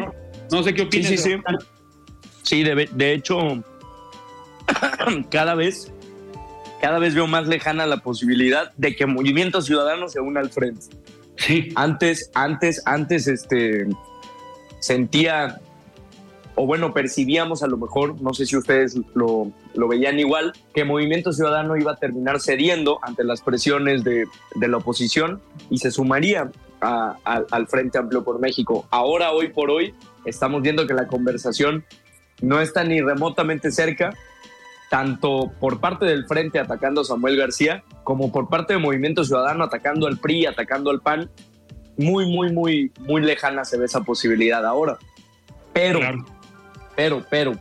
No, 0.50 0.62
sé 0.62 0.74
qué 0.74 0.82
opinas. 0.82 1.08
Sí, 1.08 1.16
sí, 1.16 1.30
sí. 1.30 1.40
sí 2.42 2.62
de, 2.62 2.88
de 2.92 3.12
hecho, 3.12 3.62
cada 5.30 5.54
vez 5.54 5.92
cada 6.84 6.98
vez 6.98 7.14
veo 7.14 7.26
más 7.26 7.46
lejana 7.46 7.86
la 7.86 7.96
posibilidad 7.96 8.74
de 8.76 8.94
que 8.94 9.06
Movimiento 9.06 9.62
Ciudadano 9.62 10.06
se 10.10 10.20
una 10.20 10.40
al 10.40 10.50
frente. 10.50 10.82
Sí. 11.38 11.70
Antes, 11.76 12.30
antes, 12.34 12.82
antes, 12.84 13.26
este, 13.26 13.86
sentía, 14.80 15.62
o 16.56 16.66
bueno, 16.66 16.92
percibíamos 16.92 17.62
a 17.62 17.68
lo 17.68 17.78
mejor, 17.78 18.20
no 18.20 18.34
sé 18.34 18.44
si 18.44 18.58
ustedes 18.58 19.00
lo, 19.14 19.50
lo 19.72 19.88
veían 19.88 20.20
igual, 20.20 20.52
que 20.74 20.84
Movimiento 20.84 21.32
Ciudadano 21.32 21.74
iba 21.78 21.92
a 21.92 21.96
terminar 21.96 22.38
cediendo 22.38 22.98
ante 23.00 23.24
las 23.24 23.40
presiones 23.40 24.04
de, 24.04 24.26
de 24.54 24.68
la 24.68 24.76
oposición 24.76 25.40
y 25.70 25.78
se 25.78 25.90
sumaría 25.90 26.52
al 26.80 27.66
Frente 27.66 27.96
Amplio 27.96 28.24
por 28.24 28.40
México. 28.40 28.86
Ahora, 28.90 29.32
hoy 29.32 29.48
por 29.48 29.70
hoy, 29.70 29.94
estamos 30.26 30.60
viendo 30.60 30.86
que 30.86 30.92
la 30.92 31.06
conversación 31.06 31.82
no 32.42 32.60
está 32.60 32.84
ni 32.84 33.00
remotamente 33.00 33.70
cerca 33.70 34.12
tanto 34.94 35.52
por 35.58 35.80
parte 35.80 36.04
del 36.04 36.24
Frente 36.24 36.60
atacando 36.60 37.00
a 37.00 37.04
Samuel 37.04 37.36
García, 37.36 37.82
como 38.04 38.30
por 38.30 38.48
parte 38.48 38.74
del 38.74 38.80
Movimiento 38.80 39.24
Ciudadano 39.24 39.64
atacando 39.64 40.06
al 40.06 40.18
PRI, 40.18 40.46
atacando 40.46 40.92
al 40.92 41.00
PAN. 41.00 41.28
Muy, 41.96 42.26
muy, 42.26 42.52
muy, 42.52 42.92
muy 43.00 43.20
lejana 43.20 43.64
se 43.64 43.76
ve 43.76 43.86
esa 43.86 44.02
posibilidad 44.02 44.64
ahora. 44.64 44.96
Pero, 45.72 45.98
pero, 46.94 47.24
pero, 47.28 47.54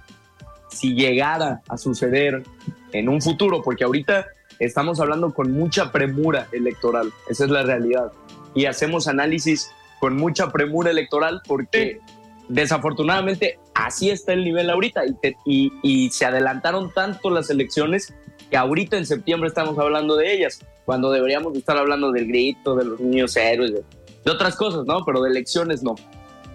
si 0.70 0.94
llegara 0.94 1.64
a 1.68 1.76
suceder 1.80 2.44
en 2.92 3.10
un 3.10 3.20
futuro, 3.20 3.64
porque 3.64 3.84
ahorita 3.84 4.28
estamos 4.60 5.00
hablando 5.00 5.34
con 5.34 5.54
mucha 5.54 5.92
premura 5.92 6.48
electoral, 6.52 7.12
esa 7.28 7.46
es 7.46 7.50
la 7.50 7.64
realidad, 7.64 8.12
y 8.54 8.66
hacemos 8.66 9.08
análisis 9.08 9.72
con 10.00 10.18
mucha 10.18 10.52
premura 10.52 10.92
electoral 10.92 11.42
porque 11.48 12.00
desafortunadamente 12.48 13.58
así 13.76 14.10
está 14.10 14.34
el 14.34 14.44
nivel 14.44 14.70
ahorita 14.70 15.04
y, 15.46 15.72
y, 15.82 16.10
se 16.12 16.26
adelantaron 16.26 16.92
tanto 16.94 17.30
las 17.30 17.50
elecciones 17.50 18.14
que 18.50 18.58
ahorita 18.58 18.98
en 18.98 19.06
septiembre 19.06 19.48
estamos 19.48 19.78
hablando 19.80 20.16
de 20.16 20.34
ellas, 20.34 20.60
cuando 20.86 21.12
deberíamos 21.12 21.56
estar 21.56 21.78
hablando 21.78 22.12
del 22.12 22.28
grito, 22.28 22.76
de 22.76 22.86
los 22.86 23.00
niños 23.00 23.36
héroes, 23.36 23.74
de, 23.74 23.84
otras 24.30 24.56
cosas, 24.56 24.86
¿no? 24.86 25.04
Pero 25.06 25.22
de 25.22 25.32
elecciones 25.32 25.84
no. 25.84 25.96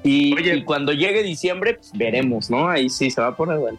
Y, 0.02 0.62
cuando 0.62 0.92
llegue 0.92 1.22
diciembre, 1.22 1.74
pues, 1.74 1.92
veremos, 1.92 2.50
¿no? 2.50 2.68
Ahí 2.68 2.88
sí 2.88 3.10
se 3.10 3.20
va 3.20 3.28
a 3.28 3.36
poner 3.36 3.58
bueno. 3.58 3.78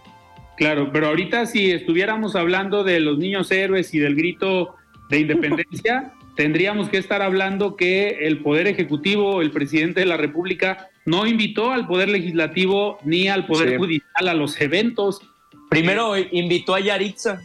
Claro, 0.58 0.90
pero 0.92 1.08
ahorita 1.08 1.46
si 1.46 1.72
estuviéramos 1.72 2.36
hablando 2.36 2.84
de 2.84 3.00
los 3.00 3.18
niños 3.18 3.50
héroes 3.50 3.94
y 3.94 4.00
del 4.00 4.16
grito 4.16 4.76
de 5.10 5.20
independencia, 5.22 6.14
tendríamos 6.36 6.90
que 6.90 6.98
estar 6.98 7.22
hablando 7.22 7.78
que 7.78 8.28
el 8.28 8.42
Poder 8.42 8.68
Ejecutivo, 8.68 9.42
el 9.42 9.52
presidente 9.52 10.02
de 10.02 10.06
la 10.06 10.18
República, 10.18 10.89
no 11.06 11.26
invitó 11.26 11.72
al 11.72 11.88
Poder 11.88 12.10
Legislativo 12.10 13.00
ni 13.04 13.28
al 13.28 13.46
Poder 13.46 13.78
Judicial 13.78 14.28
a 14.28 14.34
los 14.34 14.60
eventos. 14.62 15.22
Primero 15.70 16.18
invitó 16.18 16.76
a 16.76 16.80
Yaritza. 16.80 17.42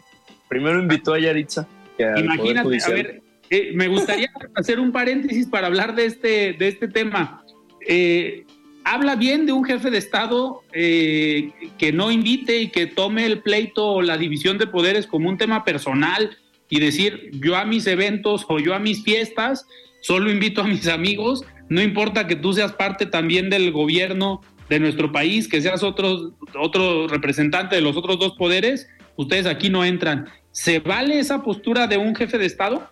Primero 0.49 0.81
invitó 0.81 1.15
a 1.15 1.19
Yaritza. 1.19 1.67
Imagínate, 1.99 2.79
a 2.85 2.89
ver, 2.89 3.23
eh, 3.51 3.73
me 3.75 3.89
gustaría 3.89 4.31
hacer 4.55 4.81
un 4.81 4.93
paréntesis 4.93 5.47
para 5.47 5.67
hablar 5.67 5.95
de 5.95 6.07
este, 6.07 6.53
de 6.55 6.69
este 6.69 6.89
tema. 6.89 7.45
Eh, 7.87 8.45
habla 8.85 9.17
bien 9.17 9.47
de 9.47 9.53
un 9.53 9.65
jefe 9.65 9.91
de 9.91 9.99
Estado 9.99 10.63
eh, 10.73 11.51
que 11.79 11.93
no 11.93 12.11
invite 12.11 12.59
y 12.61 12.69
que 12.69 12.87
tome 12.87 13.27
el 13.27 13.41
pleito 13.41 13.87
o 13.87 14.03
la 14.03 14.17
división 14.17 14.59
de 14.59 14.67
poderes 14.67 15.07
como 15.07 15.29
un 15.29 15.39
tema 15.39 15.65
personal 15.65 16.37
y 16.69 16.81
decir 16.81 17.31
yo 17.33 17.57
a 17.57 17.65
mis 17.65 17.87
eventos 17.87 18.45
o 18.49 18.59
yo 18.59 18.75
a 18.75 18.79
mis 18.79 19.05
fiestas 19.05 19.67
solo 20.01 20.31
invito 20.31 20.61
a 20.61 20.65
mis 20.65 20.87
amigos, 20.87 21.45
no 21.69 21.83
importa 21.83 22.27
que 22.27 22.37
tú 22.37 22.53
seas 22.53 22.73
parte 22.73 23.07
también 23.07 23.51
del 23.51 23.73
gobierno 23.73 24.41
de 24.69 24.81
nuestro 24.81 25.13
país, 25.13 25.49
que 25.49 25.61
seas 25.61 25.83
otro, 25.83 26.35
otro 26.59 27.09
representante 27.09 27.77
de 27.77 27.83
los 27.83 27.97
otros 27.97 28.19
dos 28.19 28.35
poderes, 28.37 28.89
ustedes 29.17 29.47
aquí 29.47 29.71
no 29.71 29.85
entran. 29.85 30.27
¿Se 30.51 30.81
vale 30.81 31.19
esa 31.19 31.43
postura 31.43 31.87
de 31.87 31.99
un 31.99 32.15
jefe 32.15 32.39
de 32.39 32.47
Estado? 32.47 32.89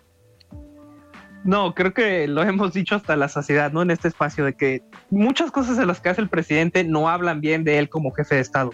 No, 1.45 1.73
creo 1.73 1.93
que 1.93 2.27
lo 2.27 2.43
hemos 2.43 2.73
dicho 2.73 2.95
hasta 2.95 3.15
la 3.15 3.27
saciedad, 3.27 3.71
¿no? 3.71 3.81
En 3.81 3.91
este 3.91 4.07
espacio, 4.07 4.45
de 4.45 4.53
que 4.53 4.81
muchas 5.09 5.51
cosas 5.51 5.77
de 5.77 5.85
las 5.85 5.99
que 5.99 6.09
hace 6.09 6.21
el 6.21 6.29
presidente 6.29 6.83
no 6.83 7.09
hablan 7.09 7.41
bien 7.41 7.63
de 7.63 7.79
él 7.79 7.89
como 7.89 8.13
jefe 8.13 8.35
de 8.35 8.41
Estado. 8.41 8.71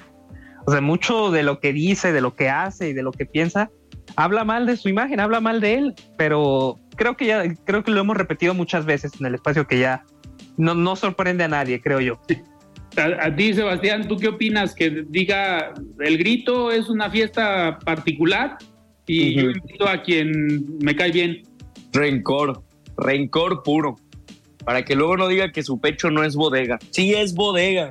O 0.65 0.71
sea, 0.71 0.81
mucho 0.81 1.31
de 1.31 1.43
lo 1.43 1.59
que 1.59 1.73
dice, 1.73 2.11
de 2.11 2.21
lo 2.21 2.35
que 2.35 2.49
hace 2.49 2.89
y 2.89 2.93
de 2.93 3.01
lo 3.01 3.11
que 3.11 3.25
piensa, 3.25 3.71
habla 4.19 4.43
mal 4.43 4.65
de 4.65 4.75
su 4.75 4.89
imagen, 4.89 5.21
habla 5.21 5.39
mal 5.39 5.61
de 5.61 5.75
él, 5.75 5.95
pero 6.17 6.77
creo 6.97 7.15
que 7.15 7.25
ya, 7.25 7.43
creo 7.63 7.83
que 7.85 7.91
lo 7.91 8.01
hemos 8.01 8.17
repetido 8.17 8.53
muchas 8.53 8.85
veces 8.85 9.13
en 9.17 9.25
el 9.25 9.35
espacio 9.35 9.65
que 9.65 9.79
ya 9.79 10.03
no, 10.57 10.75
no 10.75 10.97
sorprende 10.97 11.45
a 11.45 11.47
nadie, 11.47 11.79
creo 11.79 12.01
yo. 12.01 12.19
A, 12.97 13.33
ti, 13.33 13.53
Sebastián, 13.53 14.09
¿tú 14.09 14.17
qué 14.17 14.27
opinas? 14.27 14.75
Que 14.75 15.05
diga, 15.07 15.73
el 15.99 16.17
grito 16.17 16.69
es 16.69 16.89
una 16.89 17.09
fiesta 17.09 17.79
particular 17.85 18.57
y 19.07 19.35
yo 19.35 19.51
invito 19.51 19.87
a 19.87 20.01
quien 20.01 20.77
me 20.79 20.97
cae 20.97 21.11
bien 21.11 21.43
rencor, 21.93 22.61
rencor 22.97 23.63
puro, 23.63 23.95
para 24.65 24.83
que 24.83 24.95
luego 24.95 25.15
no 25.15 25.29
diga 25.29 25.53
que 25.53 25.63
su 25.63 25.79
pecho 25.79 26.11
no 26.11 26.25
es 26.25 26.35
bodega. 26.35 26.77
Sí 26.91 27.13
es 27.13 27.33
bodega. 27.33 27.89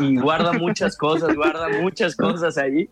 Y 0.00 0.16
guarda 0.16 0.52
muchas 0.52 0.96
cosas, 0.96 1.34
guarda 1.34 1.68
muchas 1.80 2.16
cosas 2.16 2.58
ahí. 2.58 2.88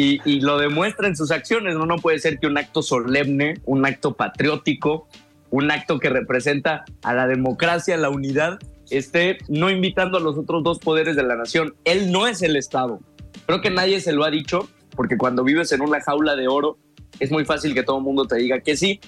Y, 0.00 0.40
lo 0.40 0.58
demuestra 0.58 1.08
en 1.08 1.16
sus 1.16 1.30
acciones. 1.30 1.74
¿no? 1.74 1.84
no 1.84 1.96
puede 1.96 2.18
ser 2.18 2.38
que 2.38 2.46
un 2.46 2.56
acto 2.56 2.82
solemne, 2.82 3.54
un 3.64 3.84
acto 3.84 4.14
patriótico, 4.14 5.08
un 5.50 5.70
acto 5.70 5.98
que 5.98 6.08
representa 6.08 6.84
a 7.02 7.14
la 7.14 7.26
democracia, 7.26 7.94
a 7.94 7.98
la 7.98 8.10
unidad, 8.10 8.58
esté 8.90 9.38
no 9.48 9.70
invitando 9.70 10.18
a 10.18 10.20
los 10.20 10.36
otros 10.36 10.62
dos 10.62 10.78
poderes 10.78 11.16
de 11.16 11.22
la 11.24 11.36
nación. 11.36 11.74
Él 11.84 12.12
no 12.12 12.26
es 12.26 12.42
el 12.42 12.56
Estado. 12.56 13.00
Creo 13.46 13.60
que 13.60 13.70
nadie 13.70 14.00
se 14.00 14.12
lo 14.12 14.24
ha 14.24 14.30
dicho, 14.30 14.68
porque 14.94 15.16
cuando 15.16 15.42
vives 15.42 15.72
en 15.72 15.80
una 15.80 16.00
jaula 16.00 16.36
de 16.36 16.48
oro, 16.48 16.78
es 17.18 17.30
muy 17.30 17.44
fácil 17.44 17.74
que 17.74 17.82
todo 17.82 17.98
el 17.98 18.04
mundo 18.04 18.26
te 18.26 18.36
diga 18.36 18.60
que 18.60 18.76
sí, 18.76 19.00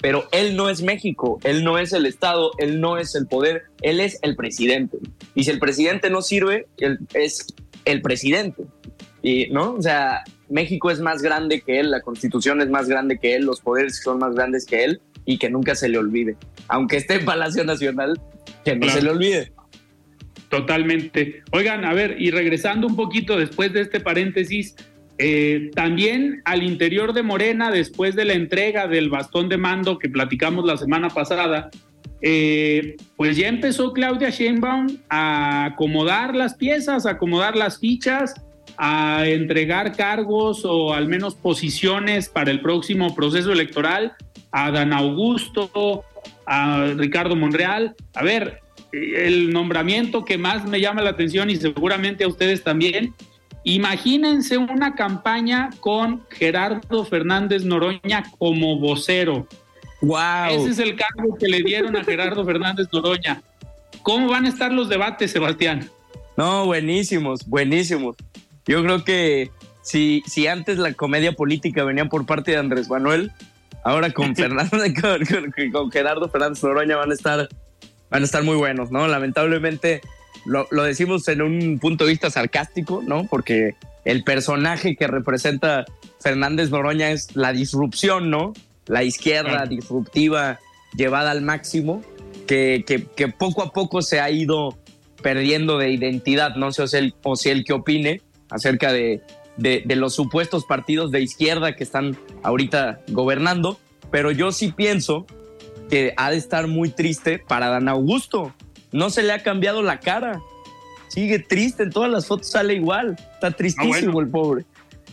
pero 0.00 0.24
él 0.30 0.56
no 0.56 0.70
es 0.70 0.82
México, 0.82 1.38
él 1.42 1.64
no 1.64 1.78
es 1.78 1.92
el 1.92 2.06
Estado, 2.06 2.52
él 2.58 2.80
no 2.80 2.98
es 2.98 3.14
el 3.14 3.26
poder, 3.26 3.64
él 3.82 4.00
es 4.00 4.18
el 4.22 4.36
presidente. 4.36 4.98
Y 5.34 5.44
si 5.44 5.50
el 5.50 5.58
presidente 5.58 6.08
no 6.08 6.22
sirve, 6.22 6.68
él 6.78 7.00
es 7.14 7.46
el 7.84 8.00
presidente. 8.00 8.64
Y, 9.22 9.48
¿no? 9.50 9.74
O 9.74 9.82
sea, 9.82 10.22
México 10.50 10.90
es 10.90 11.00
más 11.00 11.22
grande 11.22 11.60
que 11.60 11.80
él, 11.80 11.90
la 11.90 12.00
constitución 12.00 12.60
es 12.60 12.68
más 12.68 12.88
grande 12.88 13.18
que 13.18 13.34
él, 13.34 13.44
los 13.44 13.60
poderes 13.60 14.00
son 14.02 14.18
más 14.18 14.34
grandes 14.34 14.64
que 14.64 14.84
él 14.84 15.00
y 15.24 15.38
que 15.38 15.50
nunca 15.50 15.74
se 15.74 15.88
le 15.88 15.98
olvide. 15.98 16.36
Aunque 16.68 16.96
esté 16.96 17.14
en 17.16 17.24
Palacio 17.24 17.64
Nacional, 17.64 18.18
que 18.64 18.76
no 18.76 18.88
se 18.88 19.02
le 19.02 19.10
olvide. 19.10 19.52
Totalmente. 20.48 21.42
Oigan, 21.52 21.84
a 21.84 21.92
ver, 21.92 22.16
y 22.18 22.30
regresando 22.30 22.86
un 22.86 22.96
poquito 22.96 23.36
después 23.36 23.72
de 23.72 23.82
este 23.82 24.00
paréntesis, 24.00 24.74
eh, 25.18 25.70
también 25.74 26.40
al 26.44 26.62
interior 26.62 27.12
de 27.12 27.22
Morena, 27.22 27.70
después 27.70 28.14
de 28.14 28.24
la 28.24 28.32
entrega 28.32 28.86
del 28.86 29.10
bastón 29.10 29.48
de 29.48 29.58
mando 29.58 29.98
que 29.98 30.08
platicamos 30.08 30.64
la 30.64 30.76
semana 30.76 31.10
pasada, 31.10 31.70
eh, 32.22 32.96
pues 33.16 33.36
ya 33.36 33.48
empezó 33.48 33.92
Claudia 33.92 34.30
Sheinbaum 34.30 34.98
a 35.08 35.66
acomodar 35.66 36.34
las 36.34 36.54
piezas, 36.54 37.04
acomodar 37.04 37.56
las 37.56 37.78
fichas, 37.78 38.34
a 38.76 39.26
entregar 39.26 39.96
cargos 39.96 40.64
o 40.64 40.94
al 40.94 41.08
menos 41.08 41.34
posiciones 41.34 42.28
para 42.28 42.50
el 42.50 42.60
próximo 42.60 43.14
proceso 43.14 43.52
electoral 43.52 44.14
a 44.52 44.70
Dan 44.70 44.92
Augusto, 44.92 46.04
a 46.46 46.92
Ricardo 46.96 47.36
Monreal. 47.36 47.94
A 48.14 48.22
ver, 48.22 48.60
el 48.92 49.50
nombramiento 49.50 50.24
que 50.24 50.38
más 50.38 50.64
me 50.66 50.80
llama 50.80 51.02
la 51.02 51.10
atención 51.10 51.50
y 51.50 51.56
seguramente 51.56 52.24
a 52.24 52.28
ustedes 52.28 52.62
también 52.62 53.14
Imagínense 53.68 54.56
una 54.56 54.94
campaña 54.94 55.68
con 55.80 56.24
Gerardo 56.30 57.04
Fernández 57.04 57.64
Noroña 57.64 58.24
como 58.38 58.78
vocero. 58.78 59.46
Wow. 60.00 60.50
Ese 60.50 60.70
es 60.70 60.78
el 60.78 60.96
cargo 60.96 61.36
que 61.36 61.48
le 61.48 61.62
dieron 61.62 61.94
a 61.94 62.02
Gerardo 62.02 62.46
Fernández 62.46 62.86
Noroña. 62.92 63.42
¿Cómo 64.02 64.28
van 64.28 64.46
a 64.46 64.48
estar 64.48 64.72
los 64.72 64.88
debates, 64.88 65.32
Sebastián? 65.32 65.90
No, 66.36 66.64
buenísimos, 66.64 67.44
buenísimos. 67.46 68.16
Yo 68.68 68.82
creo 68.82 69.02
que 69.02 69.50
si, 69.82 70.22
si 70.26 70.46
antes 70.46 70.78
la 70.78 70.92
comedia 70.92 71.32
política 71.32 71.82
venía 71.82 72.04
por 72.04 72.26
parte 72.26 72.52
de 72.52 72.58
Andrés 72.58 72.88
Manuel, 72.88 73.32
ahora 73.82 74.12
con 74.12 74.36
Fernando, 74.36 74.76
con, 75.00 75.72
con, 75.72 75.90
Gerardo 75.90 76.28
Fernández 76.28 76.62
Noroña 76.62 76.96
van 76.96 77.10
a 77.10 77.14
estar, 77.14 77.48
van 78.10 78.22
a 78.22 78.24
estar 78.24 78.44
muy 78.44 78.56
buenos, 78.56 78.92
¿no? 78.92 79.08
Lamentablemente 79.08 80.02
lo, 80.44 80.66
decimos 80.82 81.26
en 81.28 81.42
un 81.42 81.78
punto 81.78 82.04
de 82.04 82.10
vista 82.10 82.30
sarcástico, 82.30 83.02
¿no? 83.04 83.26
Porque 83.28 83.74
el 84.04 84.22
personaje 84.24 84.96
que 84.96 85.06
representa 85.06 85.86
Fernández 86.20 86.70
Noroña 86.70 87.10
es 87.10 87.34
la 87.34 87.52
disrupción, 87.52 88.30
¿no? 88.30 88.52
La 88.86 89.02
izquierda 89.02 89.64
disruptiva 89.66 90.58
llevada 90.94 91.30
al 91.30 91.42
máximo, 91.42 92.02
que, 92.46 92.84
que, 92.86 93.28
poco 93.28 93.62
a 93.62 93.72
poco 93.72 94.00
se 94.02 94.20
ha 94.20 94.30
ido 94.30 94.78
perdiendo 95.22 95.78
de 95.78 95.90
identidad. 95.90 96.54
No 96.56 96.72
sé 96.72 96.88
si 96.88 96.96
él, 96.96 97.14
o 97.22 97.36
si 97.36 97.50
él 97.50 97.64
que 97.64 97.74
opine 97.74 98.22
acerca 98.50 98.92
de, 98.92 99.22
de, 99.56 99.82
de, 99.84 99.96
los 99.96 100.14
supuestos 100.14 100.64
partidos 100.64 101.10
de 101.10 101.20
izquierda 101.20 101.76
que 101.76 101.84
están 101.84 102.16
ahorita 102.42 103.00
gobernando, 103.08 103.78
pero 104.10 104.30
yo 104.30 104.52
sí 104.52 104.72
pienso 104.72 105.26
que 105.88 106.14
ha 106.16 106.30
de 106.30 106.36
estar 106.36 106.66
muy 106.66 106.90
triste 106.90 107.38
para 107.38 107.68
Dan 107.68 107.88
Augusto, 107.88 108.54
no 108.92 109.10
se 109.10 109.22
le 109.22 109.32
ha 109.32 109.42
cambiado 109.42 109.82
la 109.82 110.00
cara. 110.00 110.40
Sigue 111.08 111.38
triste, 111.38 111.84
en 111.84 111.90
todas 111.90 112.10
las 112.10 112.26
fotos 112.26 112.50
sale 112.50 112.74
igual. 112.74 113.16
Está 113.34 113.50
tristísimo 113.50 114.20
el 114.20 114.28
pobre. 114.28 114.64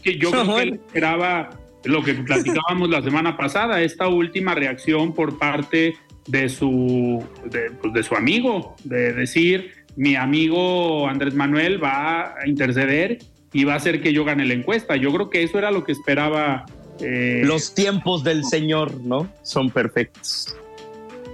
Que 0.03 0.17
yo 0.17 0.31
creo 0.31 0.55
que 0.55 0.69
esperaba 0.69 1.49
lo 1.83 2.03
que 2.03 2.13
platicábamos 2.15 2.89
la 2.89 3.01
semana 3.01 3.37
pasada, 3.37 3.81
esta 3.81 4.07
última 4.07 4.55
reacción 4.55 5.13
por 5.13 5.37
parte 5.37 5.95
de 6.27 6.49
su, 6.49 7.23
de, 7.45 7.71
pues, 7.81 7.93
de 7.93 8.03
su 8.03 8.15
amigo, 8.15 8.75
de 8.83 9.13
decir, 9.13 9.84
mi 9.95 10.15
amigo 10.15 11.07
Andrés 11.07 11.33
Manuel 11.33 11.83
va 11.83 12.35
a 12.37 12.47
interceder 12.47 13.19
y 13.53 13.63
va 13.63 13.73
a 13.73 13.77
hacer 13.77 14.01
que 14.01 14.11
yo 14.13 14.25
gane 14.25 14.45
la 14.45 14.53
encuesta. 14.53 14.95
Yo 14.95 15.13
creo 15.13 15.29
que 15.29 15.43
eso 15.43 15.57
era 15.57 15.71
lo 15.71 15.83
que 15.83 15.91
esperaba. 15.93 16.65
Eh, 16.99 17.41
Los 17.45 17.73
tiempos 17.73 18.23
del 18.23 18.43
Señor, 18.43 18.99
¿no? 19.01 19.29
Son 19.43 19.69
perfectos. 19.69 20.55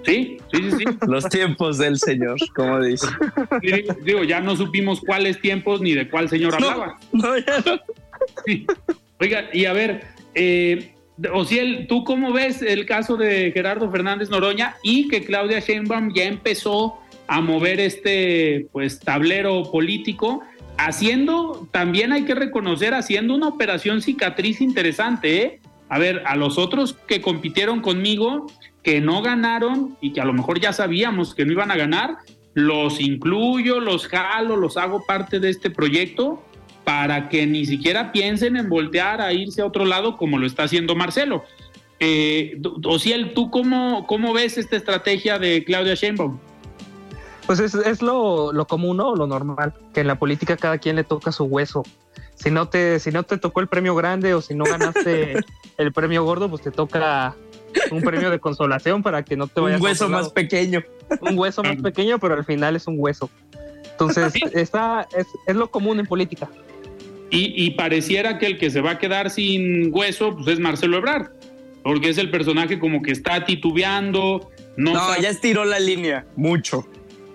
Sí, 0.05 0.37
sí, 0.51 0.61
sí, 0.61 0.71
sí. 0.77 0.85
Los 1.07 1.27
tiempos 1.29 1.77
del 1.77 1.97
Señor, 1.97 2.37
como 2.55 2.79
dice. 2.81 3.07
digo, 4.03 4.23
ya 4.23 4.39
no 4.39 4.55
supimos 4.55 5.01
cuáles 5.01 5.39
tiempos 5.39 5.81
ni 5.81 5.93
de 5.93 6.09
cuál 6.09 6.29
Señor 6.29 6.55
hablaba. 6.55 6.97
No, 7.11 7.37
ya 7.37 7.59
no. 7.65 7.79
Oiga, 9.19 9.49
y 9.53 9.65
a 9.65 9.73
ver, 9.73 10.03
eh, 10.35 10.93
Ociel, 11.33 11.85
¿tú 11.87 12.03
cómo 12.03 12.33
ves 12.33 12.61
el 12.61 12.85
caso 12.85 13.17
de 13.17 13.51
Gerardo 13.51 13.91
Fernández 13.91 14.29
Noroña 14.29 14.75
y 14.83 15.07
que 15.07 15.23
Claudia 15.23 15.59
Sheinbaum 15.59 16.13
ya 16.13 16.23
empezó 16.25 17.00
a 17.31 17.39
mover 17.39 17.79
este 17.79 18.67
pues 18.73 18.99
tablero 18.99 19.71
político, 19.71 20.41
haciendo, 20.77 21.65
también 21.71 22.11
hay 22.11 22.25
que 22.25 22.35
reconocer, 22.35 22.93
haciendo 22.93 23.33
una 23.33 23.47
operación 23.47 24.01
cicatriz 24.01 24.59
interesante, 24.59 25.41
¿eh? 25.41 25.59
A 25.87 25.97
ver, 25.97 26.23
a 26.25 26.35
los 26.35 26.57
otros 26.57 26.93
que 27.07 27.21
compitieron 27.21 27.79
conmigo, 27.79 28.47
que 28.83 28.99
no 28.99 29.21
ganaron 29.21 29.95
y 30.01 30.11
que 30.11 30.19
a 30.19 30.25
lo 30.25 30.33
mejor 30.33 30.59
ya 30.59 30.73
sabíamos 30.73 31.33
que 31.33 31.45
no 31.45 31.53
iban 31.53 31.71
a 31.71 31.77
ganar, 31.77 32.17
los 32.53 32.99
incluyo, 32.99 33.79
los 33.79 34.07
jalo, 34.07 34.57
los 34.57 34.75
hago 34.75 35.05
parte 35.05 35.39
de 35.39 35.51
este 35.51 35.69
proyecto 35.69 36.43
para 36.83 37.29
que 37.29 37.47
ni 37.47 37.65
siquiera 37.65 38.11
piensen 38.11 38.57
en 38.57 38.67
voltear 38.67 39.21
a 39.21 39.31
irse 39.31 39.61
a 39.61 39.67
otro 39.67 39.85
lado 39.85 40.17
como 40.17 40.37
lo 40.37 40.45
está 40.45 40.63
haciendo 40.63 40.95
Marcelo. 40.95 41.45
Eh, 42.01 42.59
Ociel, 42.83 43.33
¿tú 43.33 43.49
cómo, 43.49 44.05
cómo 44.05 44.33
ves 44.33 44.57
esta 44.57 44.75
estrategia 44.75 45.39
de 45.39 45.63
Claudia 45.63 45.95
Sheinbaum? 45.95 46.50
Pues 47.45 47.59
es, 47.59 47.73
es 47.73 48.01
lo, 48.01 48.53
lo, 48.53 48.67
común, 48.67 48.97
¿no? 48.97 49.15
Lo 49.15 49.27
normal, 49.27 49.73
que 49.93 50.01
en 50.01 50.07
la 50.07 50.15
política 50.15 50.57
cada 50.57 50.77
quien 50.77 50.95
le 50.95 51.03
toca 51.03 51.31
su 51.31 51.45
hueso. 51.45 51.83
Si 52.35 52.49
no 52.49 52.69
te, 52.69 52.99
si 52.99 53.11
no 53.11 53.23
te 53.23 53.37
tocó 53.37 53.61
el 53.61 53.67
premio 53.67 53.95
grande 53.95 54.33
o 54.33 54.41
si 54.41 54.55
no 54.55 54.63
ganaste 54.63 55.35
el 55.77 55.91
premio 55.91 56.23
gordo, 56.23 56.49
pues 56.49 56.61
te 56.61 56.71
toca 56.71 57.35
un 57.91 58.01
premio 58.01 58.29
de 58.29 58.39
consolación 58.39 59.03
para 59.03 59.23
que 59.23 59.35
no 59.35 59.47
te 59.47 59.61
vayas. 59.61 59.79
Un 59.79 59.85
hueso 59.85 60.09
más 60.09 60.29
pequeño. 60.29 60.83
Un 61.21 61.37
hueso 61.37 61.63
más 61.63 61.77
pequeño, 61.77 62.19
pero 62.19 62.35
al 62.35 62.45
final 62.45 62.75
es 62.75 62.87
un 62.87 62.95
hueso. 62.97 63.29
Entonces, 63.91 64.33
está, 64.53 65.07
es, 65.15 65.27
es 65.45 65.55
lo 65.55 65.69
común 65.69 65.99
en 65.99 66.07
política. 66.07 66.49
Y, 67.29 67.53
y, 67.65 67.71
pareciera 67.71 68.37
que 68.37 68.45
el 68.45 68.57
que 68.57 68.69
se 68.69 68.81
va 68.81 68.91
a 68.91 68.99
quedar 68.99 69.29
sin 69.29 69.89
hueso 69.93 70.35
pues 70.35 70.47
es 70.49 70.59
Marcelo 70.59 70.97
Ebrard, 70.97 71.29
porque 71.81 72.09
es 72.09 72.17
el 72.17 72.29
personaje 72.29 72.77
como 72.77 73.01
que 73.01 73.11
está 73.11 73.45
titubeando. 73.45 74.49
No, 74.75 74.93
no 74.93 75.21
ya 75.21 75.29
estiró 75.29 75.63
la 75.63 75.79
línea 75.79 76.25
mucho. 76.35 76.85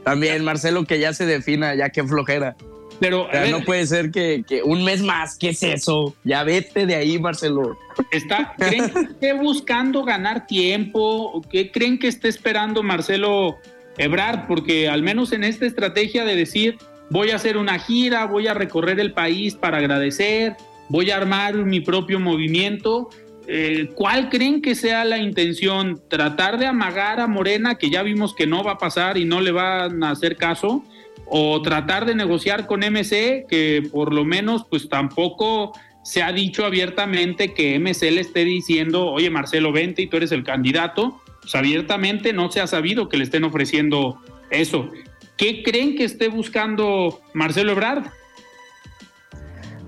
También 0.06 0.44
Marcelo 0.44 0.84
que 0.84 1.00
ya 1.00 1.12
se 1.12 1.26
defina, 1.26 1.74
ya 1.74 1.90
que 1.90 2.04
flojera. 2.04 2.54
Pero 3.00 3.24
o 3.24 3.30
sea, 3.32 3.40
ver, 3.40 3.50
no 3.50 3.62
puede 3.62 3.84
ser 3.88 4.12
que, 4.12 4.44
que, 4.46 4.62
un 4.62 4.84
mes 4.84 5.02
más, 5.02 5.36
¿qué 5.36 5.48
es 5.48 5.60
eso? 5.64 6.14
Ya 6.22 6.44
vete 6.44 6.86
de 6.86 6.94
ahí, 6.94 7.18
Marcelo. 7.18 7.76
Está, 8.12 8.54
¿Creen 8.56 8.88
que 8.88 9.00
esté 9.00 9.32
buscando 9.32 10.04
ganar 10.04 10.46
tiempo? 10.46 11.42
¿Qué 11.50 11.72
creen 11.72 11.98
que 11.98 12.06
esté 12.06 12.28
esperando 12.28 12.84
Marcelo 12.84 13.56
Ebrard? 13.98 14.46
Porque 14.46 14.88
al 14.88 15.02
menos 15.02 15.32
en 15.32 15.42
esta 15.42 15.66
estrategia 15.66 16.24
de 16.24 16.36
decir, 16.36 16.78
voy 17.10 17.32
a 17.32 17.36
hacer 17.36 17.56
una 17.56 17.80
gira, 17.80 18.26
voy 18.26 18.46
a 18.46 18.54
recorrer 18.54 19.00
el 19.00 19.12
país 19.12 19.56
para 19.56 19.78
agradecer, 19.78 20.54
voy 20.88 21.10
a 21.10 21.16
armar 21.16 21.56
mi 21.56 21.80
propio 21.80 22.20
movimiento. 22.20 23.10
Eh, 23.48 23.90
¿Cuál 23.94 24.28
creen 24.28 24.60
que 24.60 24.74
sea 24.74 25.04
la 25.04 25.18
intención? 25.18 26.00
¿Tratar 26.08 26.58
de 26.58 26.66
amagar 26.66 27.20
a 27.20 27.28
Morena, 27.28 27.76
que 27.76 27.90
ya 27.90 28.02
vimos 28.02 28.34
que 28.34 28.46
no 28.46 28.64
va 28.64 28.72
a 28.72 28.78
pasar 28.78 29.18
y 29.18 29.24
no 29.24 29.40
le 29.40 29.52
van 29.52 30.02
a 30.02 30.10
hacer 30.10 30.36
caso? 30.36 30.84
¿O 31.26 31.62
tratar 31.62 32.06
de 32.06 32.14
negociar 32.14 32.66
con 32.66 32.80
MC, 32.80 33.46
que 33.48 33.88
por 33.92 34.12
lo 34.12 34.24
menos 34.24 34.64
pues 34.68 34.88
tampoco 34.88 35.72
se 36.02 36.22
ha 36.22 36.32
dicho 36.32 36.64
abiertamente 36.64 37.52
que 37.52 37.78
MC 37.78 38.10
le 38.10 38.20
esté 38.20 38.44
diciendo, 38.44 39.06
oye 39.06 39.30
Marcelo, 39.30 39.72
vente 39.72 40.02
y 40.02 40.06
tú 40.06 40.16
eres 40.16 40.32
el 40.32 40.44
candidato? 40.44 41.20
Pues 41.40 41.54
abiertamente 41.54 42.32
no 42.32 42.50
se 42.50 42.60
ha 42.60 42.66
sabido 42.66 43.08
que 43.08 43.16
le 43.16 43.24
estén 43.24 43.44
ofreciendo 43.44 44.20
eso. 44.50 44.90
¿Qué 45.36 45.62
creen 45.62 45.96
que 45.96 46.04
esté 46.04 46.28
buscando 46.28 47.20
Marcelo 47.32 47.72
Ebrard? 47.72 48.06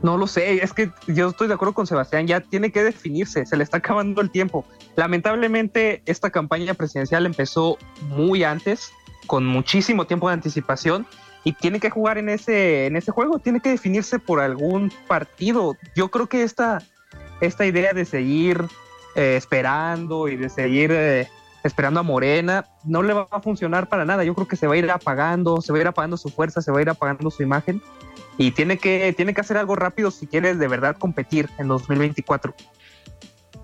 No 0.03 0.17
lo 0.17 0.29
sé, 0.29 0.63
es 0.63 0.73
que 0.73 0.91
yo 1.09 1.29
estoy 1.29 1.49
de 1.49 1.55
acuerdo 1.55 1.75
con 1.75 1.87
Sebastián, 1.87 2.27
ya 2.27 2.41
tiene 2.41 2.71
que 2.71 2.85
definirse, 2.85 3.45
se 3.47 3.57
le 3.57 3.65
está 3.65 3.79
acabando 3.79 4.21
el 4.21 4.31
tiempo. 4.31 4.65
Lamentablemente 4.95 6.03
esta 6.07 6.31
campaña 6.31 6.75
presidencial 6.75 7.27
empezó 7.27 7.79
muy 8.03 8.45
antes, 8.45 8.93
con 9.27 9.45
muchísimo 9.45 10.07
tiempo 10.07 10.29
de 10.29 10.35
anticipación, 10.35 11.07
y 11.43 11.53
tiene 11.53 11.81
que 11.81 11.91
jugar 11.91 12.19
en 12.19 12.29
ese, 12.29 12.87
en 12.87 12.97
ese 12.97 13.11
juego, 13.11 13.39
tiene 13.39 13.61
que 13.61 13.71
definirse 13.71 14.19
por 14.19 14.41
algún 14.41 14.93
partido. 15.09 15.77
Yo 15.97 16.11
creo 16.11 16.29
que 16.29 16.43
esta, 16.43 16.83
esta 17.41 17.67
idea 17.67 17.93
de 17.93 18.05
seguir 18.05 18.65
eh, 19.17 19.37
esperando 19.37 20.29
y 20.29 20.37
de 20.37 20.49
seguir 20.49 20.91
eh, 20.93 21.29
esperando 21.65 22.01
a 22.01 22.03
Morena, 22.03 22.67
no 22.85 23.03
le 23.03 23.15
va 23.15 23.27
a 23.31 23.41
funcionar 23.41 23.89
para 23.89 24.05
nada. 24.05 24.25
Yo 24.25 24.35
creo 24.35 24.47
que 24.47 24.57
se 24.57 24.67
va 24.67 24.75
a 24.75 24.77
ir 24.77 24.91
apagando, 24.91 25.61
se 25.61 25.73
va 25.73 25.79
a 25.79 25.81
ir 25.81 25.89
apagando 25.89 26.17
su 26.17 26.29
fuerza, 26.29 26.61
se 26.61 26.71
va 26.71 26.79
a 26.79 26.83
ir 26.83 26.91
apagando 26.91 27.31
su 27.31 27.43
imagen 27.43 27.83
y 28.39 28.53
tiene 28.53 28.79
que, 28.79 29.13
tiene 29.17 29.35
que 29.35 29.41
hacer 29.41 29.57
algo 29.57 29.75
rápido 29.75 30.11
si 30.11 30.27
quieres 30.27 30.59
de 30.59 30.69
verdad 30.69 30.97
competir 30.97 31.49
en 31.59 31.69
2024. 31.69 32.55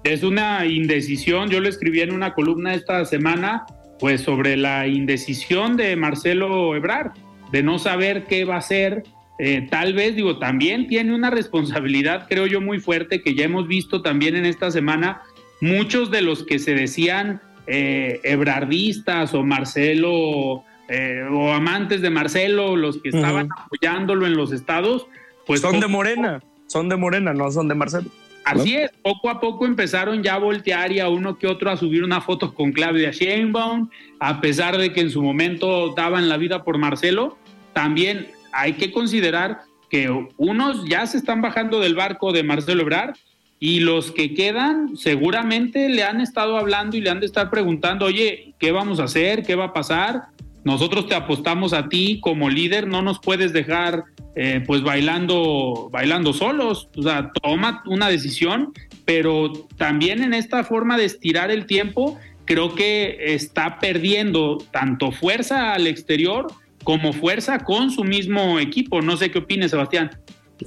Es 0.02 0.22
una 0.22 0.66
indecisión, 0.66 1.48
yo 1.48 1.60
lo 1.60 1.68
escribí 1.68 2.00
en 2.00 2.12
una 2.12 2.34
columna 2.34 2.74
esta 2.74 3.04
semana, 3.06 3.64
pues 3.98 4.20
sobre 4.20 4.56
la 4.56 4.86
indecisión 4.86 5.76
de 5.76 5.96
Marcelo 5.96 6.74
Ebrard, 6.76 7.12
de 7.52 7.62
no 7.62 7.78
saber 7.78 8.24
qué 8.24 8.44
va 8.44 8.56
a 8.56 8.58
hacer. 8.58 9.04
Eh, 9.38 9.66
tal 9.70 9.94
vez, 9.94 10.14
digo, 10.16 10.38
también 10.38 10.88
tiene 10.88 11.14
una 11.14 11.30
responsabilidad, 11.30 12.26
creo 12.28 12.46
yo, 12.46 12.60
muy 12.60 12.80
fuerte 12.80 13.22
que 13.22 13.34
ya 13.34 13.44
hemos 13.44 13.66
visto 13.66 14.02
también 14.02 14.36
en 14.36 14.44
esta 14.44 14.70
semana. 14.70 15.22
Muchos 15.60 16.10
de 16.10 16.20
los 16.20 16.44
que 16.44 16.58
se 16.58 16.74
decían 16.74 17.40
eh, 17.66 18.20
ebrardistas 18.24 19.32
o 19.32 19.42
Marcelo 19.42 20.64
eh, 20.88 21.26
o 21.30 21.52
amantes 21.52 22.02
de 22.02 22.10
Marcelo, 22.10 22.76
los 22.76 22.98
que 22.98 23.08
estaban 23.08 23.46
uh 23.46 23.48
-huh. 23.48 23.64
apoyándolo 23.64 24.26
en 24.26 24.36
los 24.36 24.52
estados, 24.52 25.06
pues 25.46 25.60
son 25.60 25.80
de 25.80 25.86
Morena, 25.86 26.42
son 26.66 26.88
de 26.88 26.96
Morena, 26.96 27.32
no 27.32 27.50
son 27.50 27.68
de 27.68 27.74
Marcelo. 27.74 28.10
Así 28.44 28.74
¿no? 28.74 28.80
es, 28.80 28.90
poco 29.02 29.30
a 29.30 29.40
poco 29.40 29.64
empezaron 29.66 30.22
ya 30.22 30.34
a 30.34 30.38
voltear 30.38 30.92
y 30.92 31.00
a 31.00 31.08
uno 31.08 31.38
que 31.38 31.46
otro 31.46 31.70
a 31.70 31.76
subir 31.76 32.04
una 32.04 32.20
foto 32.20 32.54
con 32.54 32.72
Claudia 32.72 33.10
Sheinbaum, 33.10 33.88
a 34.20 34.40
pesar 34.40 34.76
de 34.76 34.92
que 34.92 35.00
en 35.00 35.10
su 35.10 35.22
momento 35.22 35.94
daban 35.94 36.28
la 36.28 36.36
vida 36.36 36.62
por 36.62 36.76
Marcelo, 36.78 37.38
también 37.72 38.28
hay 38.52 38.74
que 38.74 38.92
considerar 38.92 39.62
que 39.88 40.10
unos 40.36 40.84
ya 40.86 41.06
se 41.06 41.16
están 41.16 41.40
bajando 41.40 41.80
del 41.80 41.94
barco 41.94 42.32
de 42.32 42.42
Marcelo 42.42 42.82
Ebrard 42.82 43.14
y 43.58 43.80
los 43.80 44.12
que 44.12 44.34
quedan 44.34 44.96
seguramente 44.96 45.88
le 45.88 46.04
han 46.04 46.20
estado 46.20 46.58
hablando 46.58 46.96
y 46.96 47.00
le 47.00 47.10
han 47.10 47.20
de 47.20 47.26
estar 47.26 47.48
preguntando, 47.48 48.06
oye, 48.06 48.54
¿qué 48.58 48.72
vamos 48.72 49.00
a 49.00 49.04
hacer? 49.04 49.42
¿Qué 49.42 49.54
va 49.54 49.66
a 49.66 49.72
pasar? 49.72 50.24
Nosotros 50.64 51.06
te 51.06 51.14
apostamos 51.14 51.72
a 51.72 51.88
ti 51.88 52.20
como 52.20 52.48
líder, 52.48 52.88
no 52.88 53.02
nos 53.02 53.18
puedes 53.18 53.52
dejar 53.52 54.04
eh, 54.34 54.62
pues 54.66 54.82
bailando, 54.82 55.88
bailando 55.92 56.32
solos, 56.32 56.88
o 56.96 57.02
sea, 57.02 57.30
toma 57.42 57.82
una 57.86 58.08
decisión, 58.08 58.72
pero 59.04 59.52
también 59.76 60.22
en 60.22 60.32
esta 60.32 60.64
forma 60.64 60.96
de 60.96 61.04
estirar 61.04 61.50
el 61.50 61.66
tiempo, 61.66 62.18
creo 62.46 62.74
que 62.74 63.34
está 63.34 63.78
perdiendo 63.78 64.58
tanto 64.70 65.12
fuerza 65.12 65.74
al 65.74 65.86
exterior 65.86 66.46
como 66.82 67.12
fuerza 67.12 67.58
con 67.60 67.90
su 67.90 68.02
mismo 68.02 68.58
equipo. 68.58 69.02
No 69.02 69.16
sé 69.16 69.30
qué 69.30 69.38
opines, 69.38 69.70
Sebastián. 69.70 70.10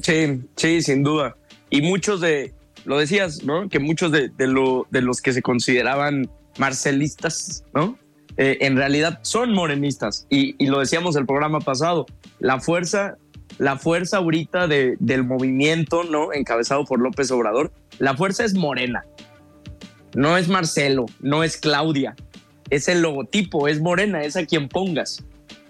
Sí, 0.01 0.41
sí, 0.55 0.81
sin 0.81 1.03
duda. 1.03 1.35
Y 1.69 1.81
muchos 1.81 2.21
de, 2.21 2.53
lo 2.85 2.97
decías, 2.97 3.43
¿no? 3.43 3.67
Que 3.67 3.79
muchos 3.79 4.11
de 4.11 5.01
los 5.01 5.21
que 5.21 5.33
se 5.33 5.41
consideraban 5.41 6.29
marcelistas, 6.57 7.63
¿no? 7.73 7.97
Eh, 8.37 8.57
en 8.61 8.77
realidad 8.77 9.19
son 9.23 9.53
morenistas. 9.53 10.27
Y, 10.29 10.55
y, 10.63 10.67
lo 10.67 10.79
decíamos 10.79 11.15
el 11.15 11.25
programa 11.25 11.59
pasado, 11.59 12.05
la 12.39 12.59
fuerza, 12.59 13.17
la 13.57 13.77
fuerza 13.77 14.17
ahorita 14.17 14.67
de, 14.67 14.95
del 14.99 15.23
movimiento, 15.23 16.03
¿no? 16.03 16.31
Encabezado 16.33 16.85
por 16.85 16.99
López 16.99 17.31
Obrador, 17.31 17.71
la 17.97 18.15
fuerza 18.15 18.45
es 18.45 18.53
morena. 18.53 19.03
No 20.15 20.37
es 20.37 20.47
Marcelo, 20.47 21.05
no 21.19 21.43
es 21.43 21.57
Claudia, 21.57 22.15
es 22.69 22.87
el 22.87 23.01
logotipo, 23.01 23.67
es 23.67 23.81
morena, 23.81 24.21
es 24.21 24.35
a 24.35 24.45
quien 24.45 24.69
pongas. 24.69 25.23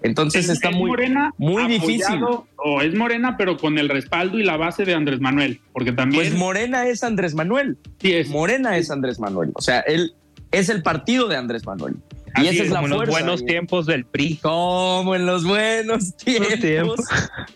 Entonces 0.03 0.45
es, 0.45 0.51
está 0.51 0.70
es 0.70 0.76
muy, 0.76 0.91
morena, 0.91 1.34
muy 1.38 1.68
difícil. 1.68 2.22
O 2.57 2.82
es 2.82 2.93
morena, 2.93 3.36
pero 3.38 3.57
con 3.57 3.78
el 3.78 3.89
respaldo 3.89 4.38
y 4.38 4.43
la 4.43 4.57
base 4.57 4.86
de 4.86 4.93
Andrés 4.93 5.20
Manuel, 5.20 5.59
porque 5.74 5.91
también. 5.91 6.24
Pues 6.24 6.38
Morena 6.38 6.88
es 6.88 7.03
Andrés 7.03 7.34
Manuel. 7.34 7.78
Sí 7.99 8.13
es. 8.13 8.30
Morena 8.30 8.78
es 8.78 8.91
Andrés 8.91 9.20
Manuel. 9.20 9.51
O 9.53 9.61
sea, 9.61 9.80
él 9.82 10.13
es 10.51 10.70
el 10.70 10.84
partido 10.84 11.28
de 11.28 11.38
Andrés 11.38 11.65
Manuel. 11.65 11.95
Y 12.38 12.47
Así 12.47 12.47
esa 12.49 12.55
es, 12.55 12.59
es 12.67 12.69
la 12.71 12.81
como 12.81 12.95
fuerza. 12.95 13.03
en 13.03 13.07
los 13.07 13.19
buenos 13.25 13.45
tiempos 13.45 13.85
del 13.85 14.05
PRI. 14.05 14.38
Como 14.38 15.15
en 15.15 15.25
los 15.25 15.43
buenos 15.43 16.15
tiempos, 16.23 16.59
tiempos. 16.59 16.99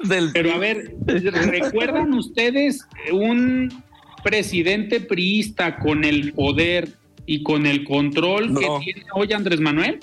del 0.03 0.31
Pero 0.33 0.53
a 0.53 0.57
ver, 0.57 0.95
¿recuerdan 1.05 2.13
ustedes 2.15 2.87
un 3.11 3.83
presidente 4.23 4.99
priista 5.01 5.77
con 5.79 6.03
el 6.03 6.33
poder 6.33 6.89
y 7.25 7.43
con 7.43 7.65
el 7.65 7.83
control 7.83 8.53
No. 8.53 8.59
que 8.59 8.85
tiene 8.85 9.05
hoy 9.13 9.31
Andrés 9.33 9.59
Manuel? 9.59 9.99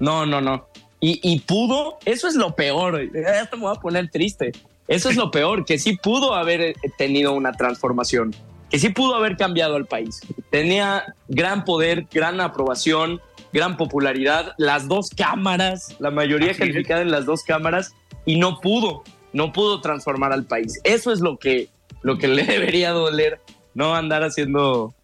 No, 0.00 0.26
no, 0.26 0.40
no. 0.40 0.66
Y, 1.00 1.20
y 1.22 1.40
pudo, 1.40 1.98
eso 2.04 2.26
es 2.28 2.34
lo 2.34 2.54
peor. 2.56 3.00
Esto 3.00 3.56
me 3.56 3.62
voy 3.64 3.76
a 3.76 3.80
poner 3.80 4.10
triste. 4.10 4.52
Eso 4.88 5.10
es 5.10 5.16
lo 5.16 5.30
peor, 5.30 5.64
que 5.64 5.78
sí 5.78 5.96
pudo 5.96 6.34
haber 6.34 6.60
eh, 6.62 6.74
tenido 6.96 7.34
una 7.34 7.52
transformación, 7.52 8.34
que 8.70 8.78
sí 8.78 8.88
pudo 8.88 9.14
haber 9.16 9.36
cambiado 9.36 9.76
al 9.76 9.86
país. 9.86 10.20
Tenía 10.50 11.14
gran 11.28 11.64
poder, 11.66 12.06
gran 12.10 12.40
aprobación, 12.40 13.20
gran 13.52 13.76
popularidad, 13.76 14.54
las 14.58 14.88
dos 14.88 15.10
cámaras, 15.10 15.96
la 15.98 16.10
mayoría 16.10 16.50
Así 16.50 16.62
es. 16.62 16.68
calificada 16.68 17.02
en 17.02 17.10
las 17.10 17.26
dos 17.26 17.42
cámaras, 17.42 17.94
y 18.24 18.36
no 18.36 18.60
pudo, 18.60 19.04
no 19.32 19.52
pudo 19.52 19.80
transformar 19.80 20.32
al 20.32 20.44
país. 20.44 20.80
Eso 20.84 21.12
es 21.12 21.20
lo 21.20 21.38
que, 21.38 21.68
lo 22.02 22.18
que 22.18 22.28
le 22.28 22.44
debería 22.44 22.90
doler, 22.90 23.40
no 23.74 23.94
andar 23.94 24.22
haciendo 24.22 24.94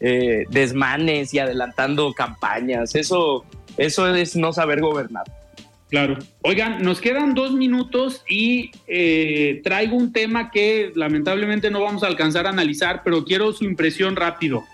eh, 0.00 0.44
desmanes 0.50 1.34
y 1.34 1.38
adelantando 1.38 2.12
campañas. 2.12 2.94
Eso, 2.94 3.44
eso 3.76 4.14
es 4.14 4.36
no 4.36 4.52
saber 4.52 4.80
gobernar. 4.80 5.24
Claro. 5.90 6.18
Oigan, 6.42 6.82
nos 6.82 7.00
quedan 7.00 7.34
dos 7.34 7.52
minutos 7.52 8.22
y 8.28 8.70
eh, 8.86 9.60
traigo 9.64 9.96
un 9.96 10.12
tema 10.12 10.52
que 10.52 10.92
lamentablemente 10.94 11.68
no 11.70 11.80
vamos 11.82 12.04
a 12.04 12.06
alcanzar 12.06 12.46
a 12.46 12.50
analizar, 12.50 13.02
pero 13.04 13.24
quiero 13.24 13.52
su 13.52 13.64
impresión 13.64 14.14
rápido. 14.14 14.64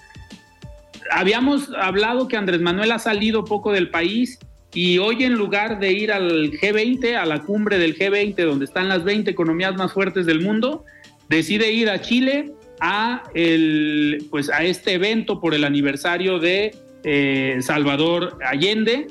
Habíamos 1.10 1.70
hablado 1.78 2.28
que 2.28 2.36
Andrés 2.36 2.60
Manuel 2.60 2.92
ha 2.92 2.98
salido 2.98 3.44
poco 3.44 3.72
del 3.72 3.90
país 3.90 4.38
y 4.74 4.98
hoy 4.98 5.24
en 5.24 5.34
lugar 5.34 5.78
de 5.80 5.92
ir 5.92 6.12
al 6.12 6.50
G20, 6.52 7.14
a 7.16 7.24
la 7.24 7.40
cumbre 7.40 7.78
del 7.78 7.96
G20, 7.96 8.44
donde 8.44 8.66
están 8.66 8.88
las 8.88 9.04
20 9.04 9.30
economías 9.30 9.74
más 9.76 9.92
fuertes 9.92 10.26
del 10.26 10.40
mundo, 10.40 10.84
decide 11.28 11.72
ir 11.72 11.88
a 11.88 12.00
Chile 12.02 12.52
a, 12.80 13.22
el, 13.34 14.26
pues 14.30 14.50
a 14.50 14.64
este 14.64 14.92
evento 14.92 15.40
por 15.40 15.54
el 15.54 15.64
aniversario 15.64 16.38
de 16.38 16.74
eh, 17.04 17.56
Salvador 17.60 18.38
Allende. 18.44 19.06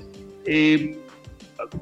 Eh, 0.46 0.98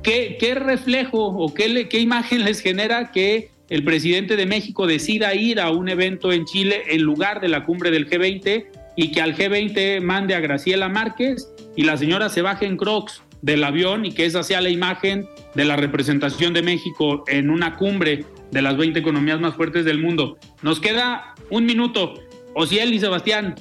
¿qué, 0.01 0.37
¿qué, 0.39 0.55
reflejo 0.55 1.25
o 1.25 1.53
qué, 1.53 1.89
qué 1.89 1.99
imagen 1.99 2.45
les 2.45 2.61
genera 2.61 3.11
que 3.11 3.49
el 3.69 3.83
presidente 3.83 4.35
de 4.35 4.45
México 4.45 4.87
decida 4.87 5.35
ir 5.35 5.59
a 5.59 5.71
un 5.71 5.89
evento 5.89 6.31
en 6.31 6.45
Chile 6.45 6.83
en 6.87 7.01
lugar 7.01 7.41
de 7.41 7.49
la 7.49 7.65
cumbre 7.65 7.91
del 7.91 8.09
G20 8.09 8.65
y 8.95 9.11
que 9.11 9.21
al 9.21 9.35
G20 9.35 10.01
mande 10.01 10.35
a 10.35 10.39
Graciela 10.39 10.89
Márquez 10.89 11.47
y 11.75 11.83
la 11.83 11.97
señora 11.97 12.29
se 12.29 12.41
baje 12.41 12.65
en 12.65 12.77
Crocs 12.77 13.23
del 13.41 13.63
avión 13.63 14.05
y 14.05 14.13
que 14.13 14.25
esa 14.25 14.43
sea 14.43 14.61
la 14.61 14.69
imagen 14.69 15.27
de 15.55 15.65
la 15.65 15.75
representación 15.75 16.53
de 16.53 16.61
México 16.61 17.23
en 17.27 17.49
una 17.49 17.75
cumbre 17.75 18.25
de 18.51 18.61
las 18.61 18.77
20 18.77 18.99
economías 18.99 19.39
más 19.39 19.55
fuertes 19.55 19.85
del 19.85 19.99
mundo. 19.99 20.37
Nos 20.61 20.79
queda 20.79 21.35
un 21.49 21.65
minuto. 21.65 22.13
Ociel 22.55 22.93
y 22.93 22.99
Sebastián, 22.99 23.55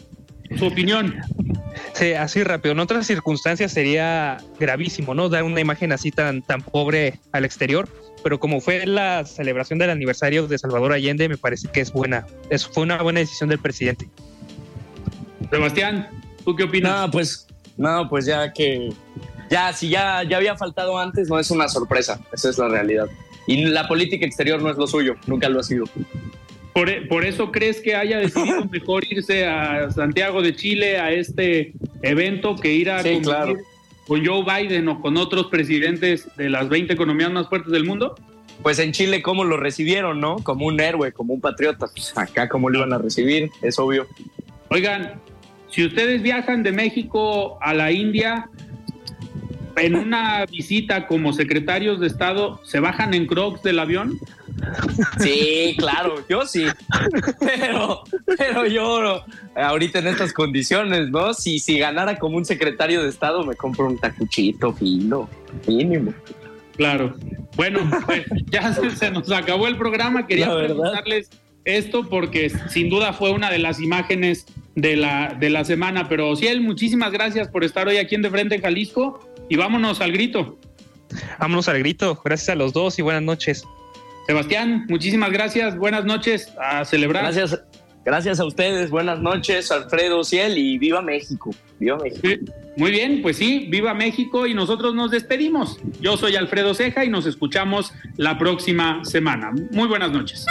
su 0.59 0.67
opinión. 0.67 1.17
Sí, 1.95 2.13
así 2.13 2.43
rápido. 2.45 2.73
En 2.73 2.81
otras 2.81 3.07
circunstancias 3.07 3.73
sería 3.73 4.39
gravísimo, 4.61 5.15
¿no? 5.15 5.29
Dar 5.29 5.45
una 5.45 5.61
imagen 5.61 5.93
así 5.93 6.11
tan, 6.11 6.43
tan 6.43 6.63
pobre 6.63 7.19
al 7.33 7.45
exterior. 7.45 7.89
Pero 8.23 8.39
como 8.39 8.61
fue 8.61 8.87
la 8.87 9.25
celebración 9.25 9.79
del 9.79 9.91
aniversario 9.91 10.47
de 10.47 10.59
Salvador 10.59 10.93
Allende, 10.93 11.29
me 11.29 11.37
parece 11.37 11.69
que 11.69 11.81
es 11.81 11.93
buena. 11.93 12.27
Es, 12.51 12.67
fue 12.67 12.85
una 12.85 13.03
buena 13.03 13.21
decisión 13.21 13.49
del 13.49 13.59
presidente. 13.59 14.09
Sebastián, 15.53 16.09
¿tú 16.47 16.57
qué 16.57 16.65
opinas? 16.65 17.03
No, 17.03 17.11
pues, 17.11 17.47
no, 17.77 18.09
pues 18.09 18.25
ya 18.25 18.55
que 18.55 18.91
ya 19.51 19.71
si 19.75 19.91
ya, 19.91 20.23
ya 20.23 20.39
había 20.39 20.57
faltado 20.57 20.97
antes, 20.97 21.29
no 21.29 21.39
es 21.39 21.51
una 21.51 21.69
sorpresa. 21.69 22.19
Esa 22.33 22.49
es 22.49 22.57
la 22.57 22.69
realidad. 22.69 23.07
Y 23.47 23.67
la 23.67 23.87
política 23.87 24.25
exterior 24.25 24.63
no 24.63 24.71
es 24.71 24.79
lo 24.79 24.87
suyo, 24.87 25.17
nunca 25.27 25.51
lo 25.51 25.61
ha 25.61 25.63
sido. 25.63 25.85
Por, 26.73 27.07
por, 27.07 27.27
eso 27.27 27.53
crees 27.53 27.83
que 27.83 27.95
haya 27.95 28.19
decidido 28.19 28.65
mejor 28.71 29.05
irse 29.05 29.45
a 29.47 29.91
Santiago 29.91 30.41
de 30.41 30.57
Chile 30.57 30.99
a 30.99 31.11
este 31.13 31.75
evento 32.01 32.57
que 32.57 32.73
ir 32.73 32.91
a 32.91 33.03
sí, 33.03 33.21
claro. 33.23 33.59
con 34.07 34.25
Joe 34.25 34.43
Biden 34.43 34.89
o 34.89 35.03
con 35.03 35.19
otros 35.19 35.49
presidentes 35.49 36.35
de 36.39 36.49
las 36.49 36.71
20 36.71 36.95
economías 36.95 37.31
más 37.31 37.51
fuertes 37.51 37.73
del 37.73 37.85
mundo? 37.85 38.15
Pues 38.63 38.79
en 38.79 38.93
Chile, 38.93 39.21
¿cómo 39.21 39.45
lo 39.45 39.59
recibieron, 39.59 40.19
no? 40.19 40.37
Como 40.37 40.65
un 40.65 40.81
héroe, 40.81 41.13
como 41.13 41.35
un 41.35 41.43
patriota. 41.43 41.89
Pues 41.95 42.17
acá, 42.17 42.49
¿cómo 42.49 42.71
lo 42.71 42.79
iban 42.79 42.95
a 42.95 42.99
recibir? 42.99 43.51
Es 43.61 43.79
obvio. 43.79 44.07
Oigan, 44.71 45.21
si 45.73 45.87
ustedes 45.87 46.23
viajan 46.23 46.63
de 46.63 46.71
México 46.71 47.59
a 47.63 47.75
la 47.75 47.91
India, 47.91 48.49
en 49.77 49.95
una 49.95 50.45
visita 50.47 51.07
como 51.07 51.33
secretarios 51.33 51.99
de 51.99 52.07
Estado, 52.07 52.61
¿se 52.63 52.79
bajan 52.79 53.15
en 53.15 53.27
crocs 53.27 53.63
del 53.63 53.79
avión? 53.79 54.19
Sí, 55.19 55.75
claro, 55.79 56.17
yo 56.29 56.47
sí. 56.47 56.67
Pero, 57.41 58.03
pero 58.39 58.67
yo 58.67 59.25
ahorita 59.57 60.01
en 60.01 60.09
estas 60.09 60.33
condiciones, 60.33 61.09
¿no? 61.09 61.33
Si, 61.35 61.59
si 61.59 61.79
ganara 61.79 62.19
como 62.19 62.37
un 62.37 62.45
secretario 62.45 63.03
de 63.03 63.09
Estado, 63.09 63.45
me 63.45 63.55
compro 63.55 63.87
un 63.87 63.99
tacuchito 63.99 64.73
fino, 64.75 65.29
mínimo. 65.67 66.13
Claro. 66.77 67.17
Bueno, 67.57 67.81
pues 68.07 68.25
ya 68.51 68.73
se, 68.75 68.91
se, 68.91 69.11
nos 69.11 69.31
acabó 69.33 69.67
el 69.69 69.77
programa. 69.77 70.27
Quería 70.27 70.55
preguntarles 70.55 71.31
esto 71.65 72.09
porque 72.09 72.51
sin 72.69 72.89
duda 72.89 73.13
fue 73.13 73.31
una 73.31 73.51
de 73.51 73.59
las 73.59 73.81
imágenes 73.81 74.47
de 74.75 74.97
la, 74.97 75.37
de 75.39 75.51
la 75.51 75.65
semana. 75.65 76.09
Pero 76.09 76.35
Ciel, 76.37 76.61
muchísimas 76.61 77.13
gracias 77.13 77.49
por 77.49 77.65
estar 77.65 77.89
hoy 77.89 77.99
aquí 77.99 78.15
en 78.15 78.23
De 78.23 78.31
Frente 78.31 78.57
en 78.57 78.63
Jalisco 78.63 79.29
y 79.49 79.57
vámonos 79.57 80.01
al 80.01 80.13
grito. 80.13 80.59
Vámonos 81.39 81.69
al 81.69 81.79
grito. 81.79 82.21
Gracias 82.25 82.49
a 82.51 82.55
los 82.55 82.73
dos 82.73 82.99
y 82.99 83.03
buenas 83.03 83.23
noches. 83.23 83.65
Sebastián, 84.27 84.87
muchísimas 84.89 85.31
gracias. 85.31 85.77
Buenas 85.77 86.05
noches. 86.05 86.53
A 86.59 86.85
celebrar. 86.85 87.25
Gracias. 87.25 87.61
Gracias 88.05 88.41
a 88.41 88.45
ustedes. 88.45 88.91
Buenas 88.91 89.21
noches, 89.21 89.71
Alfredo 89.71 90.25
Ciel 90.25 90.59
y 90.59 90.77
viva 90.79 91.01
México. 91.03 91.51
Viva 91.79 91.99
México. 91.99 92.27
Sí, 92.27 92.41
muy 92.77 92.91
bien, 92.91 93.23
pues 93.23 93.37
sí, 93.37 93.67
viva 93.71 93.95
México 93.95 94.47
y 94.47 94.55
nosotros 94.55 94.95
nos 94.95 95.11
despedimos. 95.11 95.79
Yo 96.01 96.17
soy 96.17 96.35
Alfredo 96.37 96.75
Ceja 96.75 97.05
y 97.05 97.09
nos 97.09 97.27
escuchamos 97.27 97.93
la 98.17 98.39
próxima 98.39 99.05
semana. 99.05 99.53
Muy 99.71 99.87
buenas 99.87 100.11
noches. 100.11 100.47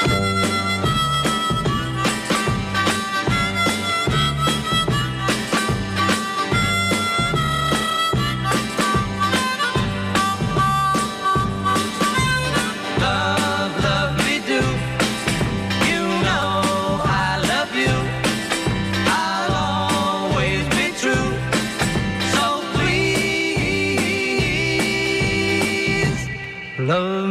Love 26.91 27.30